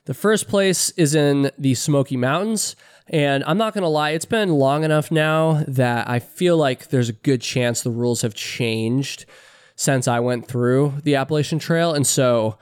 The 0.05 0.15
first 0.15 0.49
place 0.49 0.91
is 0.91 1.15
in 1.15 1.51
the 1.59 1.75
Smoky 1.75 2.17
Mountains. 2.17 2.77
And 3.09 3.43
I'm 3.47 3.59
not 3.59 3.75
going 3.75 3.83
to 3.83 3.89
lie, 3.89 4.11
it's 4.11 4.25
been 4.25 4.51
long 4.51 4.85
enough 4.85 5.11
now 5.11 5.65
that 5.67 6.09
I 6.09 6.19
feel 6.19 6.57
like 6.57 6.89
there's 6.89 7.09
a 7.09 7.15
good 7.15 7.41
chance 7.41 7.83
the 7.83 7.91
rules 7.91 8.23
have 8.23 8.35
changed 8.35 9.27
since 9.75 10.07
I 10.07 10.21
went 10.21 10.47
through 10.47 10.95
the 11.03 11.17
Appalachian 11.17 11.59
Trail. 11.59 11.93
And 11.93 12.07
so 12.07 12.59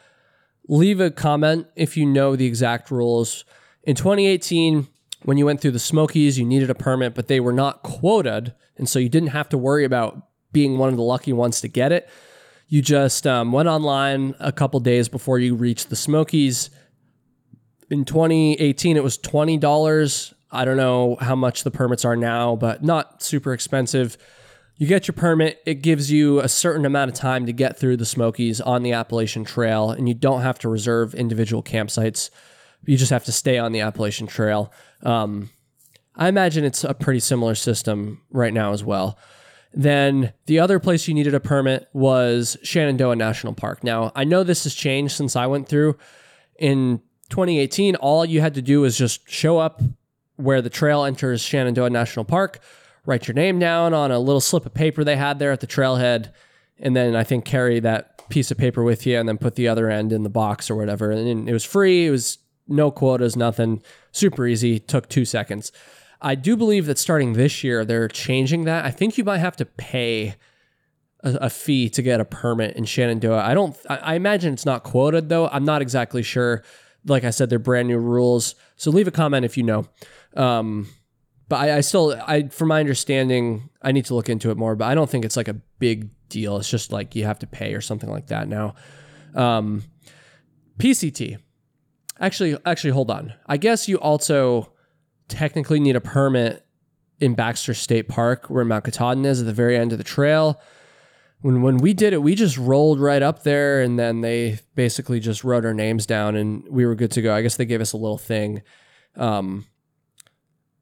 leave 0.70 1.00
a 1.00 1.10
comment 1.10 1.66
if 1.74 1.96
you 1.96 2.06
know 2.06 2.36
the 2.36 2.46
exact 2.46 2.90
rules. 2.92 3.44
In 3.82 3.96
2018, 3.96 4.86
when 5.24 5.36
you 5.36 5.44
went 5.44 5.60
through 5.60 5.72
the 5.72 5.80
Smokies, 5.80 6.38
you 6.38 6.46
needed 6.46 6.70
a 6.70 6.74
permit, 6.76 7.12
but 7.12 7.26
they 7.26 7.40
were 7.40 7.52
not 7.52 7.82
quoted. 7.82 8.54
And 8.76 8.88
so 8.88 9.00
you 9.00 9.08
didn't 9.08 9.30
have 9.30 9.48
to 9.48 9.58
worry 9.58 9.84
about 9.84 10.28
being 10.52 10.78
one 10.78 10.88
of 10.88 10.96
the 10.96 11.02
lucky 11.02 11.32
ones 11.32 11.60
to 11.62 11.68
get 11.68 11.90
it. 11.90 12.08
You 12.68 12.82
just 12.82 13.26
um, 13.26 13.50
went 13.50 13.68
online 13.68 14.36
a 14.38 14.52
couple 14.52 14.78
days 14.78 15.08
before 15.08 15.40
you 15.40 15.56
reached 15.56 15.90
the 15.90 15.96
Smokies. 15.96 16.70
In 17.90 18.04
2018, 18.04 18.96
it 18.96 19.02
was 19.02 19.18
$20. 19.18 20.34
I 20.52 20.64
don't 20.64 20.76
know 20.76 21.16
how 21.20 21.34
much 21.34 21.64
the 21.64 21.72
permits 21.72 22.04
are 22.04 22.16
now, 22.16 22.54
but 22.54 22.84
not 22.84 23.24
super 23.24 23.52
expensive. 23.52 24.16
You 24.80 24.86
get 24.86 25.06
your 25.06 25.12
permit, 25.12 25.60
it 25.66 25.82
gives 25.82 26.10
you 26.10 26.40
a 26.40 26.48
certain 26.48 26.86
amount 26.86 27.10
of 27.10 27.14
time 27.14 27.44
to 27.44 27.52
get 27.52 27.78
through 27.78 27.98
the 27.98 28.06
Smokies 28.06 28.62
on 28.62 28.82
the 28.82 28.92
Appalachian 28.94 29.44
Trail, 29.44 29.90
and 29.90 30.08
you 30.08 30.14
don't 30.14 30.40
have 30.40 30.58
to 30.60 30.70
reserve 30.70 31.14
individual 31.14 31.62
campsites. 31.62 32.30
You 32.86 32.96
just 32.96 33.10
have 33.10 33.26
to 33.26 33.32
stay 33.32 33.58
on 33.58 33.72
the 33.72 33.80
Appalachian 33.80 34.26
Trail. 34.26 34.72
Um, 35.02 35.50
I 36.16 36.28
imagine 36.28 36.64
it's 36.64 36.82
a 36.82 36.94
pretty 36.94 37.20
similar 37.20 37.54
system 37.54 38.22
right 38.30 38.54
now 38.54 38.72
as 38.72 38.82
well. 38.82 39.18
Then 39.74 40.32
the 40.46 40.60
other 40.60 40.78
place 40.78 41.06
you 41.06 41.12
needed 41.12 41.34
a 41.34 41.40
permit 41.40 41.86
was 41.92 42.56
Shenandoah 42.62 43.16
National 43.16 43.52
Park. 43.52 43.84
Now, 43.84 44.12
I 44.16 44.24
know 44.24 44.44
this 44.44 44.64
has 44.64 44.74
changed 44.74 45.14
since 45.14 45.36
I 45.36 45.46
went 45.46 45.68
through. 45.68 45.98
In 46.58 47.02
2018, 47.28 47.96
all 47.96 48.24
you 48.24 48.40
had 48.40 48.54
to 48.54 48.62
do 48.62 48.80
was 48.80 48.96
just 48.96 49.28
show 49.28 49.58
up 49.58 49.82
where 50.36 50.62
the 50.62 50.70
trail 50.70 51.04
enters 51.04 51.42
Shenandoah 51.42 51.90
National 51.90 52.24
Park, 52.24 52.60
write 53.06 53.28
your 53.28 53.34
name 53.34 53.58
down 53.58 53.94
on 53.94 54.10
a 54.10 54.18
little 54.18 54.40
slip 54.40 54.66
of 54.66 54.74
paper 54.74 55.04
they 55.04 55.16
had 55.16 55.38
there 55.38 55.52
at 55.52 55.60
the 55.60 55.66
trailhead, 55.66 56.32
and 56.78 56.96
then 56.96 57.16
I 57.16 57.24
think 57.24 57.44
carry 57.44 57.80
that 57.80 58.28
piece 58.28 58.50
of 58.50 58.58
paper 58.58 58.82
with 58.82 59.06
you 59.06 59.18
and 59.18 59.28
then 59.28 59.38
put 59.38 59.56
the 59.56 59.68
other 59.68 59.90
end 59.90 60.12
in 60.12 60.22
the 60.22 60.30
box 60.30 60.70
or 60.70 60.76
whatever. 60.76 61.10
And 61.10 61.48
it 61.48 61.52
was 61.52 61.64
free, 61.64 62.06
it 62.06 62.10
was 62.10 62.38
no 62.68 62.90
quotas, 62.90 63.36
nothing, 63.36 63.82
super 64.12 64.46
easy, 64.46 64.78
took 64.78 65.08
two 65.08 65.24
seconds. 65.24 65.72
I 66.22 66.34
do 66.34 66.56
believe 66.56 66.86
that 66.86 66.98
starting 66.98 67.32
this 67.32 67.64
year, 67.64 67.84
they're 67.84 68.08
changing 68.08 68.64
that. 68.64 68.84
I 68.84 68.90
think 68.90 69.18
you 69.18 69.24
might 69.24 69.38
have 69.38 69.56
to 69.56 69.64
pay 69.64 70.36
a, 71.22 71.50
fee 71.50 71.88
to 71.90 72.02
get 72.02 72.20
a 72.20 72.24
permit 72.24 72.76
in 72.76 72.84
Shenandoah. 72.84 73.42
I 73.42 73.54
don't, 73.54 73.76
I, 73.88 73.96
I 73.96 74.14
imagine 74.14 74.52
it's 74.52 74.66
not 74.66 74.84
quoted 74.84 75.28
though. 75.28 75.48
I'm 75.48 75.64
not 75.64 75.82
exactly 75.82 76.22
sure. 76.22 76.62
Like 77.04 77.24
I 77.24 77.30
said, 77.30 77.50
they're 77.50 77.58
brand 77.58 77.88
new 77.88 77.98
rules. 77.98 78.54
So 78.76 78.90
leave 78.90 79.08
a 79.08 79.10
comment 79.10 79.44
if 79.44 79.56
you 79.56 79.62
know. 79.64 79.86
Um, 80.36 80.88
but 81.50 81.56
I, 81.56 81.78
I 81.78 81.80
still, 81.80 82.16
I 82.26 82.44
from 82.44 82.68
my 82.68 82.78
understanding, 82.78 83.68
I 83.82 83.90
need 83.90 84.04
to 84.06 84.14
look 84.14 84.28
into 84.28 84.50
it 84.50 84.56
more. 84.56 84.76
But 84.76 84.86
I 84.86 84.94
don't 84.94 85.10
think 85.10 85.24
it's 85.24 85.36
like 85.36 85.48
a 85.48 85.54
big 85.80 86.08
deal. 86.28 86.56
It's 86.56 86.70
just 86.70 86.92
like 86.92 87.16
you 87.16 87.24
have 87.24 87.40
to 87.40 87.46
pay 87.46 87.74
or 87.74 87.80
something 87.80 88.08
like 88.08 88.28
that 88.28 88.48
now. 88.48 88.76
Um, 89.34 89.82
PCT. 90.78 91.38
Actually, 92.20 92.56
actually, 92.64 92.92
hold 92.92 93.10
on. 93.10 93.34
I 93.46 93.56
guess 93.56 93.88
you 93.88 93.98
also 93.98 94.72
technically 95.26 95.80
need 95.80 95.96
a 95.96 96.00
permit 96.00 96.64
in 97.18 97.34
Baxter 97.34 97.74
State 97.74 98.08
Park, 98.08 98.48
where 98.48 98.64
Mount 98.64 98.84
Katahdin 98.84 99.24
is 99.24 99.40
at 99.40 99.46
the 99.46 99.52
very 99.52 99.76
end 99.76 99.90
of 99.90 99.98
the 99.98 100.04
trail. 100.04 100.60
When 101.40 101.62
when 101.62 101.78
we 101.78 101.94
did 101.94 102.12
it, 102.12 102.22
we 102.22 102.36
just 102.36 102.58
rolled 102.58 103.00
right 103.00 103.22
up 103.22 103.42
there, 103.42 103.82
and 103.82 103.98
then 103.98 104.20
they 104.20 104.60
basically 104.76 105.18
just 105.18 105.42
wrote 105.42 105.64
our 105.64 105.74
names 105.74 106.06
down, 106.06 106.36
and 106.36 106.62
we 106.70 106.86
were 106.86 106.94
good 106.94 107.10
to 107.12 107.22
go. 107.22 107.34
I 107.34 107.42
guess 107.42 107.56
they 107.56 107.64
gave 107.64 107.80
us 107.80 107.92
a 107.92 107.96
little 107.96 108.18
thing. 108.18 108.62
Um, 109.16 109.66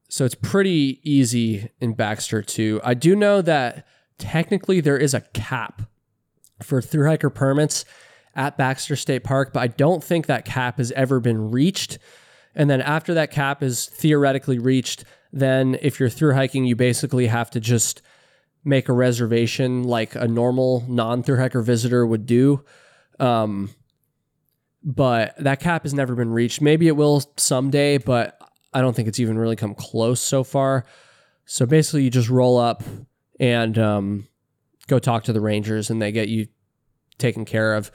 so 0.09 0.25
it's 0.25 0.35
pretty 0.35 1.01
easy 1.03 1.71
in 1.81 1.93
Baxter 1.95 2.43
too. 2.43 2.81
I 2.83 2.95
do 2.95 3.15
know 3.15 3.43
that 3.43 3.87
technically 4.19 4.81
there 4.81 4.97
is 4.97 5.15
a 5.15 5.21
cap 5.21 5.83
for 6.63 6.81
through 6.81 7.07
hiker 7.07 7.31
permits 7.31 7.85
at 8.35 8.57
Baxter 8.57 8.97
State 8.97 9.25
Park, 9.25 9.53
but 9.53 9.61
I 9.61 9.67
don't 9.67 10.03
think 10.03 10.27
that 10.27 10.45
cap 10.45 10.79
has 10.79 10.93
ever 10.93 11.21
been 11.21 11.51
reached. 11.51 11.99
And 12.55 12.71
then 12.71 12.81
after 12.81 13.15
that 13.15 13.31
cap 13.31 13.63
is 13.63 13.87
theoretically 13.87 14.59
reached, 14.59 15.05
then 15.33 15.77
if 15.83 16.01
you're 16.01 16.09
through 16.09 16.35
hiking, 16.35 16.65
you 16.65 16.75
basically 16.75 17.27
have 17.27 17.51
to 17.51 17.61
just 17.61 18.01
make 18.65 18.89
a 18.89 18.93
reservation 18.93 19.85
like 19.85 20.15
a 20.15 20.27
normal 20.27 20.85
non 20.89 21.23
through 21.23 21.39
hiker 21.39 21.63
visitor 21.63 22.07
would 22.07 22.27
do. 22.27 22.65
Um, 23.21 23.71
but 24.83 25.35
that 25.39 25.61
cap 25.61 25.83
has 25.83 25.93
never 25.93 26.15
been 26.15 26.31
reached. 26.31 26.61
Maybe 26.61 26.89
it 26.89 26.97
will 26.97 27.23
someday, 27.37 27.99
but 27.99 28.38
I 28.73 28.81
don't 28.81 28.95
think 28.95 29.09
it's 29.09 29.21
even 29.21 29.39
really 29.39 29.57
come 29.57 29.75
close 29.75 30.21
so 30.21 30.45
far. 30.45 30.85
So 31.45 31.67
basically, 31.67 32.03
you 32.05 32.11
just 32.11 32.29
roll 32.29 32.59
up 32.59 32.83
and 33.41 33.79
um, 33.79 34.29
go 34.87 34.99
talk 34.99 35.25
to 35.25 35.33
the 35.33 35.41
rangers, 35.41 35.91
and 35.91 36.01
they 36.03 36.13
get 36.13 36.29
you 36.29 36.49
taken 37.17 37.45
care 37.45 37.75
of. 37.75 37.91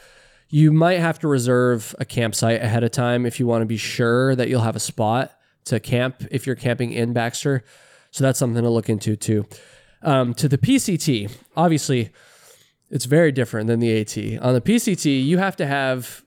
You 0.49 0.71
might 0.71 0.99
have 0.99 1.19
to 1.19 1.27
reserve 1.27 1.95
a 1.99 2.05
campsite 2.05 2.61
ahead 2.61 2.83
of 2.83 2.91
time 2.91 3.25
if 3.25 3.39
you 3.39 3.47
want 3.47 3.61
to 3.61 3.65
be 3.65 3.77
sure 3.77 4.35
that 4.35 4.49
you'll 4.49 4.61
have 4.61 4.75
a 4.75 4.79
spot 4.79 5.31
to 5.65 5.79
camp 5.79 6.25
if 6.31 6.45
you're 6.45 6.55
camping 6.55 6.91
in 6.91 7.13
Baxter. 7.13 7.63
So 8.11 8.23
that's 8.23 8.37
something 8.37 8.61
to 8.61 8.69
look 8.69 8.89
into 8.89 9.15
too. 9.15 9.45
Um, 10.03 10.33
to 10.35 10.47
the 10.47 10.57
PCT, 10.57 11.31
obviously, 11.55 12.11
it's 12.89 13.05
very 13.05 13.31
different 13.31 13.67
than 13.67 13.79
the 13.79 14.01
AT. 14.01 14.43
On 14.43 14.53
the 14.53 14.61
PCT, 14.61 15.25
you 15.25 15.37
have 15.37 15.55
to 15.55 15.65
have 15.65 16.23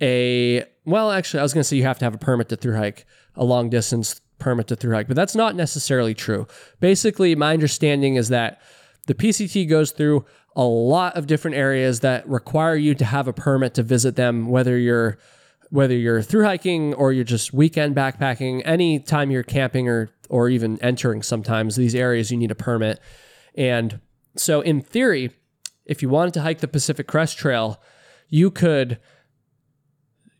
a 0.00 0.64
well, 0.86 1.10
actually, 1.10 1.40
I 1.40 1.42
was 1.42 1.52
going 1.52 1.60
to 1.60 1.64
say 1.64 1.76
you 1.76 1.82
have 1.82 1.98
to 1.98 2.06
have 2.06 2.14
a 2.14 2.18
permit 2.18 2.48
to 2.48 2.56
through 2.56 2.76
hike, 2.76 3.04
a 3.38 3.44
long 3.44 3.70
distance 3.70 4.20
permit 4.38 4.66
to 4.68 4.76
through 4.76 4.94
hike, 4.94 5.08
but 5.08 5.16
that's 5.16 5.34
not 5.34 5.54
necessarily 5.54 6.14
true. 6.14 6.46
Basically, 6.80 7.34
my 7.34 7.52
understanding 7.52 8.16
is 8.16 8.28
that 8.28 8.60
the 9.06 9.14
PCT 9.14 9.68
goes 9.68 9.90
through 9.90 10.26
a 10.54 10.64
lot 10.64 11.16
of 11.16 11.26
different 11.26 11.56
areas 11.56 12.00
that 12.00 12.28
require 12.28 12.76
you 12.76 12.94
to 12.94 13.04
have 13.04 13.28
a 13.28 13.32
permit 13.32 13.74
to 13.74 13.82
visit 13.82 14.16
them, 14.16 14.48
whether 14.48 14.76
you're 14.76 15.18
whether 15.70 15.94
you're 15.94 16.22
through 16.22 16.44
hiking 16.44 16.94
or 16.94 17.12
you're 17.12 17.24
just 17.24 17.52
weekend 17.52 17.94
backpacking, 17.94 18.62
anytime 18.64 19.30
you're 19.30 19.42
camping 19.42 19.88
or 19.88 20.10
or 20.28 20.48
even 20.48 20.78
entering 20.82 21.22
sometimes 21.22 21.76
these 21.76 21.94
areas 21.94 22.30
you 22.30 22.36
need 22.36 22.50
a 22.50 22.54
permit. 22.54 23.00
And 23.54 24.00
so 24.36 24.60
in 24.60 24.80
theory, 24.80 25.30
if 25.84 26.02
you 26.02 26.08
wanted 26.08 26.34
to 26.34 26.42
hike 26.42 26.60
the 26.60 26.68
Pacific 26.68 27.06
Crest 27.06 27.38
Trail, 27.38 27.80
you 28.28 28.50
could 28.50 28.98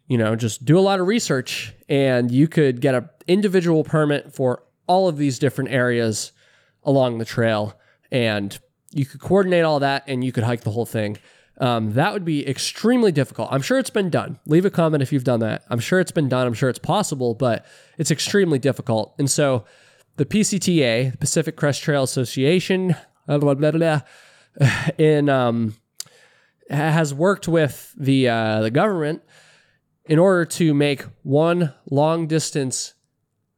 you 0.08 0.16
know, 0.16 0.34
just 0.34 0.64
do 0.64 0.78
a 0.78 0.80
lot 0.80 1.00
of 1.00 1.06
research 1.06 1.74
and 1.88 2.30
you 2.30 2.48
could 2.48 2.80
get 2.80 2.94
an 2.94 3.08
individual 3.26 3.84
permit 3.84 4.34
for 4.34 4.62
all 4.86 5.06
of 5.06 5.18
these 5.18 5.38
different 5.38 5.70
areas 5.70 6.32
along 6.82 7.18
the 7.18 7.24
trail 7.24 7.78
and 8.10 8.58
you 8.90 9.04
could 9.04 9.20
coordinate 9.20 9.64
all 9.64 9.80
that 9.80 10.02
and 10.06 10.24
you 10.24 10.32
could 10.32 10.44
hike 10.44 10.62
the 10.62 10.70
whole 10.70 10.86
thing. 10.86 11.18
Um, 11.60 11.92
that 11.92 12.12
would 12.12 12.24
be 12.24 12.48
extremely 12.48 13.12
difficult. 13.12 13.48
I'm 13.52 13.60
sure 13.60 13.78
it's 13.78 13.90
been 13.90 14.10
done. 14.10 14.38
Leave 14.46 14.64
a 14.64 14.70
comment 14.70 15.02
if 15.02 15.12
you've 15.12 15.24
done 15.24 15.40
that. 15.40 15.64
I'm 15.68 15.80
sure 15.80 16.00
it's 16.00 16.12
been 16.12 16.28
done. 16.28 16.46
I'm 16.46 16.54
sure 16.54 16.70
it's 16.70 16.78
possible, 16.78 17.34
but 17.34 17.66
it's 17.98 18.10
extremely 18.10 18.58
difficult. 18.58 19.14
And 19.18 19.30
so 19.30 19.64
the 20.16 20.24
PCTA, 20.24 21.12
the 21.12 21.18
Pacific 21.18 21.56
Crest 21.56 21.82
Trail 21.82 22.04
Association, 22.04 22.96
blah, 23.26 23.38
blah, 23.38 23.72
blah, 23.72 24.00
in 24.98 25.28
um, 25.28 25.74
has 26.70 27.12
worked 27.12 27.48
with 27.48 27.92
the 27.96 28.28
uh, 28.28 28.60
the 28.60 28.70
government 28.70 29.22
in 30.08 30.18
order 30.18 30.44
to 30.44 30.74
make 30.74 31.02
one 31.22 31.74
long 31.90 32.26
distance 32.26 32.94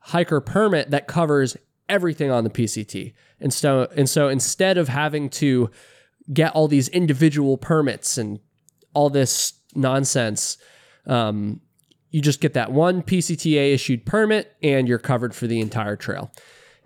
hiker 0.01 0.41
permit 0.41 0.91
that 0.91 1.07
covers 1.07 1.57
everything 1.89 2.31
on 2.31 2.45
the 2.45 2.51
PCT. 2.51 3.15
And 3.41 3.53
so, 3.53 3.89
and 3.97 4.09
so 4.09 4.29
instead 4.29 4.77
of 4.77 4.89
having 4.89 5.31
to 5.31 5.71
get 6.33 6.53
all 6.53 6.69
these 6.69 6.89
individual 6.89 7.57
permits 7.57 8.19
and 8.19 8.41
all 8.93 9.11
this 9.11 9.55
nonsense, 9.75 10.59
um, 11.07 11.61
you 12.11 12.21
just 12.21 12.41
get 12.41 12.55
that 12.55 12.73
one 12.73 13.03
PCTA 13.03 13.73
issued 13.73 14.05
permit 14.05 14.57
and 14.63 14.89
you're 14.89 14.99
covered 14.99 15.35
for 15.35 15.47
the 15.47 15.61
entire 15.61 15.97
trail. 15.97 16.33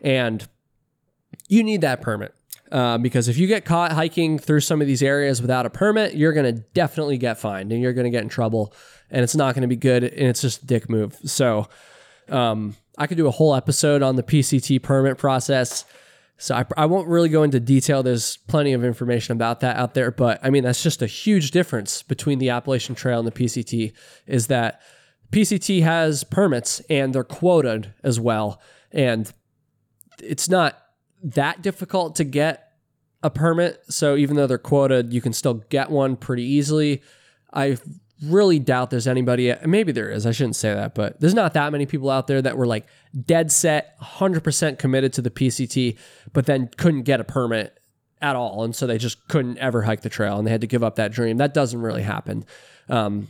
And 0.02 0.46
you 1.48 1.62
need 1.62 1.80
that 1.80 2.02
permit. 2.02 2.34
Uh, 2.72 2.98
because 2.98 3.28
if 3.28 3.36
you 3.36 3.46
get 3.46 3.64
caught 3.64 3.92
hiking 3.92 4.38
through 4.38 4.60
some 4.60 4.80
of 4.80 4.86
these 4.86 5.02
areas 5.02 5.40
without 5.40 5.66
a 5.66 5.70
permit, 5.70 6.14
you're 6.14 6.32
going 6.32 6.54
to 6.54 6.60
definitely 6.72 7.18
get 7.18 7.38
fined 7.38 7.72
and 7.72 7.82
you're 7.82 7.92
going 7.92 8.06
to 8.06 8.10
get 8.10 8.22
in 8.22 8.28
trouble 8.28 8.74
and 9.10 9.22
it's 9.22 9.36
not 9.36 9.54
going 9.54 9.62
to 9.62 9.68
be 9.68 9.76
good 9.76 10.02
and 10.02 10.28
it's 10.28 10.40
just 10.40 10.62
a 10.62 10.66
dick 10.66 10.88
move. 10.88 11.16
So, 11.24 11.68
um, 12.28 12.74
I 12.96 13.06
could 13.06 13.16
do 13.16 13.26
a 13.26 13.30
whole 13.30 13.54
episode 13.54 14.02
on 14.02 14.16
the 14.16 14.22
PCT 14.22 14.82
permit 14.82 15.18
process. 15.18 15.84
So 16.36 16.54
I, 16.54 16.64
I 16.76 16.86
won't 16.86 17.08
really 17.08 17.28
go 17.28 17.42
into 17.42 17.60
detail. 17.60 18.02
There's 18.02 18.36
plenty 18.36 18.72
of 18.72 18.84
information 18.84 19.32
about 19.32 19.60
that 19.60 19.76
out 19.76 19.94
there, 19.94 20.10
but 20.10 20.40
I 20.42 20.50
mean 20.50 20.64
that's 20.64 20.82
just 20.82 21.02
a 21.02 21.06
huge 21.06 21.50
difference 21.50 22.02
between 22.02 22.38
the 22.38 22.50
Appalachian 22.50 22.94
Trail 22.94 23.18
and 23.18 23.26
the 23.26 23.32
PCT. 23.32 23.92
Is 24.26 24.48
that 24.48 24.80
PCT 25.30 25.82
has 25.82 26.24
permits 26.24 26.80
and 26.90 27.14
they're 27.14 27.24
quoted 27.24 27.94
as 28.02 28.18
well, 28.18 28.60
and 28.92 29.32
it's 30.22 30.48
not 30.48 30.78
that 31.24 31.62
difficult 31.62 32.16
to 32.16 32.24
get 32.24 32.72
a 33.22 33.30
permit. 33.30 33.82
So 33.88 34.16
even 34.16 34.36
though 34.36 34.46
they're 34.46 34.58
quoted, 34.58 35.12
you 35.12 35.20
can 35.20 35.32
still 35.32 35.54
get 35.54 35.90
one 35.90 36.16
pretty 36.16 36.44
easily. 36.44 37.02
I 37.52 37.78
really 38.22 38.58
doubt 38.58 38.90
there's 38.90 39.06
anybody, 39.06 39.54
maybe 39.64 39.92
there 39.92 40.10
is, 40.10 40.26
I 40.26 40.32
shouldn't 40.32 40.56
say 40.56 40.72
that, 40.74 40.94
but 40.94 41.18
there's 41.20 41.34
not 41.34 41.54
that 41.54 41.72
many 41.72 41.86
people 41.86 42.10
out 42.10 42.26
there 42.26 42.42
that 42.42 42.56
were 42.56 42.66
like 42.66 42.86
dead 43.24 43.50
set, 43.50 43.98
100% 44.00 44.78
committed 44.78 45.14
to 45.14 45.22
the 45.22 45.30
PCT, 45.30 45.96
but 46.32 46.46
then 46.46 46.68
couldn't 46.76 47.02
get 47.02 47.20
a 47.20 47.24
permit 47.24 47.78
at 48.20 48.36
all. 48.36 48.62
And 48.62 48.76
so 48.76 48.86
they 48.86 48.98
just 48.98 49.26
couldn't 49.28 49.58
ever 49.58 49.82
hike 49.82 50.02
the 50.02 50.08
trail 50.10 50.38
and 50.38 50.46
they 50.46 50.50
had 50.50 50.60
to 50.60 50.66
give 50.66 50.84
up 50.84 50.96
that 50.96 51.12
dream. 51.12 51.38
That 51.38 51.54
doesn't 51.54 51.80
really 51.80 52.02
happen. 52.02 52.44
Um, 52.88 53.28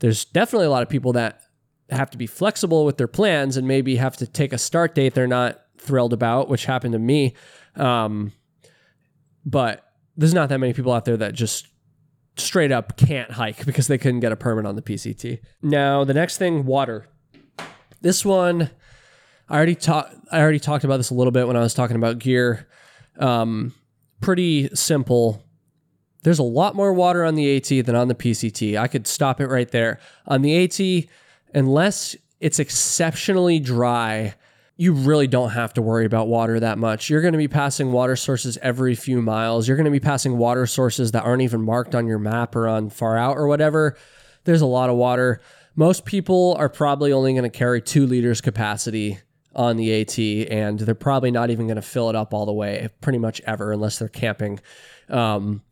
there's 0.00 0.24
definitely 0.26 0.66
a 0.66 0.70
lot 0.70 0.82
of 0.82 0.88
people 0.88 1.14
that 1.14 1.40
have 1.90 2.10
to 2.10 2.18
be 2.18 2.26
flexible 2.26 2.84
with 2.84 2.98
their 2.98 3.08
plans 3.08 3.56
and 3.56 3.66
maybe 3.66 3.96
have 3.96 4.16
to 4.18 4.26
take 4.26 4.52
a 4.52 4.58
start 4.58 4.94
date 4.94 5.14
they're 5.14 5.26
not 5.26 5.61
thrilled 5.82 6.12
about, 6.12 6.48
which 6.48 6.64
happened 6.64 6.92
to 6.92 6.98
me. 6.98 7.34
Um, 7.76 8.32
but 9.44 9.84
there's 10.16 10.34
not 10.34 10.48
that 10.48 10.58
many 10.58 10.72
people 10.72 10.92
out 10.92 11.04
there 11.04 11.16
that 11.16 11.34
just 11.34 11.66
straight 12.36 12.72
up 12.72 12.96
can't 12.96 13.30
hike 13.30 13.64
because 13.66 13.86
they 13.88 13.98
couldn't 13.98 14.20
get 14.20 14.32
a 14.32 14.36
permit 14.36 14.66
on 14.66 14.76
the 14.76 14.82
PCT. 14.82 15.40
Now, 15.62 16.04
the 16.04 16.14
next 16.14 16.38
thing, 16.38 16.64
water. 16.64 17.08
This 18.00 18.24
one, 18.24 18.70
I 19.48 19.56
already 19.56 19.74
talked. 19.74 20.14
I 20.30 20.40
already 20.40 20.58
talked 20.58 20.84
about 20.84 20.96
this 20.96 21.10
a 21.10 21.14
little 21.14 21.30
bit 21.30 21.46
when 21.46 21.56
I 21.56 21.60
was 21.60 21.74
talking 21.74 21.96
about 21.96 22.18
gear. 22.18 22.68
Um, 23.18 23.74
pretty 24.20 24.74
simple. 24.74 25.44
There's 26.22 26.38
a 26.38 26.44
lot 26.44 26.74
more 26.74 26.92
water 26.92 27.24
on 27.24 27.34
the 27.34 27.56
AT 27.56 27.84
than 27.84 27.94
on 27.94 28.08
the 28.08 28.14
PCT. 28.14 28.78
I 28.78 28.86
could 28.86 29.06
stop 29.06 29.40
it 29.40 29.48
right 29.48 29.70
there. 29.70 29.98
On 30.26 30.42
the 30.42 30.64
AT, 30.64 31.08
unless 31.52 32.16
it's 32.40 32.58
exceptionally 32.58 33.58
dry, 33.58 34.34
you 34.82 34.92
really 34.92 35.28
don't 35.28 35.50
have 35.50 35.72
to 35.72 35.80
worry 35.80 36.04
about 36.04 36.26
water 36.26 36.58
that 36.58 36.76
much. 36.76 37.08
You're 37.08 37.20
going 37.20 37.34
to 37.34 37.38
be 37.38 37.46
passing 37.46 37.92
water 37.92 38.16
sources 38.16 38.58
every 38.60 38.96
few 38.96 39.22
miles. 39.22 39.68
You're 39.68 39.76
going 39.76 39.84
to 39.84 39.92
be 39.92 40.00
passing 40.00 40.38
water 40.38 40.66
sources 40.66 41.12
that 41.12 41.22
aren't 41.22 41.42
even 41.42 41.62
marked 41.62 41.94
on 41.94 42.08
your 42.08 42.18
map 42.18 42.56
or 42.56 42.66
on 42.66 42.90
far 42.90 43.16
out 43.16 43.36
or 43.36 43.46
whatever. 43.46 43.96
There's 44.42 44.60
a 44.60 44.66
lot 44.66 44.90
of 44.90 44.96
water. 44.96 45.40
Most 45.76 46.04
people 46.04 46.56
are 46.58 46.68
probably 46.68 47.12
only 47.12 47.32
going 47.32 47.44
to 47.44 47.48
carry 47.48 47.80
two 47.80 48.08
liters 48.08 48.40
capacity 48.40 49.20
on 49.54 49.76
the 49.76 50.00
AT, 50.00 50.18
and 50.50 50.80
they're 50.80 50.96
probably 50.96 51.30
not 51.30 51.50
even 51.50 51.68
going 51.68 51.76
to 51.76 51.82
fill 51.82 52.10
it 52.10 52.16
up 52.16 52.34
all 52.34 52.44
the 52.44 52.52
way, 52.52 52.88
pretty 53.00 53.20
much 53.20 53.40
ever, 53.42 53.70
unless 53.70 54.00
they're 54.00 54.08
camping. 54.08 54.58
Um, 55.08 55.62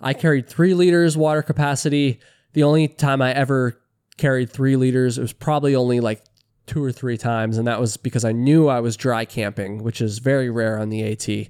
I 0.00 0.14
carried 0.14 0.48
three 0.48 0.72
liters 0.72 1.18
water 1.18 1.42
capacity. 1.42 2.18
The 2.54 2.62
only 2.62 2.88
time 2.88 3.20
I 3.20 3.34
ever 3.34 3.78
carried 4.16 4.48
three 4.48 4.76
liters, 4.76 5.18
it 5.18 5.20
was 5.20 5.34
probably 5.34 5.76
only 5.76 6.00
like 6.00 6.24
two 6.66 6.82
or 6.82 6.92
three 6.92 7.16
times, 7.16 7.58
and 7.58 7.66
that 7.66 7.80
was 7.80 7.96
because 7.96 8.24
I 8.24 8.32
knew 8.32 8.68
I 8.68 8.80
was 8.80 8.96
dry 8.96 9.24
camping, 9.24 9.82
which 9.82 10.00
is 10.00 10.18
very 10.18 10.50
rare 10.50 10.78
on 10.78 10.88
the 10.88 11.02
AT. 11.02 11.48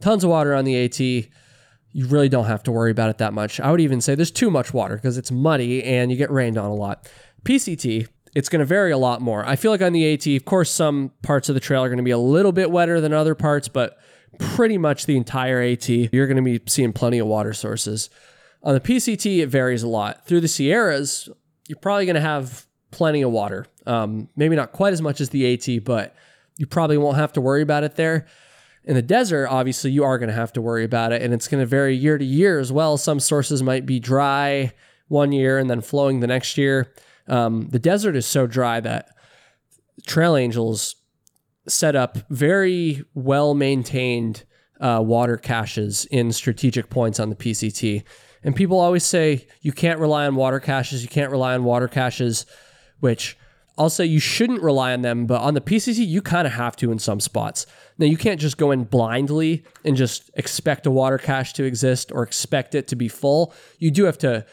Tons 0.00 0.24
of 0.24 0.30
water 0.30 0.54
on 0.54 0.64
the 0.64 0.84
AT. 0.84 1.00
You 1.00 2.06
really 2.06 2.28
don't 2.28 2.46
have 2.46 2.62
to 2.64 2.72
worry 2.72 2.90
about 2.90 3.10
it 3.10 3.18
that 3.18 3.32
much. 3.32 3.60
I 3.60 3.70
would 3.70 3.80
even 3.80 4.00
say 4.00 4.14
there's 4.14 4.30
too 4.30 4.50
much 4.50 4.74
water 4.74 4.96
because 4.96 5.16
it's 5.16 5.30
muddy 5.30 5.82
and 5.84 6.10
you 6.10 6.16
get 6.16 6.30
rained 6.30 6.58
on 6.58 6.70
a 6.70 6.74
lot. 6.74 7.08
PCT, 7.44 8.08
it's 8.34 8.48
going 8.48 8.60
to 8.60 8.66
vary 8.66 8.90
a 8.90 8.98
lot 8.98 9.20
more. 9.20 9.46
I 9.46 9.56
feel 9.56 9.70
like 9.70 9.82
on 9.82 9.92
the 9.92 10.12
AT, 10.12 10.26
of 10.26 10.44
course, 10.44 10.70
some 10.70 11.12
parts 11.22 11.48
of 11.48 11.54
the 11.54 11.60
trail 11.60 11.84
are 11.84 11.88
going 11.88 11.98
to 11.98 12.04
be 12.04 12.10
a 12.10 12.18
little 12.18 12.52
bit 12.52 12.70
wetter 12.70 13.00
than 13.00 13.12
other 13.12 13.34
parts, 13.34 13.68
but 13.68 13.96
pretty 14.38 14.76
much 14.76 15.06
the 15.06 15.16
entire 15.16 15.60
AT, 15.60 15.88
you're 15.88 16.26
going 16.26 16.36
to 16.36 16.42
be 16.42 16.60
seeing 16.66 16.92
plenty 16.92 17.18
of 17.18 17.28
water 17.28 17.52
sources. 17.52 18.10
On 18.62 18.74
the 18.74 18.80
PCT, 18.80 19.38
it 19.38 19.46
varies 19.46 19.82
a 19.82 19.88
lot. 19.88 20.26
Through 20.26 20.40
the 20.40 20.48
Sierras, 20.48 21.28
you're 21.68 21.78
probably 21.78 22.06
going 22.06 22.14
to 22.14 22.20
have 22.20 22.66
plenty 22.94 23.22
of 23.22 23.30
water. 23.32 23.66
Um, 23.86 24.28
maybe 24.36 24.56
not 24.56 24.72
quite 24.72 24.92
as 24.92 25.02
much 25.02 25.20
as 25.20 25.30
the 25.30 25.52
AT, 25.52 25.84
but 25.84 26.14
you 26.56 26.66
probably 26.66 26.96
won't 26.96 27.16
have 27.16 27.32
to 27.34 27.40
worry 27.40 27.62
about 27.62 27.84
it 27.84 27.96
there. 27.96 28.26
In 28.84 28.94
the 28.94 29.02
desert, 29.02 29.48
obviously, 29.48 29.90
you 29.90 30.04
are 30.04 30.18
going 30.18 30.28
to 30.28 30.34
have 30.34 30.52
to 30.52 30.62
worry 30.62 30.84
about 30.84 31.12
it, 31.12 31.22
and 31.22 31.34
it's 31.34 31.48
going 31.48 31.60
to 31.60 31.66
vary 31.66 31.96
year 31.96 32.18
to 32.18 32.24
year 32.24 32.60
as 32.60 32.70
well. 32.70 32.96
Some 32.96 33.18
sources 33.18 33.62
might 33.62 33.86
be 33.86 33.98
dry 33.98 34.72
one 35.08 35.32
year 35.32 35.58
and 35.58 35.68
then 35.68 35.80
flowing 35.80 36.20
the 36.20 36.26
next 36.26 36.56
year. 36.56 36.92
Um, 37.26 37.68
the 37.70 37.78
desert 37.78 38.14
is 38.14 38.26
so 38.26 38.46
dry 38.46 38.80
that 38.80 39.08
Trail 40.06 40.36
Angels 40.36 40.96
set 41.66 41.96
up 41.96 42.18
very 42.28 43.02
well 43.14 43.54
maintained 43.54 44.44
uh, 44.80 45.02
water 45.04 45.36
caches 45.36 46.04
in 46.10 46.32
strategic 46.32 46.90
points 46.90 47.18
on 47.18 47.30
the 47.30 47.36
PCT. 47.36 48.02
And 48.42 48.54
people 48.54 48.78
always 48.78 49.04
say 49.04 49.46
you 49.62 49.72
can't 49.72 49.98
rely 49.98 50.26
on 50.26 50.34
water 50.36 50.60
caches, 50.60 51.02
you 51.02 51.08
can't 51.08 51.30
rely 51.30 51.54
on 51.54 51.64
water 51.64 51.88
caches, 51.88 52.44
which 53.04 53.36
I'll 53.76 53.90
say 53.90 54.06
you 54.06 54.18
shouldn't 54.18 54.62
rely 54.62 54.94
on 54.94 55.02
them, 55.02 55.26
but 55.26 55.42
on 55.42 55.52
the 55.52 55.60
PCT, 55.60 56.06
you 56.06 56.22
kind 56.22 56.46
of 56.46 56.54
have 56.54 56.74
to 56.76 56.90
in 56.90 56.98
some 56.98 57.20
spots. 57.20 57.66
Now, 57.98 58.06
you 58.06 58.16
can't 58.16 58.40
just 58.40 58.56
go 58.56 58.70
in 58.70 58.84
blindly 58.84 59.62
and 59.84 59.94
just 59.94 60.30
expect 60.36 60.86
a 60.86 60.90
water 60.90 61.18
cache 61.18 61.52
to 61.54 61.64
exist 61.64 62.10
or 62.10 62.22
expect 62.22 62.74
it 62.74 62.88
to 62.88 62.96
be 62.96 63.08
full. 63.08 63.52
You 63.78 63.90
do 63.90 64.04
have 64.04 64.16
to 64.18 64.46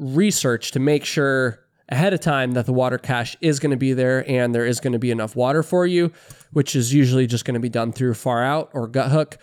research 0.00 0.72
to 0.72 0.80
make 0.80 1.04
sure 1.04 1.60
ahead 1.88 2.12
of 2.12 2.18
time 2.18 2.52
that 2.54 2.66
the 2.66 2.72
water 2.72 2.98
cache 2.98 3.36
is 3.40 3.60
going 3.60 3.70
to 3.70 3.76
be 3.76 3.92
there 3.92 4.28
and 4.28 4.52
there 4.52 4.66
is 4.66 4.80
going 4.80 4.94
to 4.94 4.98
be 4.98 5.12
enough 5.12 5.36
water 5.36 5.62
for 5.62 5.86
you, 5.86 6.10
which 6.52 6.74
is 6.74 6.92
usually 6.92 7.28
just 7.28 7.44
going 7.44 7.54
to 7.54 7.60
be 7.60 7.68
done 7.68 7.92
through 7.92 8.14
far 8.14 8.42
out 8.42 8.68
or 8.74 8.88
Guthook. 8.88 9.36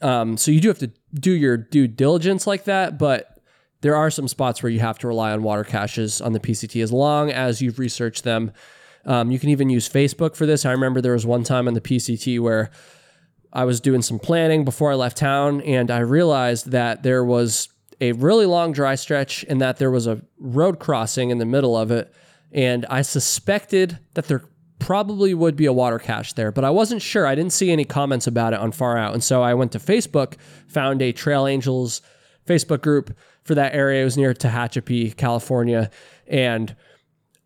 Um, 0.00 0.38
so 0.38 0.50
you 0.50 0.60
do 0.62 0.68
have 0.68 0.78
to 0.78 0.90
do 1.12 1.32
your 1.32 1.58
due 1.58 1.86
diligence 1.86 2.46
like 2.46 2.64
that, 2.64 2.98
but 2.98 3.31
there 3.82 3.96
are 3.96 4.10
some 4.10 4.28
spots 4.28 4.62
where 4.62 4.70
you 4.70 4.80
have 4.80 4.98
to 5.00 5.08
rely 5.08 5.32
on 5.32 5.42
water 5.42 5.64
caches 5.64 6.20
on 6.20 6.32
the 6.32 6.40
PCT 6.40 6.82
as 6.82 6.92
long 6.92 7.30
as 7.30 7.60
you've 7.60 7.78
researched 7.78 8.24
them. 8.24 8.52
Um, 9.04 9.30
you 9.30 9.38
can 9.38 9.50
even 9.50 9.68
use 9.68 9.88
Facebook 9.88 10.36
for 10.36 10.46
this. 10.46 10.64
I 10.64 10.70
remember 10.70 11.00
there 11.00 11.12
was 11.12 11.26
one 11.26 11.42
time 11.42 11.66
on 11.66 11.74
the 11.74 11.80
PCT 11.80 12.40
where 12.40 12.70
I 13.52 13.64
was 13.64 13.80
doing 13.80 14.00
some 14.00 14.18
planning 14.18 14.64
before 14.64 14.92
I 14.92 14.94
left 14.94 15.16
town, 15.16 15.60
and 15.62 15.90
I 15.90 15.98
realized 15.98 16.70
that 16.70 17.02
there 17.02 17.24
was 17.24 17.68
a 18.00 18.12
really 18.12 18.46
long 18.46 18.72
dry 18.72 18.94
stretch 18.94 19.44
and 19.48 19.60
that 19.60 19.78
there 19.78 19.90
was 19.90 20.06
a 20.06 20.22
road 20.38 20.78
crossing 20.78 21.30
in 21.30 21.38
the 21.38 21.44
middle 21.44 21.76
of 21.76 21.90
it. 21.90 22.12
And 22.52 22.86
I 22.86 23.02
suspected 23.02 23.98
that 24.14 24.26
there 24.26 24.44
probably 24.78 25.34
would 25.34 25.56
be 25.56 25.66
a 25.66 25.72
water 25.72 25.98
cache 25.98 26.32
there, 26.32 26.50
but 26.50 26.64
I 26.64 26.70
wasn't 26.70 27.02
sure. 27.02 27.26
I 27.26 27.34
didn't 27.34 27.52
see 27.52 27.70
any 27.70 27.84
comments 27.84 28.26
about 28.26 28.52
it 28.52 28.60
on 28.60 28.72
Far 28.72 28.96
Out. 28.96 29.14
And 29.14 29.22
so 29.22 29.42
I 29.42 29.54
went 29.54 29.72
to 29.72 29.78
Facebook, 29.78 30.34
found 30.66 31.02
a 31.02 31.12
Trail 31.12 31.46
Angels 31.46 32.02
Facebook 32.46 32.80
group 32.80 33.16
for 33.44 33.54
that 33.54 33.74
area. 33.74 34.02
It 34.02 34.04
was 34.04 34.16
near 34.16 34.34
Tehachapi, 34.34 35.16
California. 35.16 35.90
And 36.26 36.74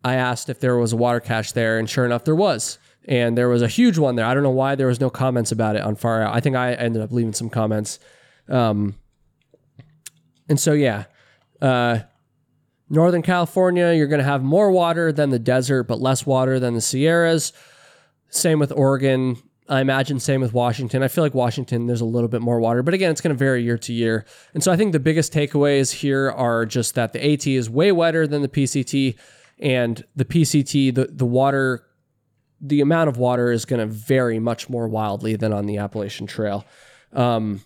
I 0.03 0.15
asked 0.15 0.49
if 0.49 0.59
there 0.59 0.77
was 0.77 0.93
a 0.93 0.97
water 0.97 1.19
cache 1.19 1.51
there, 1.51 1.79
and 1.79 1.89
sure 1.89 2.05
enough, 2.05 2.23
there 2.23 2.35
was. 2.35 2.79
And 3.07 3.37
there 3.37 3.49
was 3.49 3.61
a 3.61 3.67
huge 3.67 3.97
one 3.97 4.15
there. 4.15 4.25
I 4.25 4.33
don't 4.33 4.43
know 4.43 4.49
why 4.49 4.75
there 4.75 4.87
was 4.87 4.99
no 4.99 5.09
comments 5.09 5.51
about 5.51 5.75
it 5.75 5.81
on 5.81 5.95
Far 5.95 6.23
Out. 6.23 6.35
I 6.35 6.39
think 6.39 6.55
I 6.55 6.73
ended 6.73 7.01
up 7.01 7.11
leaving 7.11 7.33
some 7.33 7.49
comments. 7.49 7.99
Um, 8.49 8.95
and 10.49 10.59
so, 10.59 10.73
yeah, 10.73 11.05
uh, 11.61 11.99
Northern 12.89 13.21
California, 13.21 13.93
you're 13.93 14.07
going 14.07 14.19
to 14.19 14.25
have 14.25 14.43
more 14.43 14.71
water 14.71 15.11
than 15.11 15.29
the 15.29 15.39
desert, 15.39 15.83
but 15.83 15.99
less 15.99 16.25
water 16.25 16.59
than 16.59 16.73
the 16.73 16.81
Sierras. 16.81 17.53
Same 18.29 18.59
with 18.59 18.71
Oregon. 18.71 19.37
I 19.69 19.81
imagine 19.81 20.19
same 20.19 20.39
with 20.39 20.53
Washington. 20.53 21.03
I 21.03 21.09
feel 21.09 21.23
like 21.23 21.33
Washington, 21.33 21.87
there's 21.87 22.01
a 22.01 22.05
little 22.05 22.29
bit 22.29 22.41
more 22.41 22.59
water, 22.59 22.83
but 22.83 22.93
again, 22.93 23.11
it's 23.11 23.21
going 23.21 23.35
to 23.35 23.37
vary 23.37 23.63
year 23.63 23.77
to 23.79 23.93
year. 23.93 24.25
And 24.53 24.63
so 24.63 24.71
I 24.71 24.77
think 24.77 24.93
the 24.93 24.99
biggest 24.99 25.33
takeaways 25.33 25.91
here 25.91 26.31
are 26.31 26.65
just 26.65 26.95
that 26.95 27.11
the 27.11 27.33
AT 27.33 27.45
is 27.47 27.69
way 27.69 27.91
wetter 27.91 28.25
than 28.25 28.41
the 28.41 28.47
PCT, 28.47 29.17
and 29.59 30.03
the 30.15 30.25
PCT, 30.25 30.95
the, 30.95 31.05
the 31.05 31.25
water, 31.25 31.83
the 32.61 32.79
amount 32.79 33.09
of 33.09 33.17
water 33.17 33.51
is 33.51 33.65
going 33.65 33.79
to 33.79 33.87
vary 33.87 34.39
much 34.39 34.69
more 34.69 34.87
wildly 34.87 35.35
than 35.35 35.51
on 35.51 35.65
the 35.65 35.77
Appalachian 35.77 36.27
Trail. 36.27 36.65
Um, 37.11 37.61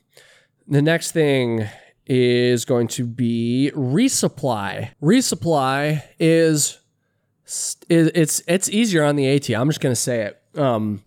the 0.67 0.81
next 0.81 1.11
thing 1.11 1.67
is 2.07 2.65
going 2.65 2.87
to 2.87 3.05
be 3.05 3.71
resupply. 3.75 4.91
Resupply 5.01 6.03
is, 6.17 6.79
it's 7.89 8.41
it's 8.47 8.69
easier 8.69 9.03
on 9.03 9.17
the 9.17 9.27
AT. 9.27 9.49
I'm 9.49 9.67
just 9.67 9.81
going 9.81 9.91
to 9.91 9.99
say 9.99 10.21
it. 10.21 10.41
Um, 10.59 11.03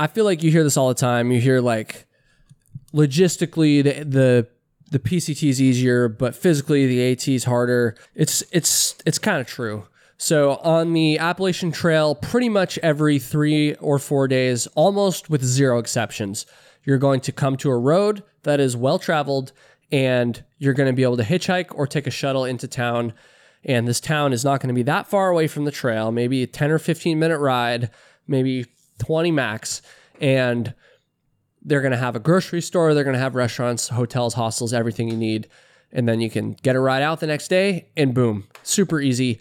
I 0.00 0.06
feel 0.06 0.24
like 0.24 0.42
you 0.42 0.50
hear 0.50 0.64
this 0.64 0.78
all 0.78 0.88
the 0.88 0.94
time. 0.94 1.30
You 1.30 1.42
hear 1.42 1.60
like 1.60 2.06
logistically 2.94 3.84
the 3.84 4.04
the 4.04 4.48
the 4.90 4.98
PCT 4.98 5.46
is 5.46 5.60
easier, 5.60 6.08
but 6.08 6.34
physically 6.34 6.86
the 6.86 7.12
AT 7.12 7.28
is 7.28 7.44
harder. 7.44 7.94
It's 8.14 8.42
it's 8.50 8.96
it's 9.04 9.18
kind 9.18 9.42
of 9.42 9.46
true. 9.46 9.86
So 10.16 10.56
on 10.56 10.94
the 10.94 11.18
Appalachian 11.18 11.70
Trail, 11.70 12.14
pretty 12.14 12.48
much 12.48 12.78
every 12.78 13.18
three 13.18 13.74
or 13.74 13.98
four 13.98 14.26
days, 14.26 14.66
almost 14.68 15.28
with 15.28 15.44
zero 15.44 15.78
exceptions, 15.78 16.46
you're 16.82 16.98
going 16.98 17.20
to 17.20 17.32
come 17.32 17.58
to 17.58 17.70
a 17.70 17.78
road 17.78 18.22
that 18.44 18.58
is 18.58 18.74
well 18.74 18.98
traveled, 18.98 19.52
and 19.92 20.42
you're 20.56 20.74
going 20.74 20.88
to 20.88 20.96
be 20.96 21.02
able 21.02 21.18
to 21.18 21.24
hitchhike 21.24 21.74
or 21.74 21.86
take 21.86 22.06
a 22.06 22.10
shuttle 22.10 22.46
into 22.46 22.66
town. 22.66 23.12
And 23.66 23.86
this 23.86 24.00
town 24.00 24.32
is 24.32 24.46
not 24.46 24.60
going 24.60 24.68
to 24.68 24.74
be 24.74 24.82
that 24.84 25.08
far 25.08 25.28
away 25.28 25.46
from 25.46 25.66
the 25.66 25.70
trail, 25.70 26.10
maybe 26.10 26.42
a 26.42 26.46
10 26.46 26.70
or 26.70 26.78
15 26.78 27.18
minute 27.18 27.38
ride, 27.38 27.90
maybe 28.26 28.64
20 29.00 29.30
max. 29.32 29.82
And 30.20 30.74
they're 31.62 31.80
going 31.80 31.92
to 31.92 31.98
have 31.98 32.16
a 32.16 32.20
grocery 32.20 32.60
store, 32.60 32.94
they're 32.94 33.04
going 33.04 33.14
to 33.14 33.20
have 33.20 33.34
restaurants, 33.34 33.88
hotels, 33.88 34.34
hostels, 34.34 34.72
everything 34.72 35.08
you 35.08 35.16
need. 35.16 35.48
And 35.92 36.08
then 36.08 36.20
you 36.20 36.30
can 36.30 36.52
get 36.52 36.76
a 36.76 36.80
ride 36.80 37.02
out 37.02 37.20
the 37.20 37.26
next 37.26 37.48
day 37.48 37.88
and 37.96 38.14
boom, 38.14 38.46
super 38.62 39.00
easy. 39.00 39.40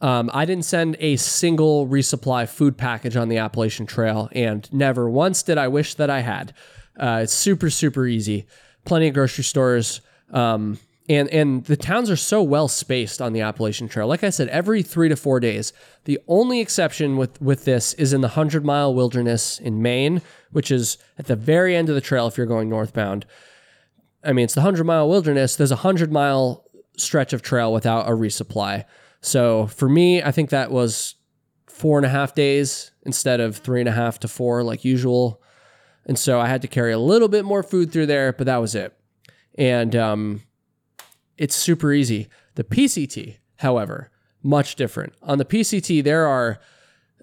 Um, 0.00 0.30
I 0.34 0.44
didn't 0.44 0.64
send 0.64 0.96
a 0.98 1.16
single 1.16 1.86
resupply 1.86 2.48
food 2.48 2.76
package 2.76 3.16
on 3.16 3.28
the 3.28 3.38
Appalachian 3.38 3.86
Trail, 3.86 4.28
and 4.32 4.70
never 4.72 5.08
once 5.08 5.42
did 5.42 5.56
I 5.56 5.68
wish 5.68 5.94
that 5.94 6.10
I 6.10 6.20
had. 6.20 6.52
Uh, 6.98 7.20
it's 7.22 7.32
super, 7.32 7.70
super 7.70 8.06
easy. 8.06 8.46
Plenty 8.84 9.08
of 9.08 9.14
grocery 9.14 9.44
stores. 9.44 10.00
Um, 10.30 10.78
and 11.08 11.28
and 11.28 11.64
the 11.64 11.76
towns 11.76 12.10
are 12.10 12.16
so 12.16 12.42
well 12.42 12.68
spaced 12.68 13.20
on 13.20 13.32
the 13.32 13.42
Appalachian 13.42 13.88
Trail. 13.88 14.06
Like 14.06 14.24
I 14.24 14.30
said, 14.30 14.48
every 14.48 14.82
three 14.82 15.08
to 15.08 15.16
four 15.16 15.38
days. 15.38 15.72
The 16.04 16.18
only 16.28 16.60
exception 16.60 17.16
with 17.16 17.40
with 17.42 17.64
this 17.64 17.92
is 17.94 18.12
in 18.12 18.20
the 18.22 18.28
hundred 18.28 18.64
mile 18.64 18.94
wilderness 18.94 19.58
in 19.58 19.82
Maine, 19.82 20.22
which 20.50 20.70
is 20.70 20.96
at 21.18 21.26
the 21.26 21.36
very 21.36 21.76
end 21.76 21.88
of 21.88 21.94
the 21.94 22.00
trail 22.00 22.26
if 22.26 22.38
you're 22.38 22.46
going 22.46 22.68
northbound. 22.68 23.26
I 24.22 24.32
mean, 24.32 24.44
it's 24.44 24.54
the 24.54 24.62
hundred 24.62 24.84
mile 24.84 25.08
wilderness. 25.08 25.56
There's 25.56 25.70
a 25.70 25.76
hundred 25.76 26.10
mile 26.10 26.64
stretch 26.96 27.32
of 27.32 27.42
trail 27.42 27.72
without 27.72 28.08
a 28.08 28.12
resupply. 28.12 28.84
So 29.20 29.66
for 29.66 29.88
me, 29.88 30.22
I 30.22 30.30
think 30.32 30.50
that 30.50 30.70
was 30.70 31.16
four 31.66 31.98
and 31.98 32.06
a 32.06 32.10
half 32.10 32.34
days 32.34 32.92
instead 33.04 33.40
of 33.40 33.56
three 33.56 33.80
and 33.80 33.88
a 33.88 33.92
half 33.92 34.20
to 34.20 34.28
four 34.28 34.62
like 34.62 34.84
usual. 34.84 35.42
And 36.06 36.18
so 36.18 36.40
I 36.40 36.46
had 36.46 36.62
to 36.62 36.68
carry 36.68 36.92
a 36.92 36.98
little 36.98 37.28
bit 37.28 37.44
more 37.44 37.62
food 37.62 37.90
through 37.90 38.06
there, 38.06 38.32
but 38.32 38.46
that 38.46 38.58
was 38.58 38.74
it. 38.74 38.96
And 39.56 39.96
um, 39.96 40.42
it's 41.38 41.56
super 41.56 41.92
easy. 41.92 42.28
The 42.54 42.64
PCT, 42.64 43.36
however, 43.56 44.10
much 44.42 44.76
different. 44.76 45.14
On 45.22 45.38
the 45.38 45.44
PCT, 45.44 46.02
there 46.04 46.26
are, 46.26 46.58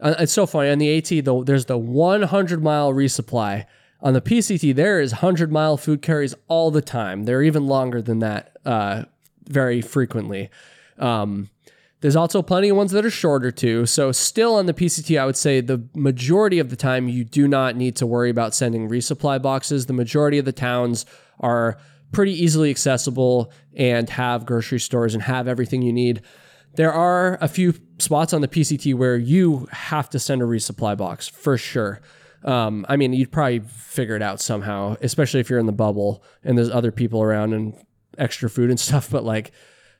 uh, 0.01 0.15
it's 0.19 0.33
so 0.33 0.45
funny. 0.45 0.69
On 0.69 0.77
the 0.77 0.97
AT, 0.97 1.25
though, 1.25 1.43
there's 1.43 1.65
the 1.65 1.77
100 1.77 2.63
mile 2.63 2.93
resupply. 2.93 3.65
On 4.01 4.13
the 4.13 4.21
PCT, 4.21 4.73
there 4.73 4.99
is 4.99 5.13
100 5.13 5.51
mile 5.51 5.77
food 5.77 6.01
carries 6.01 6.33
all 6.47 6.71
the 6.71 6.81
time. 6.81 7.25
They're 7.25 7.43
even 7.43 7.67
longer 7.67 8.01
than 8.01 8.19
that 8.19 8.57
uh, 8.65 9.03
very 9.47 9.81
frequently. 9.81 10.49
Um, 10.97 11.49
there's 12.01 12.15
also 12.15 12.41
plenty 12.41 12.69
of 12.69 12.77
ones 12.77 12.91
that 12.91 13.05
are 13.05 13.11
shorter 13.11 13.51
too. 13.51 13.85
So, 13.85 14.11
still 14.11 14.55
on 14.55 14.65
the 14.65 14.73
PCT, 14.73 15.19
I 15.19 15.25
would 15.25 15.37
say 15.37 15.61
the 15.61 15.83
majority 15.95 16.57
of 16.57 16.71
the 16.71 16.75
time 16.75 17.07
you 17.07 17.23
do 17.23 17.47
not 17.47 17.75
need 17.75 17.95
to 17.97 18.07
worry 18.07 18.31
about 18.31 18.55
sending 18.55 18.89
resupply 18.89 19.39
boxes. 19.39 19.85
The 19.85 19.93
majority 19.93 20.39
of 20.39 20.45
the 20.45 20.51
towns 20.51 21.05
are 21.39 21.77
pretty 22.11 22.33
easily 22.33 22.69
accessible 22.69 23.51
and 23.75 24.09
have 24.09 24.45
grocery 24.45 24.79
stores 24.79 25.13
and 25.13 25.23
have 25.23 25.47
everything 25.47 25.81
you 25.81 25.93
need. 25.93 26.21
There 26.75 26.91
are 26.91 27.37
a 27.41 27.47
few 27.47 27.73
spots 27.99 28.33
on 28.33 28.41
the 28.41 28.47
PCT 28.47 28.95
where 28.95 29.17
you 29.17 29.67
have 29.71 30.09
to 30.11 30.19
send 30.19 30.41
a 30.41 30.45
resupply 30.45 30.97
box 30.97 31.27
for 31.27 31.57
sure. 31.57 32.01
Um, 32.43 32.85
I 32.89 32.95
mean, 32.95 33.13
you'd 33.13 33.31
probably 33.31 33.59
figure 33.59 34.15
it 34.15 34.21
out 34.21 34.41
somehow, 34.41 34.95
especially 35.01 35.39
if 35.41 35.49
you're 35.49 35.59
in 35.59 35.65
the 35.65 35.71
bubble 35.71 36.23
and 36.43 36.57
there's 36.57 36.69
other 36.69 36.91
people 36.91 37.21
around 37.21 37.53
and 37.53 37.73
extra 38.17 38.49
food 38.49 38.69
and 38.69 38.79
stuff. 38.79 39.09
But 39.09 39.23
like, 39.23 39.51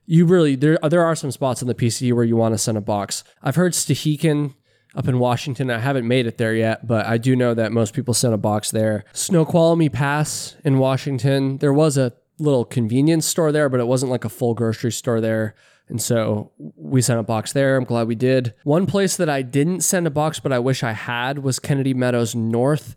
you 0.05 0.25
really 0.25 0.55
there 0.55 0.77
there 0.89 1.05
are 1.05 1.15
some 1.15 1.31
spots 1.31 1.61
on 1.61 1.67
the 1.67 1.75
PCT 1.75 2.13
where 2.13 2.23
you 2.23 2.35
want 2.35 2.53
to 2.53 2.57
send 2.57 2.77
a 2.77 2.81
box. 2.81 3.23
I've 3.43 3.55
heard 3.55 3.73
Stehekin 3.73 4.55
up 4.95 5.07
in 5.07 5.19
Washington. 5.19 5.69
I 5.69 5.79
haven't 5.79 6.07
made 6.07 6.25
it 6.25 6.37
there 6.37 6.53
yet, 6.53 6.85
but 6.85 7.05
I 7.05 7.17
do 7.17 7.35
know 7.35 7.53
that 7.53 7.71
most 7.71 7.93
people 7.93 8.13
sent 8.13 8.33
a 8.33 8.37
box 8.37 8.71
there. 8.71 9.05
Snoqualmie 9.13 9.89
Pass 9.89 10.55
in 10.63 10.79
Washington. 10.79 11.57
There 11.57 11.73
was 11.73 11.97
a 11.97 12.13
little 12.39 12.65
convenience 12.65 13.25
store 13.25 13.51
there, 13.51 13.69
but 13.69 13.79
it 13.79 13.87
wasn't 13.87 14.11
like 14.11 14.25
a 14.25 14.29
full 14.29 14.53
grocery 14.53 14.91
store 14.91 15.21
there. 15.21 15.55
And 15.87 16.01
so 16.01 16.51
we 16.57 17.01
sent 17.01 17.19
a 17.19 17.23
box 17.23 17.53
there. 17.53 17.75
I'm 17.77 17.83
glad 17.83 18.07
we 18.07 18.15
did. 18.15 18.53
One 18.63 18.85
place 18.85 19.17
that 19.17 19.29
I 19.29 19.41
didn't 19.41 19.81
send 19.81 20.07
a 20.07 20.11
box, 20.11 20.39
but 20.39 20.53
I 20.53 20.59
wish 20.59 20.83
I 20.83 20.93
had 20.93 21.39
was 21.39 21.59
Kennedy 21.59 21.93
Meadows 21.93 22.33
North. 22.33 22.95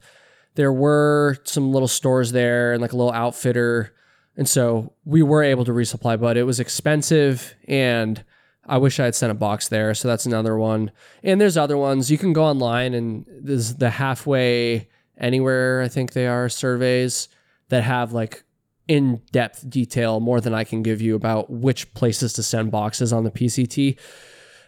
There 0.55 0.72
were 0.72 1.38
some 1.45 1.72
little 1.72 1.88
stores 1.88 2.32
there 2.32 2.72
and 2.72 2.80
like 2.80 2.92
a 2.92 2.97
little 2.97 3.12
outfitter 3.12 3.92
and 4.36 4.49
so 4.49 4.92
we 5.05 5.22
were 5.22 5.42
able 5.42 5.64
to 5.64 5.72
resupply, 5.72 6.20
but 6.20 6.36
it 6.36 6.42
was 6.45 6.61
expensive 6.61 7.55
and 7.68 8.24
I 8.67 8.79
wish 8.79 8.99
I 8.99 9.05
had 9.05 9.15
sent 9.15 9.31
a 9.31 9.35
box 9.35 9.69
there. 9.69 9.95
So 9.95 10.09
that's 10.09 10.27
another 10.27 10.57
one. 10.57 10.91
And 11.23 11.41
there's 11.41 11.57
other 11.57 11.77
ones. 11.77 12.11
You 12.11 12.19
can 12.19 12.33
go 12.33 12.45
online 12.45 12.95
and 12.95 13.27
there's 13.29 13.75
the 13.75 13.91
halfway 13.91 14.89
anywhere, 15.19 15.83
I 15.83 15.89
think 15.89 16.12
they 16.12 16.27
are 16.27 16.49
surveys 16.49 17.29
that 17.69 17.83
have 17.83 18.12
like 18.12 18.45
in 18.89 19.23
depth 19.33 19.69
detail 19.69 20.21
more 20.21 20.41
than 20.41 20.55
I 20.55 20.65
can 20.65 20.83
give 20.83 21.01
you 21.01 21.15
about 21.15 21.51
which 21.51 21.93
places 21.95 22.33
to 22.35 22.43
send 22.43 22.71
boxes 22.71 23.12
on 23.12 23.25
the 23.25 23.31
PCT. 23.31 23.99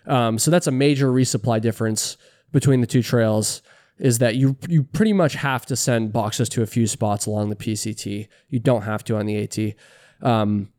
Um, 0.07 0.39
so 0.39 0.51
that's 0.51 0.67
a 0.67 0.73
major 0.73 1.11
resupply 1.11 1.61
difference 1.61 2.17
between 2.53 2.81
the 2.81 2.87
two 2.87 3.03
trails 3.03 3.63
is 3.99 4.19
that 4.19 4.37
you 4.37 4.57
you 4.69 4.85
pretty 4.85 5.13
much 5.13 5.35
have 5.35 5.65
to 5.67 5.75
send 5.75 6.13
boxes 6.13 6.49
to 6.51 6.63
a 6.63 6.67
few 6.67 6.87
spots 6.87 7.27
along 7.27 7.49
the 7.49 7.57
PCT. 7.57 8.29
You 8.49 8.59
don't 8.59 8.83
have 8.83 9.03
to 9.05 9.17
on 9.17 9.27
the 9.27 9.43
AT. 9.43 9.75
Um, 10.23 10.71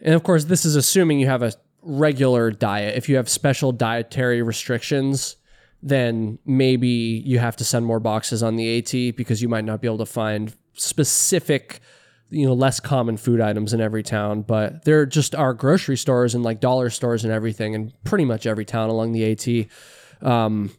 and 0.00 0.14
of 0.14 0.22
course, 0.22 0.44
this 0.44 0.64
is 0.64 0.76
assuming 0.76 1.18
you 1.18 1.26
have 1.26 1.42
a 1.42 1.52
regular 1.86 2.50
diet. 2.50 2.96
If 2.96 3.08
you 3.08 3.16
have 3.16 3.28
special 3.28 3.72
dietary 3.72 4.42
restrictions, 4.42 5.36
then 5.82 6.38
maybe 6.44 6.88
you 7.24 7.38
have 7.38 7.56
to 7.56 7.64
send 7.64 7.86
more 7.86 8.00
boxes 8.00 8.42
on 8.42 8.56
the 8.56 8.78
AT 8.78 9.16
because 9.16 9.40
you 9.40 9.48
might 9.48 9.64
not 9.64 9.80
be 9.80 9.86
able 9.86 9.98
to 9.98 10.06
find 10.06 10.54
specific, 10.74 11.80
you 12.28 12.46
know, 12.46 12.54
less 12.54 12.80
common 12.80 13.16
food 13.16 13.40
items 13.40 13.72
in 13.72 13.80
every 13.80 14.02
town. 14.02 14.42
But 14.42 14.84
there 14.84 15.06
just 15.06 15.34
are 15.34 15.54
grocery 15.54 15.96
stores 15.96 16.34
and 16.34 16.42
like 16.42 16.60
dollar 16.60 16.90
stores 16.90 17.24
and 17.24 17.32
everything 17.32 17.74
in 17.74 17.92
pretty 18.04 18.24
much 18.24 18.46
every 18.46 18.64
town 18.64 18.90
along 18.90 19.12
the 19.12 19.30
AT. 19.30 20.26
Um, 20.28 20.70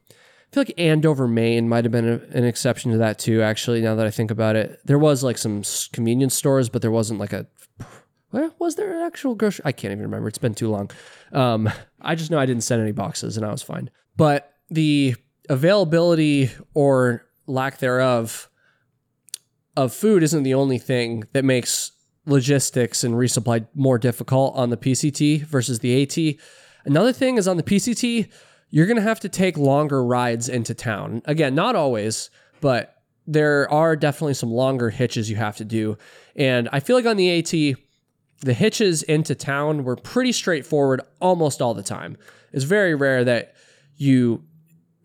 I 0.52 0.54
feel 0.54 0.62
like 0.62 0.74
Andover, 0.78 1.28
Maine 1.28 1.68
might 1.68 1.86
have 1.86 1.92
been 1.92 2.08
a, 2.08 2.38
an 2.38 2.44
exception 2.44 2.92
to 2.92 2.98
that 2.98 3.20
too. 3.20 3.42
Actually, 3.42 3.82
now 3.82 3.96
that 3.96 4.08
I 4.08 4.12
think 4.12 4.32
about 4.32 4.56
it, 4.56 4.80
there 4.86 5.00
was 5.00 5.24
like 5.24 5.38
some 5.38 5.64
convenience 5.92 6.36
stores, 6.36 6.70
but 6.70 6.82
there 6.82 6.92
wasn't 6.92 7.20
like 7.20 7.34
a. 7.34 7.48
Where 8.30 8.52
was 8.60 8.76
there 8.76 8.92
an 8.98 9.06
actual 9.06 9.36
grocery? 9.36 9.64
I 9.66 9.72
can't 9.72 9.92
even 9.92 10.04
remember. 10.04 10.28
It's 10.28 10.38
been 10.38 10.54
too 10.54 10.70
long. 10.70 10.92
Um, 11.32 11.70
I 12.02 12.16
just 12.16 12.30
know 12.30 12.40
I 12.40 12.46
didn't 12.46 12.64
send 12.64 12.82
any 12.82 12.92
boxes, 12.92 13.38
and 13.38 13.46
I 13.46 13.52
was 13.52 13.64
fine. 13.64 13.90
But 14.16 14.54
the 14.70 15.16
availability 15.50 16.52
or 16.74 17.26
lack 17.46 17.80
thereof 17.80 18.50
of 19.78 19.94
food 19.94 20.24
isn't 20.24 20.44
the 20.44 20.54
only 20.54 20.78
thing 20.78 21.24
that 21.34 21.46
makes 21.46 21.94
logistics 22.26 23.04
and 23.04 23.16
resupply 23.16 23.66
more 23.74 23.98
difficult 23.98 24.56
on 24.56 24.70
the 24.70 24.78
PCT 24.78 25.44
versus 25.44 25.80
the 25.80 26.04
AT. 26.04 26.36
Another 26.86 27.14
thing 27.14 27.38
is 27.38 27.48
on 27.48 27.58
the 27.58 27.64
PCT, 27.64 28.30
you're 28.70 28.86
going 28.86 28.98
to 28.98 29.04
have 29.04 29.22
to 29.22 29.30
take 29.30 29.58
longer 29.58 30.04
rides 30.04 30.50
into 30.50 30.74
town. 30.74 31.22
Again, 31.26 31.56
not 31.56 31.76
always, 31.76 32.30
but 32.60 32.96
there 33.26 33.72
are 33.72 33.96
definitely 33.96 34.34
some 34.34 34.52
longer 34.52 34.90
hitches 34.90 35.30
you 35.30 35.38
have 35.38 35.58
to 35.58 35.66
do. 35.66 35.98
And 36.36 36.68
I 36.72 36.80
feel 36.82 36.96
like 36.96 37.06
on 37.06 37.18
the 37.18 37.40
AT, 37.40 37.78
the 38.42 38.54
hitches 38.54 39.04
into 39.04 39.36
town 39.36 39.84
were 39.84 39.96
pretty 39.96 40.32
straightforward 40.32 41.02
almost 41.20 41.62
all 41.62 41.74
the 41.74 41.84
time. 41.84 42.18
It's 42.54 42.64
very 42.64 42.96
rare 42.96 43.24
that 43.24 43.56
you 43.96 44.44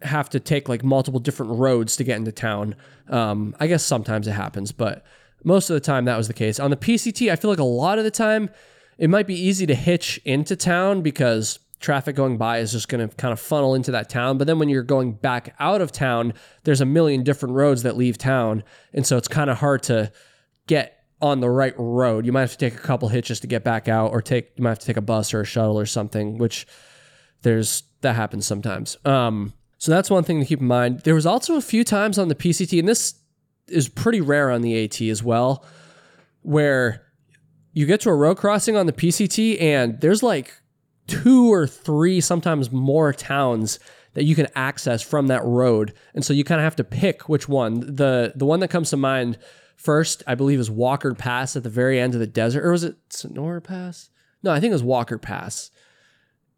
have 0.02 0.28
to 0.30 0.40
take 0.40 0.68
like 0.68 0.84
multiple 0.84 1.20
different 1.20 1.52
roads 1.52 1.96
to 1.96 2.04
get 2.04 2.16
into 2.16 2.32
town. 2.32 2.74
Um, 3.08 3.54
I 3.60 3.66
guess 3.66 3.84
sometimes 3.84 4.26
it 4.26 4.32
happens, 4.32 4.72
but 4.72 5.04
most 5.44 5.70
of 5.70 5.74
the 5.74 5.80
time 5.80 6.04
that 6.04 6.16
was 6.16 6.28
the 6.28 6.34
case. 6.34 6.60
On 6.60 6.70
the 6.70 6.76
PCT, 6.76 7.30
I 7.30 7.36
feel 7.36 7.50
like 7.50 7.58
a 7.58 7.64
lot 7.64 7.98
of 7.98 8.04
the 8.04 8.10
time 8.10 8.50
it 8.98 9.10
might 9.10 9.26
be 9.26 9.34
easy 9.34 9.66
to 9.66 9.74
hitch 9.74 10.20
into 10.24 10.56
town 10.56 11.02
because 11.02 11.58
traffic 11.80 12.14
going 12.14 12.36
by 12.36 12.58
is 12.58 12.72
just 12.72 12.88
going 12.88 13.06
to 13.06 13.14
kind 13.16 13.32
of 13.32 13.40
funnel 13.40 13.74
into 13.74 13.90
that 13.90 14.08
town. 14.08 14.38
But 14.38 14.46
then 14.46 14.58
when 14.58 14.68
you're 14.68 14.82
going 14.82 15.12
back 15.12 15.54
out 15.58 15.80
of 15.80 15.90
town, 15.90 16.34
there's 16.64 16.80
a 16.80 16.86
million 16.86 17.24
different 17.24 17.54
roads 17.54 17.82
that 17.82 17.96
leave 17.96 18.18
town. 18.18 18.62
And 18.92 19.06
so 19.06 19.16
it's 19.16 19.28
kind 19.28 19.50
of 19.50 19.58
hard 19.58 19.82
to 19.84 20.12
get 20.66 21.01
on 21.22 21.40
the 21.40 21.48
right 21.48 21.74
road. 21.78 22.26
You 22.26 22.32
might 22.32 22.40
have 22.40 22.52
to 22.52 22.58
take 22.58 22.74
a 22.74 22.82
couple 22.82 23.08
hitches 23.08 23.40
to 23.40 23.46
get 23.46 23.62
back 23.62 23.88
out 23.88 24.10
or 24.10 24.20
take 24.20 24.50
you 24.56 24.64
might 24.64 24.70
have 24.70 24.80
to 24.80 24.86
take 24.86 24.96
a 24.96 25.02
bus 25.02 25.32
or 25.32 25.40
a 25.40 25.44
shuttle 25.44 25.78
or 25.78 25.86
something, 25.86 26.36
which 26.36 26.66
there's 27.42 27.84
that 28.02 28.16
happens 28.16 28.46
sometimes. 28.46 28.96
Um, 29.04 29.54
so 29.78 29.90
that's 29.90 30.10
one 30.10 30.24
thing 30.24 30.40
to 30.40 30.46
keep 30.46 30.60
in 30.60 30.66
mind. 30.66 31.00
There 31.00 31.14
was 31.14 31.26
also 31.26 31.56
a 31.56 31.60
few 31.60 31.84
times 31.84 32.18
on 32.18 32.28
the 32.28 32.34
PCT, 32.34 32.78
and 32.78 32.88
this 32.88 33.14
is 33.68 33.88
pretty 33.88 34.20
rare 34.20 34.50
on 34.50 34.62
the 34.62 34.84
AT 34.84 35.00
as 35.00 35.22
well, 35.22 35.64
where 36.42 37.06
you 37.72 37.86
get 37.86 38.00
to 38.02 38.10
a 38.10 38.14
road 38.14 38.36
crossing 38.36 38.76
on 38.76 38.86
the 38.86 38.92
PCT 38.92 39.60
and 39.62 40.00
there's 40.00 40.22
like 40.22 40.52
two 41.06 41.52
or 41.52 41.66
three, 41.66 42.20
sometimes 42.20 42.70
more 42.70 43.12
towns 43.12 43.78
that 44.14 44.24
you 44.24 44.34
can 44.34 44.46
access 44.54 45.02
from 45.02 45.28
that 45.28 45.42
road. 45.44 45.94
And 46.14 46.24
so 46.24 46.34
you 46.34 46.44
kind 46.44 46.60
of 46.60 46.64
have 46.64 46.76
to 46.76 46.84
pick 46.84 47.28
which 47.28 47.48
one. 47.48 47.80
The 47.80 48.32
the 48.36 48.44
one 48.44 48.60
that 48.60 48.68
comes 48.68 48.90
to 48.90 48.96
mind 48.96 49.38
first, 49.82 50.22
I 50.26 50.34
believe, 50.34 50.60
is 50.60 50.70
Walker 50.70 51.14
Pass 51.14 51.56
at 51.56 51.62
the 51.62 51.70
very 51.70 52.00
end 52.00 52.14
of 52.14 52.20
the 52.20 52.26
desert. 52.26 52.64
Or 52.64 52.70
was 52.70 52.84
it 52.84 52.96
Sonora 53.10 53.60
Pass? 53.60 54.10
No, 54.42 54.52
I 54.52 54.60
think 54.60 54.70
it 54.70 54.74
was 54.74 54.82
Walker 54.82 55.18
Pass 55.18 55.70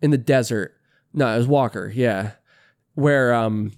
in 0.03 0.11
the 0.11 0.18
desert. 0.18 0.75
No, 1.12 1.33
it 1.35 1.39
was 1.39 1.47
Walker, 1.47 1.91
yeah. 1.95 2.33
Where 2.95 3.35
um 3.35 3.72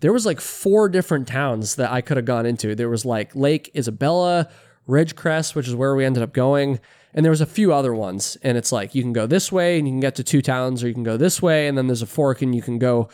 there 0.00 0.12
was 0.12 0.26
like 0.26 0.40
four 0.40 0.88
different 0.88 1.26
towns 1.26 1.76
that 1.76 1.90
I 1.90 2.00
could 2.00 2.16
have 2.16 2.26
gone 2.26 2.46
into. 2.46 2.74
There 2.74 2.90
was 2.90 3.04
like 3.04 3.34
Lake 3.34 3.70
Isabella, 3.74 4.48
Ridgecrest, 4.88 5.54
which 5.54 5.66
is 5.66 5.74
where 5.74 5.94
we 5.94 6.04
ended 6.04 6.22
up 6.22 6.32
going. 6.32 6.78
And 7.14 7.24
there 7.24 7.30
was 7.30 7.40
a 7.40 7.46
few 7.46 7.72
other 7.72 7.94
ones. 7.94 8.36
And 8.42 8.58
it's 8.58 8.72
like 8.72 8.94
you 8.94 9.02
can 9.02 9.12
go 9.12 9.26
this 9.26 9.50
way 9.50 9.78
and 9.78 9.88
you 9.88 9.92
can 9.92 10.00
get 10.00 10.14
to 10.16 10.24
two 10.24 10.42
towns, 10.42 10.82
or 10.84 10.88
you 10.88 10.94
can 10.94 11.04
go 11.04 11.16
this 11.16 11.40
way, 11.40 11.68
and 11.68 11.78
then 11.78 11.86
there's 11.86 12.02
a 12.02 12.06
fork 12.06 12.42
and 12.42 12.54
you 12.54 12.60
can 12.60 12.78
go. 12.78 13.08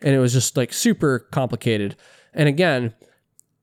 And 0.00 0.14
it 0.14 0.18
was 0.18 0.32
just 0.32 0.56
like 0.56 0.72
super 0.72 1.18
complicated. 1.18 1.96
And 2.32 2.48
again, 2.48 2.94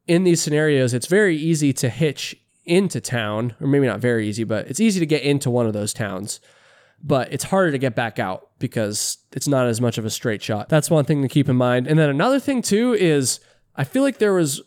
in 0.08 0.24
these 0.24 0.42
scenarios, 0.42 0.94
it's 0.94 1.08
very 1.08 1.36
easy 1.38 1.74
to 1.74 1.90
hitch 1.90 2.36
into 2.66 3.00
town, 3.00 3.56
or 3.62 3.68
maybe 3.68 3.88
not 3.88 4.00
very 4.00 4.28
easy, 4.28 4.44
but 4.44 4.68
it's 4.68 4.80
easy 4.80 5.00
to 5.00 5.06
get 5.06 5.22
into 5.24 5.50
one 5.50 5.66
of 5.66 5.74
those 5.74 5.94
towns. 5.94 6.40
but 7.02 7.32
it's 7.32 7.44
harder 7.46 7.72
to 7.72 7.78
get 7.78 7.96
back 7.96 8.20
out 8.20 8.50
because 8.60 9.18
it's 9.34 9.48
not 9.48 9.68
as 9.68 9.80
much 9.80 9.98
of 9.98 10.06
a 10.06 10.10
straight 10.10 10.42
shot. 10.42 10.70
That's 10.70 10.90
one 10.90 11.06
thing 11.06 11.22
to 11.22 11.28
keep 11.28 11.48
in 11.48 11.56
mind. 11.56 11.88
And 11.88 11.98
then 12.00 12.10
another 12.10 12.40
thing 12.40 12.62
too 12.62 12.94
is 12.94 13.40
I 13.76 13.84
feel 13.84 14.02
like 14.04 14.18
there 14.18 14.34
was 14.34 14.62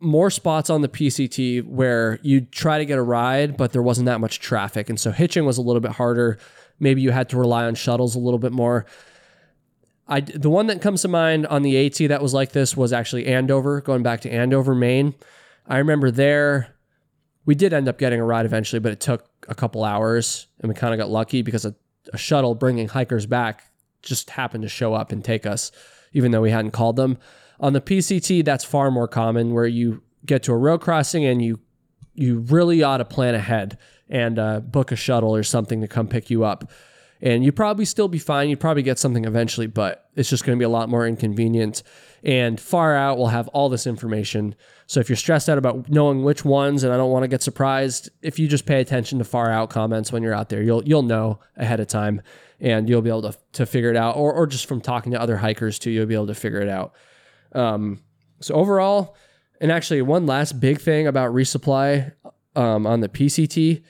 more 0.00 0.30
spots 0.30 0.70
on 0.70 0.82
the 0.82 0.88
PCT 0.88 1.66
where 1.66 2.18
you'd 2.22 2.52
try 2.52 2.78
to 2.78 2.84
get 2.84 2.98
a 2.98 3.02
ride, 3.02 3.56
but 3.56 3.72
there 3.72 3.82
wasn't 3.82 4.06
that 4.06 4.20
much 4.20 4.38
traffic. 4.38 4.88
And 4.88 5.00
so 5.00 5.10
hitching 5.10 5.44
was 5.46 5.58
a 5.58 5.62
little 5.62 5.80
bit 5.80 5.92
harder. 5.92 6.38
Maybe 6.78 7.00
you 7.00 7.10
had 7.10 7.28
to 7.30 7.36
rely 7.36 7.64
on 7.64 7.74
shuttles 7.74 8.14
a 8.14 8.18
little 8.18 8.38
bit 8.38 8.52
more. 8.52 8.86
I, 10.06 10.20
the 10.20 10.50
one 10.50 10.66
that 10.66 10.82
comes 10.82 11.02
to 11.02 11.08
mind 11.08 11.46
on 11.46 11.62
the 11.62 11.86
AT 11.86 12.08
that 12.08 12.22
was 12.22 12.34
like 12.34 12.52
this 12.52 12.76
was 12.76 12.92
actually 12.92 13.26
Andover, 13.26 13.80
going 13.80 14.02
back 14.02 14.20
to 14.22 14.30
Andover, 14.30 14.74
Maine. 14.74 15.14
I 15.66 15.78
remember 15.78 16.10
there, 16.10 16.74
we 17.46 17.54
did 17.54 17.72
end 17.72 17.88
up 17.88 17.98
getting 17.98 18.20
a 18.20 18.24
ride 18.24 18.44
eventually, 18.44 18.80
but 18.80 18.92
it 18.92 19.00
took 19.00 19.26
a 19.48 19.54
couple 19.54 19.82
hours 19.82 20.46
and 20.60 20.68
we 20.68 20.74
kind 20.74 20.92
of 20.92 20.98
got 20.98 21.10
lucky 21.10 21.42
because 21.42 21.64
a, 21.64 21.74
a 22.12 22.18
shuttle 22.18 22.54
bringing 22.54 22.88
hikers 22.88 23.24
back 23.26 23.64
just 24.02 24.30
happened 24.30 24.62
to 24.62 24.68
show 24.68 24.92
up 24.92 25.10
and 25.10 25.24
take 25.24 25.46
us, 25.46 25.72
even 26.12 26.30
though 26.30 26.42
we 26.42 26.50
hadn't 26.50 26.72
called 26.72 26.96
them. 26.96 27.18
On 27.60 27.72
the 27.72 27.80
PCT, 27.80 28.44
that's 28.44 28.64
far 28.64 28.90
more 28.90 29.08
common 29.08 29.54
where 29.54 29.66
you 29.66 30.02
get 30.26 30.42
to 30.42 30.52
a 30.52 30.56
road 30.56 30.80
crossing 30.80 31.24
and 31.24 31.42
you 31.42 31.60
you 32.16 32.38
really 32.38 32.80
ought 32.82 32.98
to 32.98 33.04
plan 33.04 33.34
ahead 33.34 33.76
and 34.08 34.38
uh, 34.38 34.60
book 34.60 34.92
a 34.92 34.96
shuttle 34.96 35.34
or 35.34 35.42
something 35.42 35.80
to 35.80 35.88
come 35.88 36.06
pick 36.06 36.30
you 36.30 36.44
up. 36.44 36.70
And 37.20 37.44
you'd 37.44 37.56
probably 37.56 37.84
still 37.84 38.08
be 38.08 38.18
fine. 38.18 38.50
You'd 38.50 38.60
probably 38.60 38.82
get 38.82 38.98
something 38.98 39.24
eventually, 39.24 39.66
but 39.66 40.08
it's 40.14 40.28
just 40.28 40.44
going 40.44 40.58
to 40.58 40.60
be 40.60 40.64
a 40.64 40.68
lot 40.68 40.88
more 40.88 41.06
inconvenient. 41.06 41.82
And 42.22 42.60
far 42.60 42.94
out 42.96 43.18
will 43.18 43.28
have 43.28 43.48
all 43.48 43.68
this 43.68 43.86
information. 43.86 44.54
So 44.86 45.00
if 45.00 45.08
you're 45.08 45.16
stressed 45.16 45.48
out 45.48 45.58
about 45.58 45.88
knowing 45.88 46.22
which 46.22 46.44
ones, 46.44 46.84
and 46.84 46.92
I 46.92 46.96
don't 46.96 47.10
want 47.10 47.22
to 47.22 47.28
get 47.28 47.42
surprised, 47.42 48.10
if 48.22 48.38
you 48.38 48.48
just 48.48 48.66
pay 48.66 48.80
attention 48.80 49.18
to 49.18 49.24
far 49.24 49.50
out 49.50 49.70
comments 49.70 50.12
when 50.12 50.22
you're 50.22 50.34
out 50.34 50.48
there, 50.48 50.62
you'll 50.62 50.84
you'll 50.84 51.02
know 51.02 51.38
ahead 51.56 51.80
of 51.80 51.86
time, 51.86 52.22
and 52.60 52.88
you'll 52.88 53.02
be 53.02 53.10
able 53.10 53.22
to 53.22 53.38
to 53.52 53.66
figure 53.66 53.90
it 53.90 53.96
out. 53.96 54.16
Or 54.16 54.32
or 54.32 54.46
just 54.46 54.66
from 54.66 54.80
talking 54.80 55.12
to 55.12 55.20
other 55.20 55.36
hikers 55.36 55.78
too, 55.78 55.90
you'll 55.90 56.06
be 56.06 56.14
able 56.14 56.26
to 56.26 56.34
figure 56.34 56.60
it 56.60 56.68
out. 56.68 56.94
Um, 57.52 58.02
so 58.40 58.54
overall, 58.54 59.16
and 59.60 59.70
actually 59.70 60.02
one 60.02 60.26
last 60.26 60.60
big 60.60 60.80
thing 60.80 61.06
about 61.06 61.32
resupply 61.32 62.12
um, 62.56 62.86
on 62.86 63.00
the 63.00 63.08
PCT, 63.08 63.82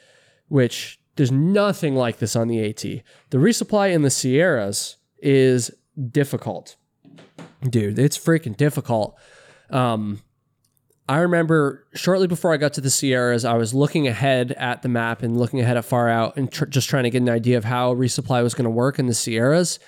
which 0.48 1.00
there's 1.16 1.32
nothing 1.32 1.94
like 1.94 2.18
this 2.18 2.34
on 2.36 2.48
the 2.48 2.64
AT. 2.64 2.82
The 2.82 3.38
resupply 3.38 3.92
in 3.92 4.02
the 4.02 4.10
Sierras 4.10 4.96
is 5.18 5.70
difficult, 6.10 6.76
dude. 7.68 7.98
It's 7.98 8.18
freaking 8.18 8.56
difficult. 8.56 9.16
Um, 9.70 10.22
I 11.08 11.18
remember 11.18 11.86
shortly 11.94 12.26
before 12.26 12.52
I 12.52 12.56
got 12.56 12.72
to 12.74 12.80
the 12.80 12.90
Sierras, 12.90 13.44
I 13.44 13.54
was 13.54 13.74
looking 13.74 14.08
ahead 14.08 14.52
at 14.52 14.82
the 14.82 14.88
map 14.88 15.22
and 15.22 15.36
looking 15.36 15.60
ahead 15.60 15.76
at 15.76 15.84
far 15.84 16.08
out 16.08 16.36
and 16.36 16.50
tr- 16.50 16.64
just 16.64 16.88
trying 16.88 17.04
to 17.04 17.10
get 17.10 17.20
an 17.20 17.28
idea 17.28 17.58
of 17.58 17.64
how 17.64 17.94
resupply 17.94 18.42
was 18.42 18.54
going 18.54 18.64
to 18.64 18.70
work 18.70 18.98
in 18.98 19.06
the 19.06 19.14
Sierras. 19.14 19.78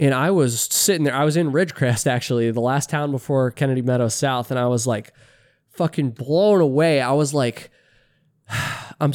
And 0.00 0.14
I 0.14 0.30
was 0.30 0.60
sitting 0.60 1.04
there. 1.04 1.14
I 1.14 1.24
was 1.24 1.36
in 1.36 1.52
Ridgecrest 1.52 2.06
actually, 2.06 2.50
the 2.50 2.60
last 2.60 2.88
town 2.88 3.10
before 3.10 3.50
Kennedy 3.50 3.82
Meadows 3.82 4.14
South, 4.14 4.50
and 4.50 4.58
I 4.58 4.68
was 4.68 4.86
like, 4.86 5.12
fucking 5.70 6.10
blown 6.10 6.60
away. 6.60 7.00
I 7.00 7.12
was 7.12 7.34
like, 7.34 7.70
I'm. 9.00 9.12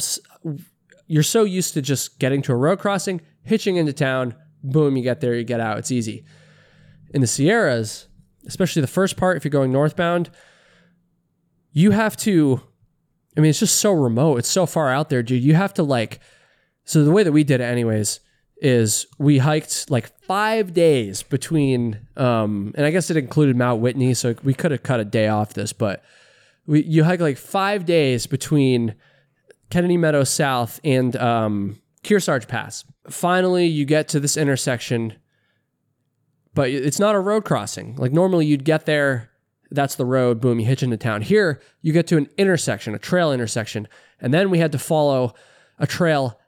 You're 1.06 1.22
so 1.22 1.44
used 1.44 1.74
to 1.74 1.82
just 1.82 2.18
getting 2.18 2.42
to 2.42 2.52
a 2.52 2.56
road 2.56 2.78
crossing, 2.78 3.20
hitching 3.42 3.76
into 3.76 3.92
town, 3.92 4.34
boom, 4.62 4.96
you 4.96 5.02
get 5.02 5.20
there, 5.20 5.34
you 5.34 5.44
get 5.44 5.60
out. 5.60 5.78
It's 5.78 5.92
easy. 5.92 6.24
In 7.12 7.20
the 7.20 7.26
Sierras, 7.26 8.08
especially 8.46 8.82
the 8.82 8.88
first 8.88 9.16
part, 9.16 9.36
if 9.36 9.44
you're 9.44 9.50
going 9.50 9.72
northbound, 9.72 10.30
you 11.72 11.90
have 11.90 12.16
to. 12.18 12.60
I 13.36 13.40
mean, 13.40 13.50
it's 13.50 13.58
just 13.58 13.80
so 13.80 13.92
remote. 13.92 14.38
It's 14.38 14.48
so 14.48 14.64
far 14.64 14.90
out 14.92 15.10
there, 15.10 15.22
dude. 15.22 15.42
You 15.42 15.54
have 15.54 15.74
to 15.74 15.82
like. 15.82 16.20
So 16.84 17.04
the 17.04 17.10
way 17.10 17.22
that 17.22 17.32
we 17.32 17.44
did 17.44 17.60
it, 17.60 17.64
anyways, 17.64 18.20
is 18.58 19.06
we 19.18 19.38
hiked 19.38 19.90
like 19.90 20.16
five 20.22 20.72
days 20.72 21.22
between, 21.22 22.06
um, 22.16 22.72
and 22.76 22.86
I 22.86 22.90
guess 22.90 23.10
it 23.10 23.16
included 23.16 23.56
Mount 23.56 23.80
Whitney, 23.80 24.14
so 24.14 24.34
we 24.44 24.54
could 24.54 24.70
have 24.70 24.82
cut 24.82 25.00
a 25.00 25.04
day 25.04 25.28
off 25.28 25.54
this, 25.54 25.72
but 25.72 26.02
we 26.66 26.82
you 26.82 27.04
hike 27.04 27.20
like 27.20 27.36
five 27.36 27.84
days 27.84 28.26
between 28.26 28.94
Kennedy 29.74 29.96
Meadows 29.96 30.30
South 30.30 30.78
and 30.84 31.16
um, 31.16 31.80
Kearsarge 32.04 32.46
Pass. 32.46 32.84
Finally, 33.10 33.66
you 33.66 33.84
get 33.84 34.06
to 34.06 34.20
this 34.20 34.36
intersection, 34.36 35.14
but 36.54 36.70
it's 36.70 37.00
not 37.00 37.16
a 37.16 37.18
road 37.18 37.44
crossing. 37.44 37.96
Like 37.96 38.12
normally, 38.12 38.46
you'd 38.46 38.64
get 38.64 38.86
there. 38.86 39.32
That's 39.72 39.96
the 39.96 40.04
road. 40.04 40.40
Boom, 40.40 40.60
you 40.60 40.66
hitch 40.66 40.84
into 40.84 40.96
town. 40.96 41.22
Here, 41.22 41.60
you 41.82 41.92
get 41.92 42.06
to 42.06 42.16
an 42.16 42.28
intersection, 42.38 42.94
a 42.94 43.00
trail 43.00 43.32
intersection, 43.32 43.88
and 44.20 44.32
then 44.32 44.48
we 44.48 44.58
had 44.58 44.70
to 44.70 44.78
follow 44.78 45.34
a 45.76 45.88
trail 45.88 46.38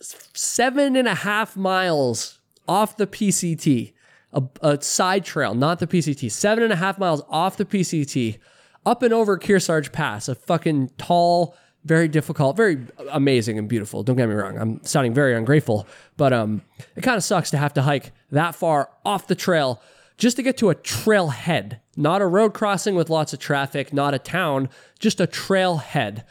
seven 0.00 0.96
and 0.96 1.06
a 1.06 1.16
half 1.16 1.54
miles 1.54 2.40
off 2.66 2.96
the 2.96 3.06
PCT, 3.06 3.92
a, 4.32 4.42
a 4.62 4.80
side 4.80 5.26
trail, 5.26 5.52
not 5.52 5.80
the 5.80 5.86
PCT, 5.86 6.32
seven 6.32 6.64
and 6.64 6.72
a 6.72 6.76
half 6.76 6.98
miles 6.98 7.20
off 7.28 7.58
the 7.58 7.66
PCT, 7.66 8.38
up 8.86 9.02
and 9.02 9.12
over 9.12 9.38
Kearsarge 9.38 9.92
Pass, 9.92 10.30
a 10.30 10.34
fucking 10.34 10.92
tall, 10.96 11.54
very 11.88 12.06
difficult, 12.08 12.56
very 12.56 12.86
amazing 13.10 13.58
and 13.58 13.68
beautiful. 13.68 14.02
Don't 14.02 14.16
get 14.16 14.28
me 14.28 14.34
wrong. 14.34 14.58
I'm 14.58 14.84
sounding 14.84 15.14
very 15.14 15.34
ungrateful, 15.34 15.86
but 16.16 16.32
um, 16.32 16.62
it 16.96 17.00
kind 17.00 17.16
of 17.16 17.24
sucks 17.24 17.50
to 17.50 17.56
have 17.56 17.74
to 17.74 17.82
hike 17.82 18.12
that 18.30 18.54
far 18.54 18.90
off 19.04 19.26
the 19.26 19.34
trail 19.34 19.82
just 20.16 20.36
to 20.36 20.42
get 20.42 20.56
to 20.58 20.70
a 20.70 20.74
trailhead, 20.74 21.80
not 21.96 22.20
a 22.20 22.26
road 22.26 22.52
crossing 22.52 22.94
with 22.94 23.08
lots 23.08 23.32
of 23.32 23.38
traffic, 23.38 23.92
not 23.92 24.14
a 24.14 24.18
town, 24.18 24.68
just 24.98 25.20
a 25.20 25.26
trailhead. 25.26 26.24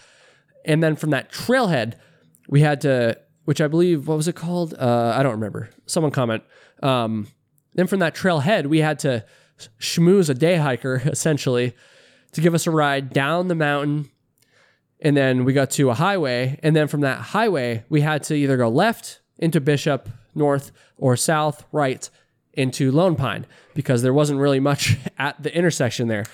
And 0.66 0.84
then 0.84 0.96
from 0.96 1.10
that 1.12 1.32
trailhead, 1.32 1.94
we 2.50 2.62
had 2.62 2.82
to 2.82 3.18
which 3.48 3.62
I 3.62 3.70
believe, 3.70 4.10
what 4.10 4.18
was 4.18 4.28
it 4.28 4.36
called? 4.36 4.74
Uh, 4.74 5.14
I 5.16 5.24
don't 5.24 5.32
remember. 5.32 5.70
Someone 5.86 6.12
comment. 6.12 6.44
Um, 6.84 7.28
then 7.76 7.88
from 7.88 8.00
that 8.00 8.14
trailhead, 8.14 8.66
we 8.66 8.80
had 8.80 9.00
to 9.00 9.24
schmooze 9.80 10.30
a 10.30 10.34
day 10.34 10.58
hiker 10.58 11.02
essentially 11.06 11.74
to 12.34 12.42
give 12.42 12.54
us 12.54 12.68
a 12.68 12.72
ride 12.72 13.14
down 13.14 13.48
the 13.48 13.56
mountain. 13.56 14.10
And 15.00 15.16
then 15.16 15.46
we 15.46 15.54
got 15.54 15.72
to 15.72 15.90
a 15.90 15.94
highway. 15.94 16.60
And 16.64 16.76
then 16.76 16.88
from 16.88 17.02
that 17.02 17.20
highway, 17.20 17.84
we 17.90 18.02
had 18.02 18.24
to 18.24 18.36
either 18.36 18.58
go 18.58 18.70
left 18.70 19.22
into 19.38 19.62
Bishop, 19.62 20.10
north, 20.34 20.72
or 20.98 21.16
south, 21.16 21.66
right 21.72 22.10
into 22.54 22.92
Lone 22.92 23.16
Pine 23.16 23.46
because 23.76 24.02
there 24.02 24.14
wasn't 24.14 24.40
really 24.40 24.60
much 24.60 24.98
at 25.18 25.42
the 25.42 25.56
intersection 25.56 26.08
there. 26.08 26.26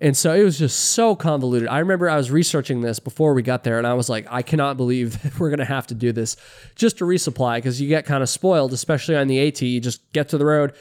And 0.00 0.16
so 0.16 0.34
it 0.34 0.44
was 0.44 0.58
just 0.58 0.78
so 0.90 1.16
convoluted. 1.16 1.68
I 1.68 1.78
remember 1.78 2.08
I 2.08 2.16
was 2.16 2.30
researching 2.30 2.82
this 2.82 2.98
before 2.98 3.32
we 3.32 3.42
got 3.42 3.64
there, 3.64 3.78
and 3.78 3.86
I 3.86 3.94
was 3.94 4.10
like, 4.10 4.26
I 4.30 4.42
cannot 4.42 4.76
believe 4.76 5.22
that 5.22 5.38
we're 5.40 5.48
going 5.48 5.58
to 5.58 5.64
have 5.64 5.86
to 5.88 5.94
do 5.94 6.12
this 6.12 6.36
just 6.74 6.98
to 6.98 7.04
resupply 7.04 7.56
because 7.56 7.80
you 7.80 7.88
get 7.88 8.04
kind 8.04 8.22
of 8.22 8.28
spoiled, 8.28 8.72
especially 8.72 9.16
on 9.16 9.26
the 9.26 9.46
AT. 9.46 9.62
You 9.62 9.80
just 9.80 10.10
get 10.12 10.28
to 10.30 10.38
the 10.38 10.44
road, 10.44 10.74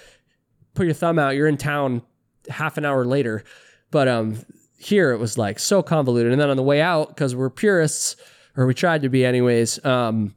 put 0.73 0.85
your 0.85 0.93
thumb 0.93 1.17
out, 1.17 1.35
you're 1.35 1.47
in 1.47 1.57
town 1.57 2.01
half 2.49 2.77
an 2.77 2.85
hour 2.85 3.05
later. 3.05 3.43
But 3.89 4.07
um, 4.07 4.37
here 4.85 5.11
it 5.11 5.17
was 5.17 5.37
like 5.37 5.59
so 5.59 5.81
convoluted. 5.81 6.31
And 6.31 6.39
then 6.39 6.49
on 6.49 6.57
the 6.57 6.63
way 6.63 6.81
out, 6.81 7.09
because 7.09 7.35
we're 7.35 7.49
purists, 7.49 8.15
or 8.55 8.65
we 8.65 8.73
tried 8.73 9.01
to 9.01 9.09
be 9.09 9.25
anyways, 9.25 9.83
um, 9.83 10.35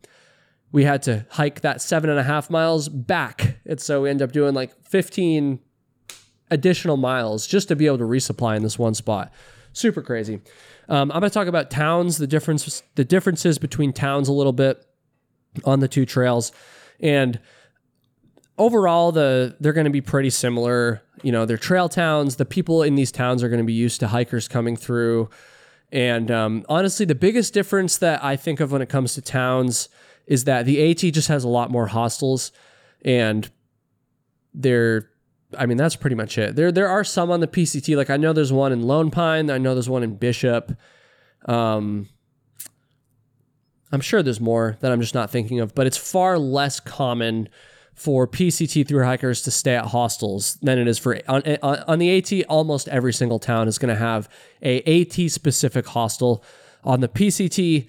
we 0.73 0.85
had 0.85 1.03
to 1.03 1.27
hike 1.31 1.61
that 1.61 1.81
seven 1.81 2.11
and 2.11 2.19
a 2.19 2.23
half 2.23 2.51
miles 2.51 2.89
back. 2.89 3.59
And 3.67 3.81
so 3.81 4.03
we 4.03 4.11
end 4.11 4.23
up 4.23 4.33
doing 4.33 4.55
like 4.55 4.75
15 4.85 5.61
additional 6.51 6.97
miles 6.97 7.47
just 7.47 7.69
to 7.69 7.77
be 7.77 7.87
able 7.87 7.99
to 7.99 8.05
resupply 8.05 8.57
in 8.57 8.63
this 8.63 8.79
one 8.79 8.95
spot. 8.95 9.33
Super 9.73 10.03
crazy. 10.03 10.41
Um, 10.89 11.13
I'm 11.13 11.21
going 11.21 11.31
to 11.31 11.31
talk 11.31 11.47
about 11.47 11.71
towns, 11.71 12.17
the 12.17 12.27
difference, 12.27 12.83
the 12.95 13.05
differences 13.05 13.59
between 13.59 13.93
towns 13.93 14.29
a 14.29 14.33
little 14.33 14.53
bit 14.53 14.85
on 15.65 15.81
the 15.81 15.89
two 15.89 16.07
trails, 16.07 16.53
and 17.01 17.39
overall, 18.59 19.13
the 19.13 19.57
they're 19.61 19.73
going 19.73 19.87
to 19.87 19.91
be 19.91 20.01
pretty 20.01 20.31
similar. 20.31 21.03
You 21.23 21.33
know, 21.33 21.47
they're 21.47 21.57
trail 21.57 21.89
towns. 21.89 22.37
The 22.37 22.45
people 22.45 22.83
in 22.83 22.95
these 22.95 23.11
towns 23.11 23.43
are 23.43 23.49
going 23.49 23.61
to 23.61 23.67
be 23.67 23.73
used 23.73 24.01
to 24.01 24.09
hikers 24.09 24.49
coming 24.49 24.77
through, 24.77 25.31
and 25.91 26.31
um, 26.31 26.65
honestly, 26.69 27.07
the 27.07 27.15
biggest 27.15 27.55
difference 27.55 27.99
that 27.99 28.23
I 28.23 28.37
think 28.37 28.61
of 28.61 28.73
when 28.73 28.83
it 28.83 28.89
comes 28.89 29.15
to 29.15 29.23
towns 29.23 29.89
is 30.27 30.45
that 30.45 30.67
the 30.67 30.91
AT 30.91 30.99
just 31.13 31.29
has 31.29 31.45
a 31.45 31.49
lot 31.49 31.71
more 31.71 31.87
hostels, 31.87 32.53
and 33.05 33.51
they're 34.53 35.11
I 35.57 35.67
mean, 35.67 35.79
that's 35.79 35.97
pretty 35.97 36.17
much 36.17 36.37
it. 36.37 36.57
There 36.57 36.71
there 36.71 36.89
are 36.89 37.05
some 37.05 37.31
on 37.31 37.41
the 37.41 37.47
PCT. 37.47 37.97
Like 37.97 38.11
I 38.11 38.17
know 38.17 38.33
there's 38.33 38.53
one 38.53 38.73
in 38.73 38.83
Lone 38.83 39.11
Pine. 39.11 39.51
I 39.51 39.59
know 39.59 39.75
there's 39.75 39.89
one 39.89 40.03
in 40.03 40.17
Bishop. 40.17 40.77
Um, 41.47 42.09
I'm 43.91 44.01
sure 44.03 44.23
there's 44.23 44.41
more 44.41 44.77
that 44.81 44.93
I'm 44.93 45.01
just 45.01 45.15
not 45.15 45.31
thinking 45.31 45.61
of, 45.61 45.75
but 45.75 45.87
it's 45.87 45.97
far 45.97 46.39
less 46.39 46.81
common 46.81 47.49
for 47.99 48.27
PCT 48.27 48.87
through 48.87 49.05
hikers 49.05 49.43
to 49.43 49.51
stay 49.51 49.75
at 49.75 49.87
hostels 49.87 50.57
than 50.63 50.79
it 50.79 50.87
is 50.87 50.99
for 50.99 51.21
on, 51.29 51.43
on 51.63 51.99
the 51.99 52.19
AT. 52.19 52.47
Almost 52.49 52.89
every 52.89 53.13
single 53.13 53.39
town 53.39 53.69
is 53.69 53.79
going 53.79 53.95
to 53.95 54.01
have 54.01 54.29
a 54.63 55.03
AT 55.03 55.31
specific 55.31 55.87
hostel. 55.87 56.45
On 56.85 57.01
the 57.01 57.09
PCT, 57.09 57.89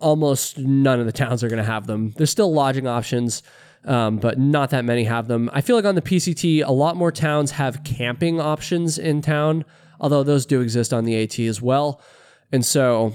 almost 0.00 0.58
none 0.58 0.98
of 0.98 1.06
the 1.06 1.12
towns 1.12 1.44
are 1.44 1.48
going 1.48 1.58
to 1.58 1.64
have 1.64 1.86
them. 1.86 2.14
There's 2.16 2.30
still 2.30 2.52
lodging 2.52 2.86
options 2.86 3.42
um, 3.84 4.16
but 4.18 4.38
not 4.38 4.70
that 4.70 4.84
many 4.84 5.04
have 5.04 5.28
them. 5.28 5.50
I 5.52 5.60
feel 5.60 5.76
like 5.76 5.84
on 5.84 5.94
the 5.94 6.02
PCT, 6.02 6.64
a 6.64 6.72
lot 6.72 6.96
more 6.96 7.12
towns 7.12 7.52
have 7.52 7.84
camping 7.84 8.40
options 8.40 8.98
in 8.98 9.20
town, 9.20 9.64
although 10.00 10.22
those 10.22 10.46
do 10.46 10.60
exist 10.60 10.92
on 10.92 11.04
the 11.04 11.22
AT 11.22 11.38
as 11.38 11.60
well. 11.60 12.00
And 12.50 12.64
so 12.64 13.14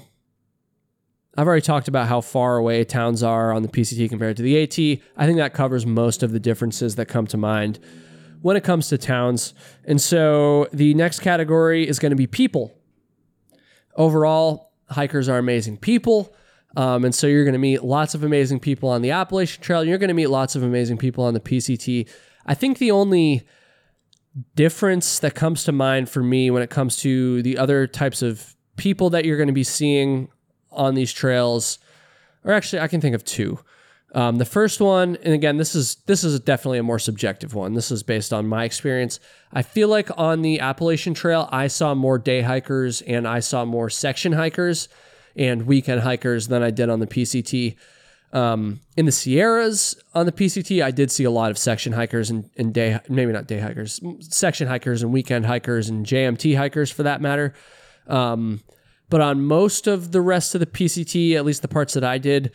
I've 1.38 1.48
already 1.48 1.62
talked 1.62 1.88
about 1.88 2.08
how 2.08 2.22
far 2.22 2.58
away 2.58 2.84
towns 2.84 3.24
are 3.24 3.52
on 3.52 3.62
the 3.62 3.68
PCT 3.68 4.10
compared 4.10 4.38
to 4.38 4.44
the 4.44 4.62
AT. 4.62 5.02
I 5.16 5.26
think 5.26 5.38
that 5.38 5.54
covers 5.54 5.86
most 5.86 6.24
of 6.24 6.32
the 6.32 6.40
differences 6.40 6.96
that 6.96 7.06
come 7.06 7.28
to 7.28 7.38
mind 7.38 7.80
when 8.42 8.58
it 8.58 8.64
comes 8.64 8.90
to 8.90 8.98
towns. 8.98 9.54
And 9.86 10.02
so 10.02 10.68
the 10.74 10.94
next 10.94 11.20
category 11.20 11.88
is 11.88 12.00
going 12.00 12.12
to 12.12 12.16
be 12.16 12.28
people. 12.28 12.76
Overall, 13.96 14.74
hikers 14.90 15.30
are 15.30 15.38
amazing 15.38 15.78
people. 15.78 16.34
Um, 16.76 17.06
and 17.06 17.14
so 17.14 17.28
you're 17.28 17.44
going 17.44 17.54
to 17.54 17.60
meet 17.60 17.84
lots 17.84 18.16
of 18.16 18.24
amazing 18.24 18.60
people 18.60 18.90
on 18.90 19.02
the 19.02 19.12
Appalachian 19.12 19.62
Trail. 19.62 19.84
You're 19.84 19.98
going 19.98 20.10
to 20.10 20.14
meet 20.14 20.28
lots 20.28 20.56
of 20.56 20.64
amazing 20.64 20.98
people 20.98 21.24
on 21.24 21.34
the 21.34 21.40
PCT. 21.40 22.08
I 22.46 22.54
think 22.54 22.78
the 22.78 22.92
only 22.92 23.48
difference 24.56 25.20
that 25.20 25.36
comes 25.36 25.64
to 25.66 25.72
mind 25.72 26.10
for 26.10 26.24
me 26.24 26.50
when 26.52 26.62
it 26.62 26.70
comes 26.70 26.98
to 26.98 27.42
the 27.44 27.58
other 27.58 27.88
types 27.88 28.22
of 28.22 28.56
people 28.78 29.10
that 29.10 29.26
you're 29.26 29.38
going 29.38 29.48
to 29.48 29.54
be 29.54 29.64
seeing 29.64 30.30
on 30.80 30.96
these 30.96 31.14
trails, 31.14 31.78
or 32.44 32.54
actually, 32.54 32.80
I 32.80 32.88
can 32.88 33.02
think 33.02 33.14
of 33.14 33.24
two. 33.24 33.60
Um, 34.16 34.38
the 34.38 34.46
first 34.46 34.82
one, 34.82 35.18
and 35.18 35.34
again, 35.34 35.58
this 35.58 35.76
is 35.76 35.96
this 36.08 36.24
is 36.24 36.40
definitely 36.40 36.80
a 36.80 36.84
more 36.84 36.98
subjective 36.98 37.54
one. 37.54 37.74
This 37.74 37.92
is 37.92 38.02
based 38.02 38.34
on 38.34 38.48
my 38.48 38.64
experience. 38.64 39.20
I 39.54 39.62
feel 39.62 39.88
like 39.88 40.10
on 40.18 40.42
the 40.42 40.60
Appalachian 40.60 41.14
Trail, 41.14 41.48
I 41.52 41.68
saw 41.68 41.94
more 41.94 42.18
day 42.18 42.42
hikers 42.42 43.02
and 43.02 43.28
I 43.28 43.40
saw 43.40 43.66
more 43.66 43.90
section 43.90 44.32
hikers 44.32 44.90
and 45.36 45.68
weekend 45.68 46.02
hikers 46.02 46.48
than 46.48 46.64
I 46.64 46.72
did 46.72 46.90
on 46.90 47.00
the 47.00 47.08
PCT. 47.08 47.76
Um, 48.32 48.80
in 48.96 49.06
the 49.06 49.12
Sierras 49.12 49.96
on 50.14 50.26
the 50.26 50.32
PCT, 50.32 50.84
I 50.84 50.92
did 50.92 51.12
see 51.12 51.24
a 51.24 51.32
lot 51.32 51.52
of 51.52 51.58
section 51.58 51.94
hikers 51.94 52.30
and, 52.30 52.50
and 52.58 52.74
day, 52.74 53.00
maybe 53.10 53.32
not 53.32 53.48
day 53.48 53.60
hikers, 53.60 54.00
section 54.22 54.68
hikers 54.68 55.02
and 55.04 55.12
weekend 55.12 55.46
hikers 55.46 55.90
and 55.90 56.06
JMT 56.06 56.58
hikers 56.58 56.92
for 56.92 57.04
that 57.04 57.22
matter. 57.22 57.54
Um, 58.08 58.62
but 59.10 59.22
on 59.22 59.42
most 59.42 59.88
of 59.88 60.12
the 60.12 60.22
rest 60.22 60.56
of 60.56 60.60
the 60.60 60.66
PCT, 60.66 61.36
at 61.36 61.46
least 61.46 61.62
the 61.62 61.68
parts 61.68 61.94
that 61.94 62.04
I 62.04 62.18
did, 62.18 62.52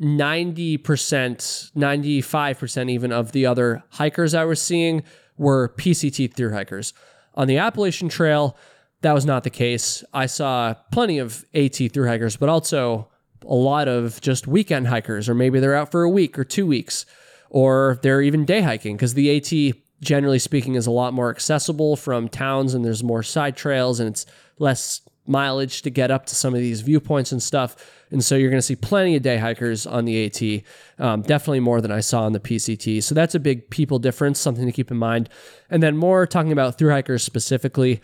90%, 0.00 0.80
95% 0.80 2.90
even 2.90 3.12
of 3.12 3.32
the 3.32 3.46
other 3.46 3.82
hikers 3.90 4.34
I 4.34 4.44
was 4.44 4.60
seeing 4.60 5.02
were 5.36 5.74
PCT 5.76 6.34
through 6.34 6.52
hikers. 6.52 6.92
On 7.34 7.46
the 7.46 7.58
Appalachian 7.58 8.08
Trail, 8.08 8.56
that 9.02 9.12
was 9.12 9.26
not 9.26 9.44
the 9.44 9.50
case. 9.50 10.02
I 10.12 10.26
saw 10.26 10.74
plenty 10.90 11.18
of 11.18 11.44
AT 11.54 11.76
through 11.76 12.06
hikers, 12.06 12.36
but 12.36 12.48
also 12.48 13.08
a 13.46 13.54
lot 13.54 13.88
of 13.88 14.20
just 14.20 14.46
weekend 14.46 14.88
hikers, 14.88 15.28
or 15.28 15.34
maybe 15.34 15.60
they're 15.60 15.74
out 15.74 15.90
for 15.90 16.02
a 16.02 16.10
week 16.10 16.38
or 16.38 16.44
two 16.44 16.66
weeks, 16.66 17.06
or 17.50 17.98
they're 18.02 18.22
even 18.22 18.44
day 18.44 18.60
hiking 18.60 18.96
because 18.96 19.14
the 19.14 19.36
AT, 19.36 19.76
generally 20.00 20.38
speaking, 20.38 20.74
is 20.74 20.86
a 20.86 20.90
lot 20.90 21.12
more 21.12 21.30
accessible 21.30 21.96
from 21.96 22.28
towns 22.28 22.74
and 22.74 22.84
there's 22.84 23.02
more 23.02 23.22
side 23.22 23.56
trails 23.56 24.00
and 24.00 24.08
it's 24.08 24.26
less 24.58 25.02
mileage 25.26 25.82
to 25.82 25.90
get 25.90 26.10
up 26.10 26.26
to 26.26 26.34
some 26.34 26.54
of 26.54 26.60
these 26.60 26.80
viewpoints 26.80 27.32
and 27.32 27.42
stuff. 27.42 27.76
And 28.10 28.24
so 28.24 28.34
you're 28.34 28.50
going 28.50 28.58
to 28.58 28.66
see 28.66 28.76
plenty 28.76 29.16
of 29.16 29.22
day 29.22 29.38
hikers 29.38 29.86
on 29.86 30.04
the 30.04 30.26
AT, 30.26 30.64
um, 31.04 31.22
definitely 31.22 31.60
more 31.60 31.80
than 31.80 31.92
I 31.92 32.00
saw 32.00 32.22
on 32.24 32.32
the 32.32 32.40
PCT. 32.40 33.02
So 33.02 33.14
that's 33.14 33.34
a 33.34 33.40
big 33.40 33.70
people 33.70 33.98
difference, 33.98 34.38
something 34.38 34.66
to 34.66 34.72
keep 34.72 34.90
in 34.90 34.96
mind. 34.96 35.28
And 35.70 35.82
then 35.82 35.96
more 35.96 36.26
talking 36.26 36.52
about 36.52 36.76
through 36.76 36.90
hikers 36.90 37.22
specifically. 37.22 38.00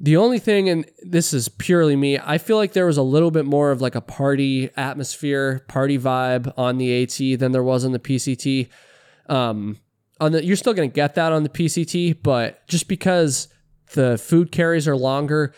The 0.00 0.16
only 0.16 0.38
thing, 0.38 0.68
and 0.68 0.88
this 1.02 1.34
is 1.34 1.48
purely 1.48 1.96
me, 1.96 2.18
I 2.18 2.38
feel 2.38 2.56
like 2.56 2.72
there 2.72 2.86
was 2.86 2.96
a 2.96 3.02
little 3.02 3.32
bit 3.32 3.44
more 3.44 3.72
of 3.72 3.80
like 3.80 3.96
a 3.96 4.00
party 4.00 4.70
atmosphere, 4.76 5.64
party 5.66 5.98
vibe 5.98 6.52
on 6.56 6.78
the 6.78 7.02
AT 7.02 7.40
than 7.40 7.50
there 7.50 7.64
was 7.64 7.84
on 7.84 7.90
the 7.90 7.98
PCT. 7.98 8.68
Um, 9.28 9.78
on 10.20 10.32
the, 10.32 10.44
you're 10.44 10.56
still 10.56 10.72
going 10.72 10.88
to 10.88 10.94
get 10.94 11.16
that 11.16 11.32
on 11.32 11.42
the 11.42 11.48
PCT, 11.48 12.22
but 12.22 12.66
just 12.68 12.86
because 12.86 13.48
the 13.94 14.18
food 14.18 14.52
carries 14.52 14.86
are 14.86 14.96
longer, 14.96 15.52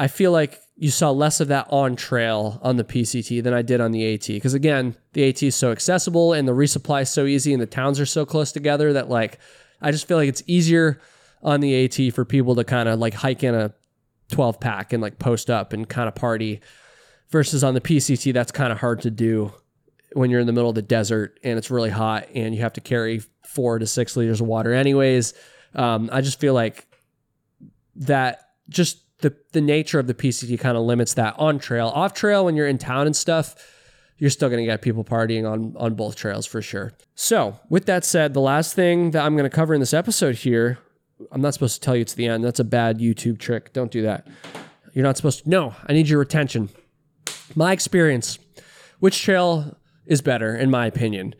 I 0.00 0.08
feel 0.08 0.32
like 0.32 0.58
you 0.76 0.90
saw 0.90 1.10
less 1.10 1.40
of 1.40 1.48
that 1.48 1.66
on 1.68 1.94
trail 1.94 2.58
on 2.62 2.78
the 2.78 2.84
PCT 2.84 3.42
than 3.42 3.52
I 3.52 3.60
did 3.60 3.82
on 3.82 3.92
the 3.92 4.14
AT. 4.14 4.26
Because 4.28 4.54
again, 4.54 4.96
the 5.12 5.28
AT 5.28 5.42
is 5.42 5.54
so 5.54 5.72
accessible 5.72 6.32
and 6.32 6.48
the 6.48 6.52
resupply 6.52 7.02
is 7.02 7.10
so 7.10 7.26
easy 7.26 7.52
and 7.52 7.60
the 7.60 7.66
towns 7.66 8.00
are 8.00 8.06
so 8.06 8.24
close 8.24 8.50
together 8.50 8.94
that 8.94 9.10
like 9.10 9.38
I 9.82 9.90
just 9.90 10.08
feel 10.08 10.16
like 10.16 10.30
it's 10.30 10.42
easier 10.46 11.02
on 11.42 11.60
the 11.60 11.84
AT 11.84 12.14
for 12.14 12.24
people 12.24 12.54
to 12.54 12.64
kind 12.64 12.88
of 12.88 12.98
like 12.98 13.12
hike 13.12 13.44
in 13.44 13.54
a 13.54 13.74
12 14.32 14.58
pack 14.58 14.94
and 14.94 15.02
like 15.02 15.18
post 15.18 15.50
up 15.50 15.74
and 15.74 15.86
kind 15.86 16.08
of 16.08 16.14
party 16.14 16.62
versus 17.28 17.62
on 17.62 17.74
the 17.74 17.80
PCT 17.82 18.32
that's 18.32 18.52
kind 18.52 18.72
of 18.72 18.78
hard 18.78 19.02
to 19.02 19.10
do 19.10 19.52
when 20.14 20.30
you're 20.30 20.40
in 20.40 20.46
the 20.46 20.52
middle 20.54 20.70
of 20.70 20.74
the 20.74 20.80
desert 20.80 21.38
and 21.44 21.58
it's 21.58 21.70
really 21.70 21.90
hot 21.90 22.26
and 22.34 22.54
you 22.54 22.62
have 22.62 22.72
to 22.72 22.80
carry 22.80 23.20
four 23.44 23.78
to 23.78 23.86
six 23.86 24.16
liters 24.16 24.40
of 24.40 24.46
water 24.46 24.72
anyways. 24.72 25.34
Um, 25.74 26.08
I 26.10 26.22
just 26.22 26.40
feel 26.40 26.54
like 26.54 26.86
that 27.96 28.48
just 28.70 29.02
the 29.20 29.34
the 29.52 29.60
nature 29.60 29.98
of 29.98 30.06
the 30.06 30.14
PCT 30.14 30.58
kind 30.58 30.76
of 30.76 30.84
limits 30.84 31.14
that 31.14 31.34
on 31.38 31.58
trail. 31.58 31.88
Off 31.88 32.14
trail 32.14 32.44
when 32.44 32.56
you're 32.56 32.66
in 32.66 32.78
town 32.78 33.06
and 33.06 33.16
stuff, 33.16 33.54
you're 34.18 34.30
still 34.30 34.48
going 34.48 34.60
to 34.60 34.66
get 34.66 34.82
people 34.82 35.04
partying 35.04 35.50
on 35.50 35.74
on 35.76 35.94
both 35.94 36.16
trails 36.16 36.46
for 36.46 36.62
sure. 36.62 36.92
So, 37.14 37.58
with 37.68 37.86
that 37.86 38.04
said, 38.04 38.34
the 38.34 38.40
last 38.40 38.74
thing 38.74 39.12
that 39.12 39.24
I'm 39.24 39.36
going 39.36 39.48
to 39.48 39.54
cover 39.54 39.74
in 39.74 39.80
this 39.80 39.94
episode 39.94 40.36
here, 40.36 40.78
I'm 41.32 41.40
not 41.40 41.54
supposed 41.54 41.74
to 41.74 41.80
tell 41.80 41.96
you 41.96 42.02
it's 42.02 42.14
the 42.14 42.26
end. 42.26 42.44
That's 42.44 42.60
a 42.60 42.64
bad 42.64 42.98
YouTube 42.98 43.38
trick. 43.38 43.72
Don't 43.72 43.90
do 43.90 44.02
that. 44.02 44.26
You're 44.92 45.04
not 45.04 45.16
supposed 45.16 45.44
to. 45.44 45.50
No, 45.50 45.74
I 45.86 45.92
need 45.92 46.08
your 46.08 46.22
attention. 46.22 46.70
My 47.54 47.72
experience. 47.72 48.38
Which 48.98 49.22
trail 49.22 49.78
is 50.04 50.20
better 50.20 50.54
in 50.54 50.70
my 50.70 50.84
opinion? 50.84 51.34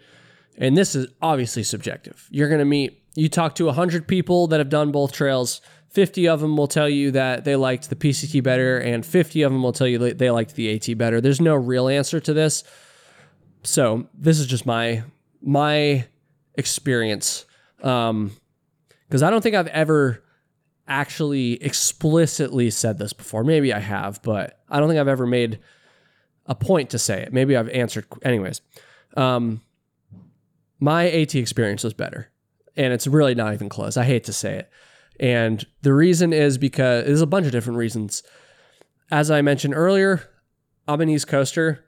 And 0.56 0.78
this 0.78 0.94
is 0.94 1.08
obviously 1.20 1.62
subjective. 1.62 2.26
You're 2.30 2.48
going 2.48 2.60
to 2.60 2.64
meet 2.64 3.00
you 3.14 3.28
talk 3.28 3.54
to 3.56 3.64
a 3.64 3.66
100 3.66 4.06
people 4.06 4.46
that 4.48 4.60
have 4.60 4.68
done 4.68 4.92
both 4.92 5.12
trails 5.12 5.60
50 5.90 6.28
of 6.28 6.40
them 6.40 6.56
will 6.56 6.68
tell 6.68 6.88
you 6.88 7.10
that 7.10 7.44
they 7.44 7.56
liked 7.56 7.90
the 7.90 7.96
PCT 7.96 8.42
better, 8.42 8.78
and 8.78 9.04
50 9.04 9.42
of 9.42 9.52
them 9.52 9.62
will 9.62 9.72
tell 9.72 9.88
you 9.88 9.98
that 9.98 10.18
they 10.18 10.30
liked 10.30 10.54
the 10.54 10.72
AT 10.74 10.96
better. 10.96 11.20
There's 11.20 11.40
no 11.40 11.56
real 11.56 11.88
answer 11.88 12.20
to 12.20 12.32
this. 12.32 12.62
So 13.64 14.06
this 14.14 14.38
is 14.38 14.46
just 14.46 14.64
my 14.64 15.02
my 15.42 16.06
experience. 16.54 17.44
Um, 17.82 18.32
because 19.08 19.22
I 19.24 19.30
don't 19.30 19.42
think 19.42 19.56
I've 19.56 19.66
ever 19.68 20.22
actually 20.86 21.62
explicitly 21.62 22.70
said 22.70 22.98
this 22.98 23.12
before. 23.12 23.42
Maybe 23.42 23.72
I 23.72 23.80
have, 23.80 24.22
but 24.22 24.60
I 24.68 24.78
don't 24.78 24.88
think 24.88 25.00
I've 25.00 25.08
ever 25.08 25.26
made 25.26 25.58
a 26.46 26.54
point 26.54 26.90
to 26.90 26.98
say 26.98 27.22
it. 27.22 27.32
Maybe 27.32 27.56
I've 27.56 27.68
answered 27.70 28.06
anyways. 28.22 28.60
Um, 29.16 29.62
my 30.78 31.10
AT 31.10 31.34
experience 31.34 31.82
was 31.82 31.94
better, 31.94 32.30
and 32.76 32.92
it's 32.92 33.08
really 33.08 33.34
not 33.34 33.52
even 33.54 33.68
close. 33.68 33.96
I 33.96 34.04
hate 34.04 34.24
to 34.24 34.32
say 34.32 34.58
it. 34.58 34.70
And 35.20 35.64
the 35.82 35.92
reason 35.92 36.32
is 36.32 36.56
because 36.58 37.04
there's 37.04 37.20
a 37.20 37.26
bunch 37.26 37.46
of 37.46 37.52
different 37.52 37.78
reasons. 37.78 38.22
As 39.10 39.30
I 39.30 39.42
mentioned 39.42 39.74
earlier, 39.74 40.28
I'm 40.88 41.02
an 41.02 41.10
East 41.10 41.28
Coaster. 41.28 41.84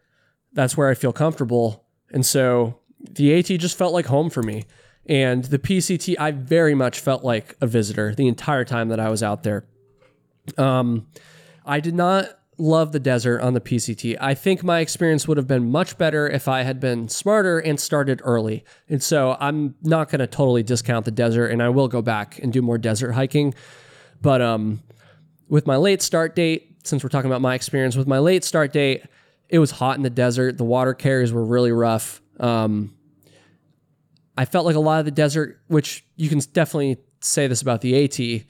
That's 0.52 0.76
where 0.76 0.90
I 0.90 0.94
feel 0.94 1.14
comfortable. 1.14 1.86
And 2.12 2.26
so 2.26 2.78
the 3.00 3.36
AT 3.36 3.46
just 3.46 3.76
felt 3.76 3.94
like 3.94 4.06
home 4.06 4.28
for 4.28 4.42
me. 4.42 4.66
And 5.06 5.44
the 5.44 5.58
PCT, 5.58 6.14
I 6.20 6.30
very 6.30 6.74
much 6.74 7.00
felt 7.00 7.24
like 7.24 7.56
a 7.60 7.66
visitor 7.66 8.14
the 8.14 8.28
entire 8.28 8.64
time 8.64 8.88
that 8.90 9.00
I 9.00 9.08
was 9.08 9.22
out 9.22 9.42
there. 9.44 9.64
Um, 10.58 11.06
I 11.64 11.80
did 11.80 11.94
not 11.94 12.38
love 12.62 12.92
the 12.92 13.00
desert 13.00 13.40
on 13.40 13.54
the 13.54 13.60
PCT. 13.60 14.16
I 14.20 14.34
think 14.34 14.62
my 14.62 14.78
experience 14.78 15.26
would 15.26 15.36
have 15.36 15.48
been 15.48 15.70
much 15.70 15.98
better 15.98 16.28
if 16.28 16.46
I 16.46 16.62
had 16.62 16.78
been 16.78 17.08
smarter 17.08 17.58
and 17.58 17.78
started 17.78 18.22
early. 18.22 18.64
And 18.88 19.02
so 19.02 19.36
I'm 19.40 19.74
not 19.82 20.10
going 20.10 20.20
to 20.20 20.28
totally 20.28 20.62
discount 20.62 21.04
the 21.04 21.10
desert 21.10 21.48
and 21.48 21.60
I 21.60 21.70
will 21.70 21.88
go 21.88 22.02
back 22.02 22.38
and 22.38 22.52
do 22.52 22.62
more 22.62 22.78
desert 22.78 23.12
hiking. 23.12 23.54
But 24.20 24.40
um, 24.40 24.80
with 25.48 25.66
my 25.66 25.76
late 25.76 26.02
start 26.02 26.36
date, 26.36 26.78
since 26.84 27.02
we're 27.02 27.10
talking 27.10 27.28
about 27.28 27.40
my 27.40 27.56
experience 27.56 27.96
with 27.96 28.06
my 28.06 28.20
late 28.20 28.44
start 28.44 28.72
date, 28.72 29.02
it 29.48 29.58
was 29.58 29.72
hot 29.72 29.96
in 29.96 30.04
the 30.04 30.10
desert. 30.10 30.56
The 30.56 30.64
water 30.64 30.94
carries 30.94 31.32
were 31.32 31.44
really 31.44 31.72
rough. 31.72 32.22
Um, 32.38 32.94
I 34.38 34.44
felt 34.44 34.66
like 34.66 34.76
a 34.76 34.80
lot 34.80 35.00
of 35.00 35.04
the 35.04 35.10
desert, 35.10 35.60
which 35.66 36.04
you 36.14 36.28
can 36.28 36.38
definitely 36.52 36.98
say 37.20 37.48
this 37.48 37.60
about 37.60 37.80
the 37.80 38.04
AT, 38.04 38.44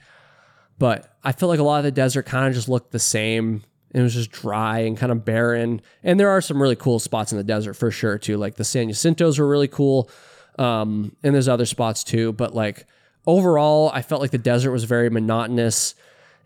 but 0.77 1.17
I 1.23 1.31
felt 1.31 1.49
like 1.49 1.59
a 1.59 1.63
lot 1.63 1.79
of 1.79 1.83
the 1.83 1.91
desert 1.91 2.27
kind 2.27 2.47
of 2.47 2.53
just 2.53 2.69
looked 2.69 2.91
the 2.91 2.99
same 2.99 3.63
it 3.93 4.01
was 4.01 4.13
just 4.13 4.31
dry 4.31 4.79
and 4.79 4.97
kind 4.97 5.11
of 5.11 5.23
barren. 5.23 5.81
And 6.03 6.19
there 6.19 6.29
are 6.29 6.41
some 6.41 6.61
really 6.61 6.75
cool 6.75 6.99
spots 6.99 7.31
in 7.31 7.37
the 7.37 7.43
desert 7.43 7.75
for 7.75 7.91
sure 7.91 8.17
too. 8.17 8.37
Like 8.37 8.55
the 8.55 8.63
San 8.63 8.89
Jacintos 8.89 9.37
were 9.37 9.47
really 9.47 9.67
cool. 9.67 10.09
Um, 10.57 11.15
and 11.23 11.33
there's 11.33 11.47
other 11.47 11.65
spots 11.65 12.03
too. 12.03 12.33
But 12.33 12.55
like 12.55 12.87
overall, 13.27 13.91
I 13.93 14.01
felt 14.01 14.21
like 14.21 14.31
the 14.31 14.39
desert 14.39 14.71
was 14.71 14.85
very 14.85 15.09
monotonous. 15.09 15.93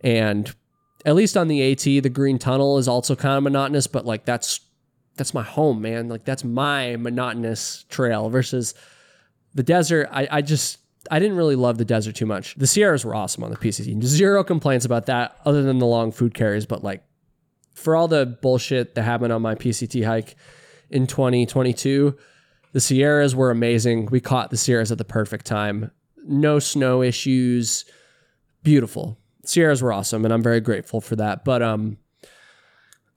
And 0.01 0.53
at 1.05 1.15
least 1.15 1.37
on 1.37 1.47
the 1.47 1.71
AT, 1.71 1.83
the 1.83 2.09
Green 2.09 2.37
Tunnel 2.37 2.77
is 2.77 2.87
also 2.87 3.15
kind 3.15 3.37
of 3.37 3.43
monotonous. 3.43 3.87
But 3.87 4.05
like 4.05 4.25
that's 4.25 4.59
that's 5.15 5.33
my 5.33 5.43
home, 5.43 5.81
man. 5.81 6.09
Like 6.09 6.25
that's 6.25 6.43
my 6.43 6.97
monotonous 6.97 7.85
trail 7.89 8.29
versus 8.29 8.73
the 9.55 9.63
desert. 9.63 10.09
I, 10.11 10.27
I 10.29 10.41
just 10.41 10.79
I 11.09 11.19
didn't 11.19 11.37
really 11.37 11.55
love 11.55 11.77
the 11.77 11.85
desert 11.85 12.15
too 12.15 12.25
much. 12.25 12.55
The 12.55 12.67
Sierras 12.67 13.05
were 13.05 13.15
awesome 13.15 13.45
on 13.45 13.51
the 13.51 13.57
PCT. 13.57 14.03
Zero 14.03 14.43
complaints 14.43 14.85
about 14.85 15.05
that, 15.05 15.37
other 15.45 15.63
than 15.63 15.79
the 15.79 15.85
long 15.85 16.11
food 16.11 16.33
carries. 16.33 16.65
But 16.65 16.83
like 16.83 17.03
for 17.87 17.95
all 17.95 18.09
the 18.09 18.25
bullshit 18.25 18.95
that 18.95 19.03
happened 19.03 19.31
on 19.31 19.41
my 19.41 19.55
PCT 19.55 20.03
hike 20.03 20.35
in 20.89 21.07
2022, 21.07 22.17
the 22.73 22.81
Sierras 22.81 23.33
were 23.33 23.49
amazing. 23.49 24.07
We 24.07 24.19
caught 24.19 24.49
the 24.49 24.57
Sierras 24.57 24.91
at 24.91 24.97
the 24.97 25.05
perfect 25.05 25.45
time. 25.45 25.91
No 26.25 26.59
snow 26.59 27.01
issues. 27.01 27.85
Beautiful. 28.61 29.17
Sierras 29.45 29.81
were 29.81 29.93
awesome, 29.93 30.25
and 30.25 30.33
I'm 30.33 30.43
very 30.43 30.59
grateful 30.59 30.99
for 30.99 31.15
that. 31.15 31.45
But 31.45 31.61
um, 31.61 31.97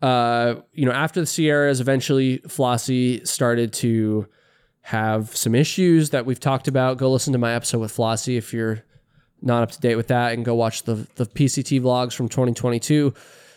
uh, 0.02 0.60
you 0.72 0.86
know, 0.86 0.92
after 0.92 1.18
the 1.18 1.26
Sierras, 1.26 1.80
eventually 1.80 2.38
Flossie 2.46 3.26
started 3.26 3.72
to 3.72 4.28
have 4.82 5.34
some 5.34 5.56
issues 5.56 6.10
that 6.10 6.26
we've 6.26 6.38
talked 6.38 6.68
about. 6.68 6.96
Go 6.96 7.10
listen 7.10 7.32
to 7.32 7.40
my 7.40 7.54
episode 7.54 7.80
with 7.80 7.92
Flossie 7.92 8.38
if 8.38 8.52
you're 8.52 8.84
not 9.42 9.64
up 9.64 9.72
to 9.72 9.80
date 9.80 9.96
with 9.96 10.06
that, 10.06 10.34
and 10.34 10.44
go 10.44 10.54
watch 10.54 10.84
the 10.84 11.08
the 11.16 11.26
PCT 11.26 11.80
vlogs 11.80 12.14
from 12.14 12.28
2022. 12.28 13.12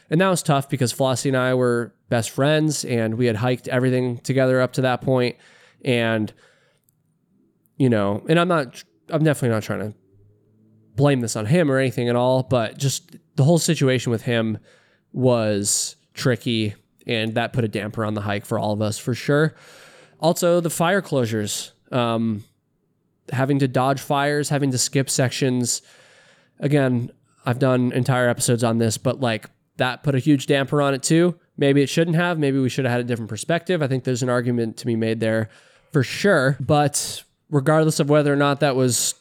And 0.09 0.21
that 0.21 0.29
was 0.29 0.43
tough 0.43 0.69
because 0.69 0.93
Flossie 0.93 1.29
and 1.29 1.37
I 1.37 1.53
were 1.53 1.93
best 2.09 2.29
friends, 2.29 2.85
and 2.85 3.15
we 3.15 3.25
had 3.25 3.37
hiked 3.37 3.67
everything 3.67 4.19
together 4.19 4.61
up 4.61 4.73
to 4.73 4.81
that 4.81 5.01
point. 5.01 5.37
And 5.83 6.31
you 7.77 7.89
know, 7.89 8.23
and 8.29 8.39
I'm 8.39 8.47
not, 8.47 8.83
I'm 9.09 9.23
definitely 9.23 9.49
not 9.49 9.63
trying 9.63 9.91
to 9.91 9.97
blame 10.95 11.21
this 11.21 11.35
on 11.35 11.45
him 11.45 11.71
or 11.71 11.79
anything 11.79 12.07
at 12.07 12.15
all, 12.15 12.43
but 12.43 12.77
just 12.77 13.15
the 13.35 13.43
whole 13.43 13.57
situation 13.57 14.11
with 14.11 14.21
him 14.21 14.59
was 15.11 15.95
tricky, 16.13 16.75
and 17.07 17.35
that 17.35 17.53
put 17.53 17.63
a 17.63 17.67
damper 17.67 18.05
on 18.05 18.13
the 18.13 18.21
hike 18.21 18.45
for 18.45 18.59
all 18.59 18.73
of 18.73 18.81
us 18.81 18.97
for 18.97 19.13
sure. 19.13 19.55
Also, 20.19 20.59
the 20.59 20.69
fire 20.69 21.01
closures, 21.01 21.71
um, 21.91 22.43
having 23.31 23.59
to 23.59 23.67
dodge 23.67 23.99
fires, 23.99 24.49
having 24.49 24.71
to 24.71 24.77
skip 24.77 25.09
sections. 25.09 25.81
Again, 26.59 27.11
I've 27.45 27.59
done 27.59 27.91
entire 27.91 28.29
episodes 28.29 28.63
on 28.63 28.77
this, 28.77 28.97
but 28.97 29.19
like 29.19 29.49
that 29.77 30.03
put 30.03 30.15
a 30.15 30.19
huge 30.19 30.47
damper 30.47 30.81
on 30.81 30.93
it 30.93 31.03
too. 31.03 31.37
Maybe 31.57 31.81
it 31.81 31.89
shouldn't 31.89 32.15
have. 32.15 32.39
Maybe 32.39 32.59
we 32.59 32.69
should 32.69 32.85
have 32.85 32.91
had 32.91 33.01
a 33.01 33.03
different 33.03 33.29
perspective. 33.29 33.81
I 33.81 33.87
think 33.87 34.03
there's 34.03 34.23
an 34.23 34.29
argument 34.29 34.77
to 34.77 34.85
be 34.85 34.95
made 34.95 35.19
there 35.19 35.49
for 35.91 36.03
sure. 36.03 36.57
But 36.59 37.23
regardless 37.49 37.99
of 37.99 38.09
whether 38.09 38.33
or 38.33 38.35
not 38.35 38.59
that 38.61 38.75
was 38.75 39.15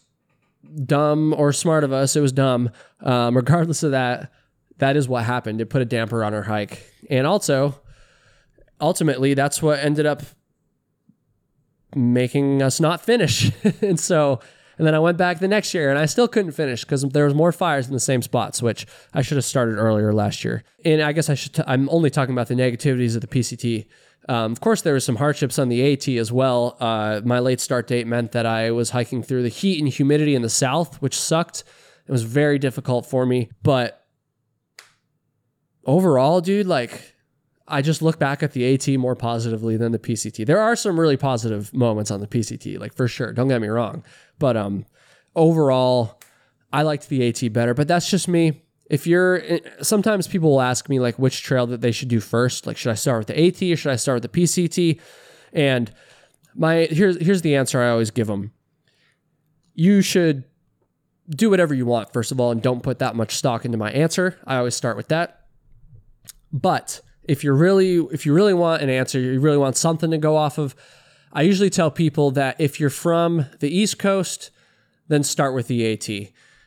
dumb 0.85 1.35
or 1.37 1.53
smart 1.53 1.85
of 1.85 1.93
us, 1.93 2.17
it 2.17 2.21
was 2.21 2.33
dumb. 2.33 2.71
Um, 3.01 3.37
regardless 3.37 3.83
of 3.83 3.93
that, 3.93 4.33
that 4.79 4.97
is 4.97 5.09
what 5.09 5.25
happened. 5.25 5.61
It 5.61 5.67
put 5.67 5.83
a 5.83 5.87
damper 5.87 6.25
on 6.25 6.35
our 6.35 6.43
hike. 6.43 6.91
And 7.11 7.27
also, 7.27 7.81
ultimately, 8.81 9.35
that's 9.35 9.63
what 9.63 9.79
ended 9.79 10.07
up 10.07 10.23
making 11.95 12.63
us 12.63 12.81
not 12.81 13.01
finish. 13.01 13.53
and 13.83 14.01
so, 14.01 14.41
and 14.83 14.87
then 14.89 14.97
I 14.97 14.99
went 14.99 15.17
back 15.17 15.39
the 15.39 15.47
next 15.47 15.75
year 15.75 15.91
and 15.91 15.97
I 15.97 16.07
still 16.07 16.27
couldn't 16.27 16.51
finish 16.51 16.83
because 16.83 17.03
there 17.03 17.25
was 17.25 17.35
more 17.35 17.53
fires 17.53 17.87
in 17.87 17.93
the 17.93 18.01
same 18.01 18.21
spots, 18.21 18.61
which 18.61 18.85
I 19.15 19.23
should 19.23 19.37
have 19.37 19.45
started 19.45 19.77
earlier 19.77 20.13
last 20.13 20.43
year. 20.43 20.65
And 20.85 21.01
I 21.01 21.13
guess 21.13 21.31
I 21.31 21.35
should, 21.35 21.61
i 21.61 21.63
t- 21.63 21.69
I'm 21.69 21.89
only 21.89 22.11
talking 22.11 22.35
about 22.35 22.49
the 22.49 22.57
negativities 22.57 23.15
of 23.15 23.21
the 23.21 23.29
PCT. 23.29 23.87
Um, 24.29 24.51
of 24.51 24.61
course, 24.61 24.83
there 24.83 24.93
were 24.93 24.99
some 24.99 25.15
hardships 25.15 25.57
on 25.57 25.69
the 25.69 25.93
AT 25.93 26.09
as 26.09 26.33
well. 26.33 26.77
Uh, 26.81 27.21
my 27.25 27.39
late 27.39 27.61
start 27.61 27.87
date 27.87 28.09
meant 28.09 28.33
that 28.33 28.45
I 28.45 28.73
was 28.73 28.91
hiking 28.91 29.23
through 29.23 29.45
the 29.45 29.51
heat 29.51 29.79
and 29.79 29.89
humidity 29.89 30.35
in 30.35 30.43
the 30.43 30.51
south, 30.51 31.01
which 31.01 31.17
sucked. 31.17 31.63
It 32.09 32.11
was 32.11 32.25
very 32.25 32.59
difficult 32.59 33.07
for 33.07 33.25
me. 33.25 33.51
But 33.63 34.05
overall, 35.85 36.41
dude, 36.41 36.67
like 36.67 37.12
I 37.69 37.83
just 37.83 38.03
look 38.03 38.19
back 38.19 38.43
at 38.43 38.53
the 38.53 38.75
AT 38.75 38.89
more 38.99 39.15
positively 39.15 39.77
than 39.77 39.93
the 39.93 39.99
PCT. 39.99 40.45
There 40.45 40.61
are 40.61 40.77
some 40.77 40.99
really 40.99 41.17
positive 41.17 41.73
moments 41.73 42.11
on 42.11 42.21
the 42.21 42.27
PCT, 42.27 42.79
like 42.79 42.93
for 42.95 43.09
sure. 43.09 43.33
Don't 43.33 43.49
get 43.49 43.61
me 43.61 43.69
wrong, 43.69 44.05
but 44.39 44.57
um, 44.57 44.85
overall, 45.37 46.21
I 46.73 46.83
liked 46.83 47.09
the 47.09 47.27
AT 47.29 47.53
better. 47.53 47.75
But 47.75 47.89
that's 47.89 48.11
just 48.11 48.29
me. 48.29 48.63
If 48.91 49.07
you're, 49.07 49.43
eh, 49.45 49.59
sometimes 49.81 50.27
people 50.27 50.51
will 50.51 50.61
ask 50.61 50.89
me 50.89 51.01
like 51.01 51.19
which 51.19 51.43
trail 51.43 51.67
that 51.69 51.81
they 51.81 51.93
should 51.93 52.09
do 52.09 52.21
first. 52.21 52.67
Like, 52.67 52.77
should 52.77 52.91
I 52.91 52.95
start 52.95 53.19
with 53.19 53.29
the 53.29 53.47
AT 53.47 53.63
or 53.73 53.77
should 53.77 53.93
I 53.93 53.97
start 53.97 54.23
with 54.23 54.33
the 54.33 54.41
PCT? 54.41 55.01
And 55.53 55.93
my 56.55 56.89
here's 56.91 57.21
here's 57.21 57.43
the 57.43 57.57
answer 57.57 57.81
I 57.81 57.91
always 57.91 58.11
give 58.11 58.27
them. 58.27 58.53
You 59.75 60.03
should 60.03 60.45
do 61.31 61.49
whatever 61.49 61.73
you 61.73 61.87
want 61.87 62.13
first 62.13 62.33
of 62.33 62.41
all, 62.41 62.51
and 62.51 62.61
don't 62.61 62.83
put 62.83 62.99
that 62.99 63.17
much 63.17 63.37
stock 63.37 63.65
into 63.65 63.79
my 63.79 63.91
answer. 63.93 64.39
I 64.47 64.57
always 64.57 64.75
start 64.75 64.97
with 64.97 65.09
that. 65.09 65.47
But 66.53 67.01
if 67.25 67.45
you're 67.45 67.55
really 67.55 67.97
if 68.13 68.27
you 68.27 68.35
really 68.35 68.55
want 68.55 68.83
an 68.83 68.91
answer, 68.91 69.21
you 69.21 69.41
really 69.41 69.59
want 69.59 69.77
something 69.77 70.11
to 70.11 70.19
go 70.19 70.37
off 70.37 70.59
of, 70.59 70.75
I 71.33 71.43
usually 71.43 71.71
tell 71.71 71.91
people 71.91 72.31
that 72.33 72.61
if 72.61 72.79
you're 72.81 72.91
from 72.91 73.47
the 73.61 73.75
East 73.75 73.99
Coast, 73.99 74.51
then 75.09 75.23
start 75.23 75.55
with 75.55 75.69
the 75.69 75.93
AT. 75.93 76.09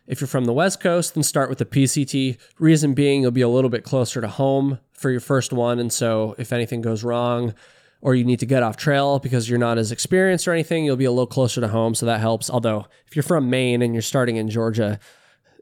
If 0.08 0.22
you're 0.22 0.28
from 0.28 0.46
the 0.46 0.54
West 0.54 0.80
Coast, 0.80 1.16
then 1.16 1.24
start 1.24 1.50
with 1.50 1.58
the 1.58 1.66
PCT. 1.66 2.38
Reason 2.60 2.94
being, 2.94 3.22
you'll 3.22 3.32
be 3.32 3.42
a 3.42 3.50
little 3.50 3.70
bit 3.70 3.84
closer 3.84 4.22
to 4.22 4.28
home 4.28 4.80
for 4.94 5.10
your 5.10 5.20
first 5.20 5.52
one. 5.52 5.80
And 5.80 5.92
so 5.92 6.36
if 6.38 6.54
anything 6.54 6.82
goes 6.82 7.04
wrong 7.04 7.54
or 8.02 8.14
you 8.14 8.24
need 8.24 8.40
to 8.40 8.46
get 8.46 8.62
off 8.62 8.78
trail 8.78 9.18
because 9.18 9.50
you're 9.50 9.58
not 9.58 9.80
as 9.80 9.92
experienced 9.92 10.48
or 10.48 10.54
anything, 10.54 10.86
you'll 10.86 10.96
be 10.96 11.06
a 11.06 11.12
little 11.12 11.26
closer 11.26 11.60
to 11.60 11.68
home. 11.68 11.96
So 11.96 12.06
that 12.06 12.20
helps. 12.20 12.52
Although 12.52 12.86
if 13.08 13.16
you're 13.16 13.24
from 13.24 13.50
Maine 13.50 13.82
and 13.82 13.94
you're 13.94 14.04
starting 14.04 14.36
in 14.36 14.48
Georgia, 14.50 15.00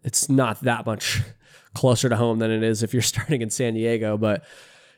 it's 0.03 0.29
not 0.29 0.61
that 0.61 0.85
much 0.85 1.21
closer 1.73 2.09
to 2.09 2.17
home 2.17 2.39
than 2.39 2.51
it 2.51 2.63
is 2.63 2.83
if 2.83 2.93
you're 2.93 3.01
starting 3.13 3.41
in 3.41 3.49
San 3.49 3.75
Diego. 3.75 4.17
But 4.17 4.43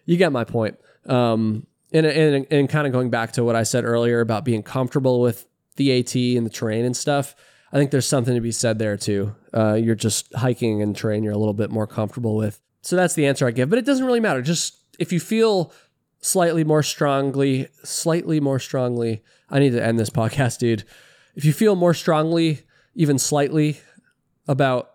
you 0.05 0.17
get 0.17 0.31
my 0.31 0.43
point. 0.43 0.77
Um, 1.05 1.67
and, 1.91 2.05
and, 2.05 2.47
and 2.51 2.69
kind 2.69 2.87
of 2.87 2.93
going 2.93 3.09
back 3.09 3.33
to 3.33 3.43
what 3.43 3.55
I 3.55 3.63
said 3.63 3.85
earlier 3.85 4.19
about 4.21 4.43
being 4.43 4.63
comfortable 4.63 5.21
with 5.21 5.45
the 5.75 5.97
AT 5.99 6.15
and 6.15 6.45
the 6.45 6.49
terrain 6.49 6.85
and 6.85 6.95
stuff, 6.95 7.35
I 7.71 7.77
think 7.77 7.91
there's 7.91 8.07
something 8.07 8.35
to 8.35 8.41
be 8.41 8.51
said 8.51 8.79
there 8.79 8.97
too. 8.97 9.35
Uh, 9.53 9.73
you're 9.73 9.95
just 9.95 10.33
hiking 10.33 10.81
and 10.81 10.95
terrain 10.95 11.23
you're 11.23 11.33
a 11.33 11.37
little 11.37 11.53
bit 11.53 11.69
more 11.69 11.87
comfortable 11.87 12.35
with. 12.35 12.59
So 12.81 12.95
that's 12.95 13.13
the 13.15 13.25
answer 13.25 13.47
I 13.47 13.51
give, 13.51 13.69
but 13.69 13.79
it 13.79 13.85
doesn't 13.85 14.05
really 14.05 14.19
matter. 14.19 14.41
Just 14.41 14.77
if 14.99 15.11
you 15.11 15.19
feel 15.19 15.73
slightly 16.21 16.63
more 16.63 16.83
strongly, 16.83 17.67
slightly 17.83 18.39
more 18.39 18.59
strongly, 18.59 19.23
I 19.49 19.59
need 19.59 19.71
to 19.71 19.83
end 19.83 19.99
this 19.99 20.09
podcast, 20.11 20.59
dude. 20.59 20.83
If 21.35 21.45
you 21.45 21.53
feel 21.53 21.75
more 21.75 21.93
strongly, 21.93 22.61
even 22.93 23.19
slightly, 23.19 23.79
about 24.47 24.91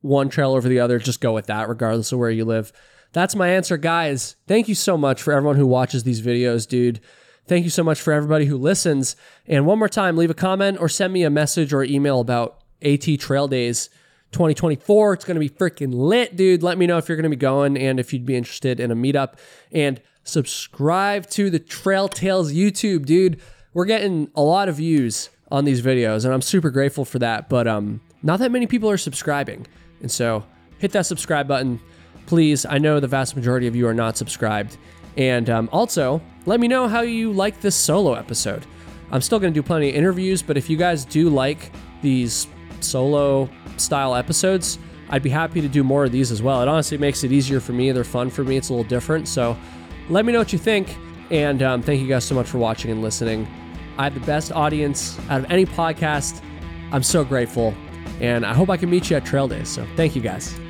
one 0.00 0.28
trail 0.28 0.52
over 0.52 0.68
the 0.68 0.80
other, 0.80 0.98
just 0.98 1.20
go 1.20 1.32
with 1.32 1.46
that, 1.46 1.68
regardless 1.68 2.12
of 2.12 2.18
where 2.18 2.30
you 2.30 2.44
live. 2.44 2.72
That's 3.16 3.34
my 3.34 3.48
answer, 3.48 3.78
guys. 3.78 4.36
Thank 4.46 4.68
you 4.68 4.74
so 4.74 4.98
much 4.98 5.22
for 5.22 5.32
everyone 5.32 5.56
who 5.56 5.66
watches 5.66 6.04
these 6.04 6.20
videos, 6.20 6.68
dude. 6.68 7.00
Thank 7.46 7.64
you 7.64 7.70
so 7.70 7.82
much 7.82 7.98
for 7.98 8.12
everybody 8.12 8.44
who 8.44 8.58
listens. 8.58 9.16
And 9.46 9.64
one 9.64 9.78
more 9.78 9.88
time, 9.88 10.18
leave 10.18 10.28
a 10.28 10.34
comment 10.34 10.76
or 10.78 10.90
send 10.90 11.14
me 11.14 11.22
a 11.22 11.30
message 11.30 11.72
or 11.72 11.82
email 11.82 12.20
about 12.20 12.62
AT 12.82 13.18
Trail 13.18 13.48
Days 13.48 13.88
2024. 14.32 15.14
It's 15.14 15.24
going 15.24 15.36
to 15.36 15.40
be 15.40 15.48
freaking 15.48 15.94
lit, 15.94 16.36
dude. 16.36 16.62
Let 16.62 16.76
me 16.76 16.86
know 16.86 16.98
if 16.98 17.08
you're 17.08 17.16
going 17.16 17.22
to 17.22 17.30
be 17.30 17.36
going 17.36 17.78
and 17.78 17.98
if 17.98 18.12
you'd 18.12 18.26
be 18.26 18.36
interested 18.36 18.80
in 18.80 18.90
a 18.90 18.94
meetup. 18.94 19.38
And 19.72 19.98
subscribe 20.22 21.26
to 21.30 21.48
the 21.48 21.58
Trail 21.58 22.08
Tales 22.08 22.52
YouTube, 22.52 23.06
dude. 23.06 23.40
We're 23.72 23.86
getting 23.86 24.30
a 24.34 24.42
lot 24.42 24.68
of 24.68 24.76
views 24.76 25.30
on 25.50 25.64
these 25.64 25.80
videos, 25.80 26.26
and 26.26 26.34
I'm 26.34 26.42
super 26.42 26.68
grateful 26.68 27.06
for 27.06 27.18
that. 27.20 27.48
But 27.48 27.66
um, 27.66 28.02
not 28.22 28.40
that 28.40 28.52
many 28.52 28.66
people 28.66 28.90
are 28.90 28.98
subscribing. 28.98 29.66
And 30.02 30.12
so 30.12 30.44
hit 30.76 30.92
that 30.92 31.06
subscribe 31.06 31.48
button 31.48 31.80
please, 32.26 32.66
I 32.66 32.78
know 32.78 33.00
the 33.00 33.08
vast 33.08 33.36
majority 33.36 33.66
of 33.66 33.76
you 33.76 33.86
are 33.86 33.94
not 33.94 34.16
subscribed. 34.16 34.76
And 35.16 35.48
um, 35.48 35.68
also, 35.72 36.20
let 36.44 36.60
me 36.60 36.68
know 36.68 36.88
how 36.88 37.00
you 37.00 37.32
like 37.32 37.60
this 37.60 37.74
solo 37.74 38.14
episode. 38.14 38.66
I'm 39.10 39.20
still 39.20 39.38
going 39.38 39.52
to 39.52 39.58
do 39.58 39.62
plenty 39.62 39.88
of 39.90 39.94
interviews, 39.94 40.42
but 40.42 40.56
if 40.56 40.68
you 40.68 40.76
guys 40.76 41.04
do 41.04 41.30
like 41.30 41.72
these 42.02 42.48
solo 42.80 43.48
style 43.76 44.14
episodes, 44.14 44.78
I'd 45.08 45.22
be 45.22 45.30
happy 45.30 45.60
to 45.60 45.68
do 45.68 45.84
more 45.84 46.04
of 46.04 46.12
these 46.12 46.32
as 46.32 46.42
well. 46.42 46.60
It 46.62 46.68
honestly 46.68 46.98
makes 46.98 47.22
it 47.24 47.32
easier 47.32 47.60
for 47.60 47.72
me. 47.72 47.92
They're 47.92 48.04
fun 48.04 48.28
for 48.28 48.42
me. 48.42 48.56
It's 48.56 48.68
a 48.68 48.72
little 48.72 48.88
different. 48.88 49.28
So 49.28 49.56
let 50.08 50.24
me 50.24 50.32
know 50.32 50.38
what 50.38 50.52
you 50.52 50.58
think. 50.58 50.96
And 51.30 51.62
um, 51.62 51.82
thank 51.82 52.00
you 52.00 52.08
guys 52.08 52.24
so 52.24 52.34
much 52.34 52.48
for 52.48 52.58
watching 52.58 52.90
and 52.90 53.02
listening. 53.02 53.46
I 53.98 54.04
have 54.04 54.14
the 54.14 54.20
best 54.20 54.52
audience 54.52 55.18
out 55.30 55.40
of 55.40 55.50
any 55.50 55.64
podcast. 55.64 56.42
I'm 56.92 57.02
so 57.02 57.24
grateful. 57.24 57.74
And 58.20 58.44
I 58.44 58.54
hope 58.54 58.70
I 58.70 58.76
can 58.76 58.90
meet 58.90 59.10
you 59.10 59.16
at 59.16 59.24
Trail 59.24 59.48
Days. 59.48 59.68
So 59.68 59.86
thank 59.96 60.14
you 60.16 60.22
guys. 60.22 60.65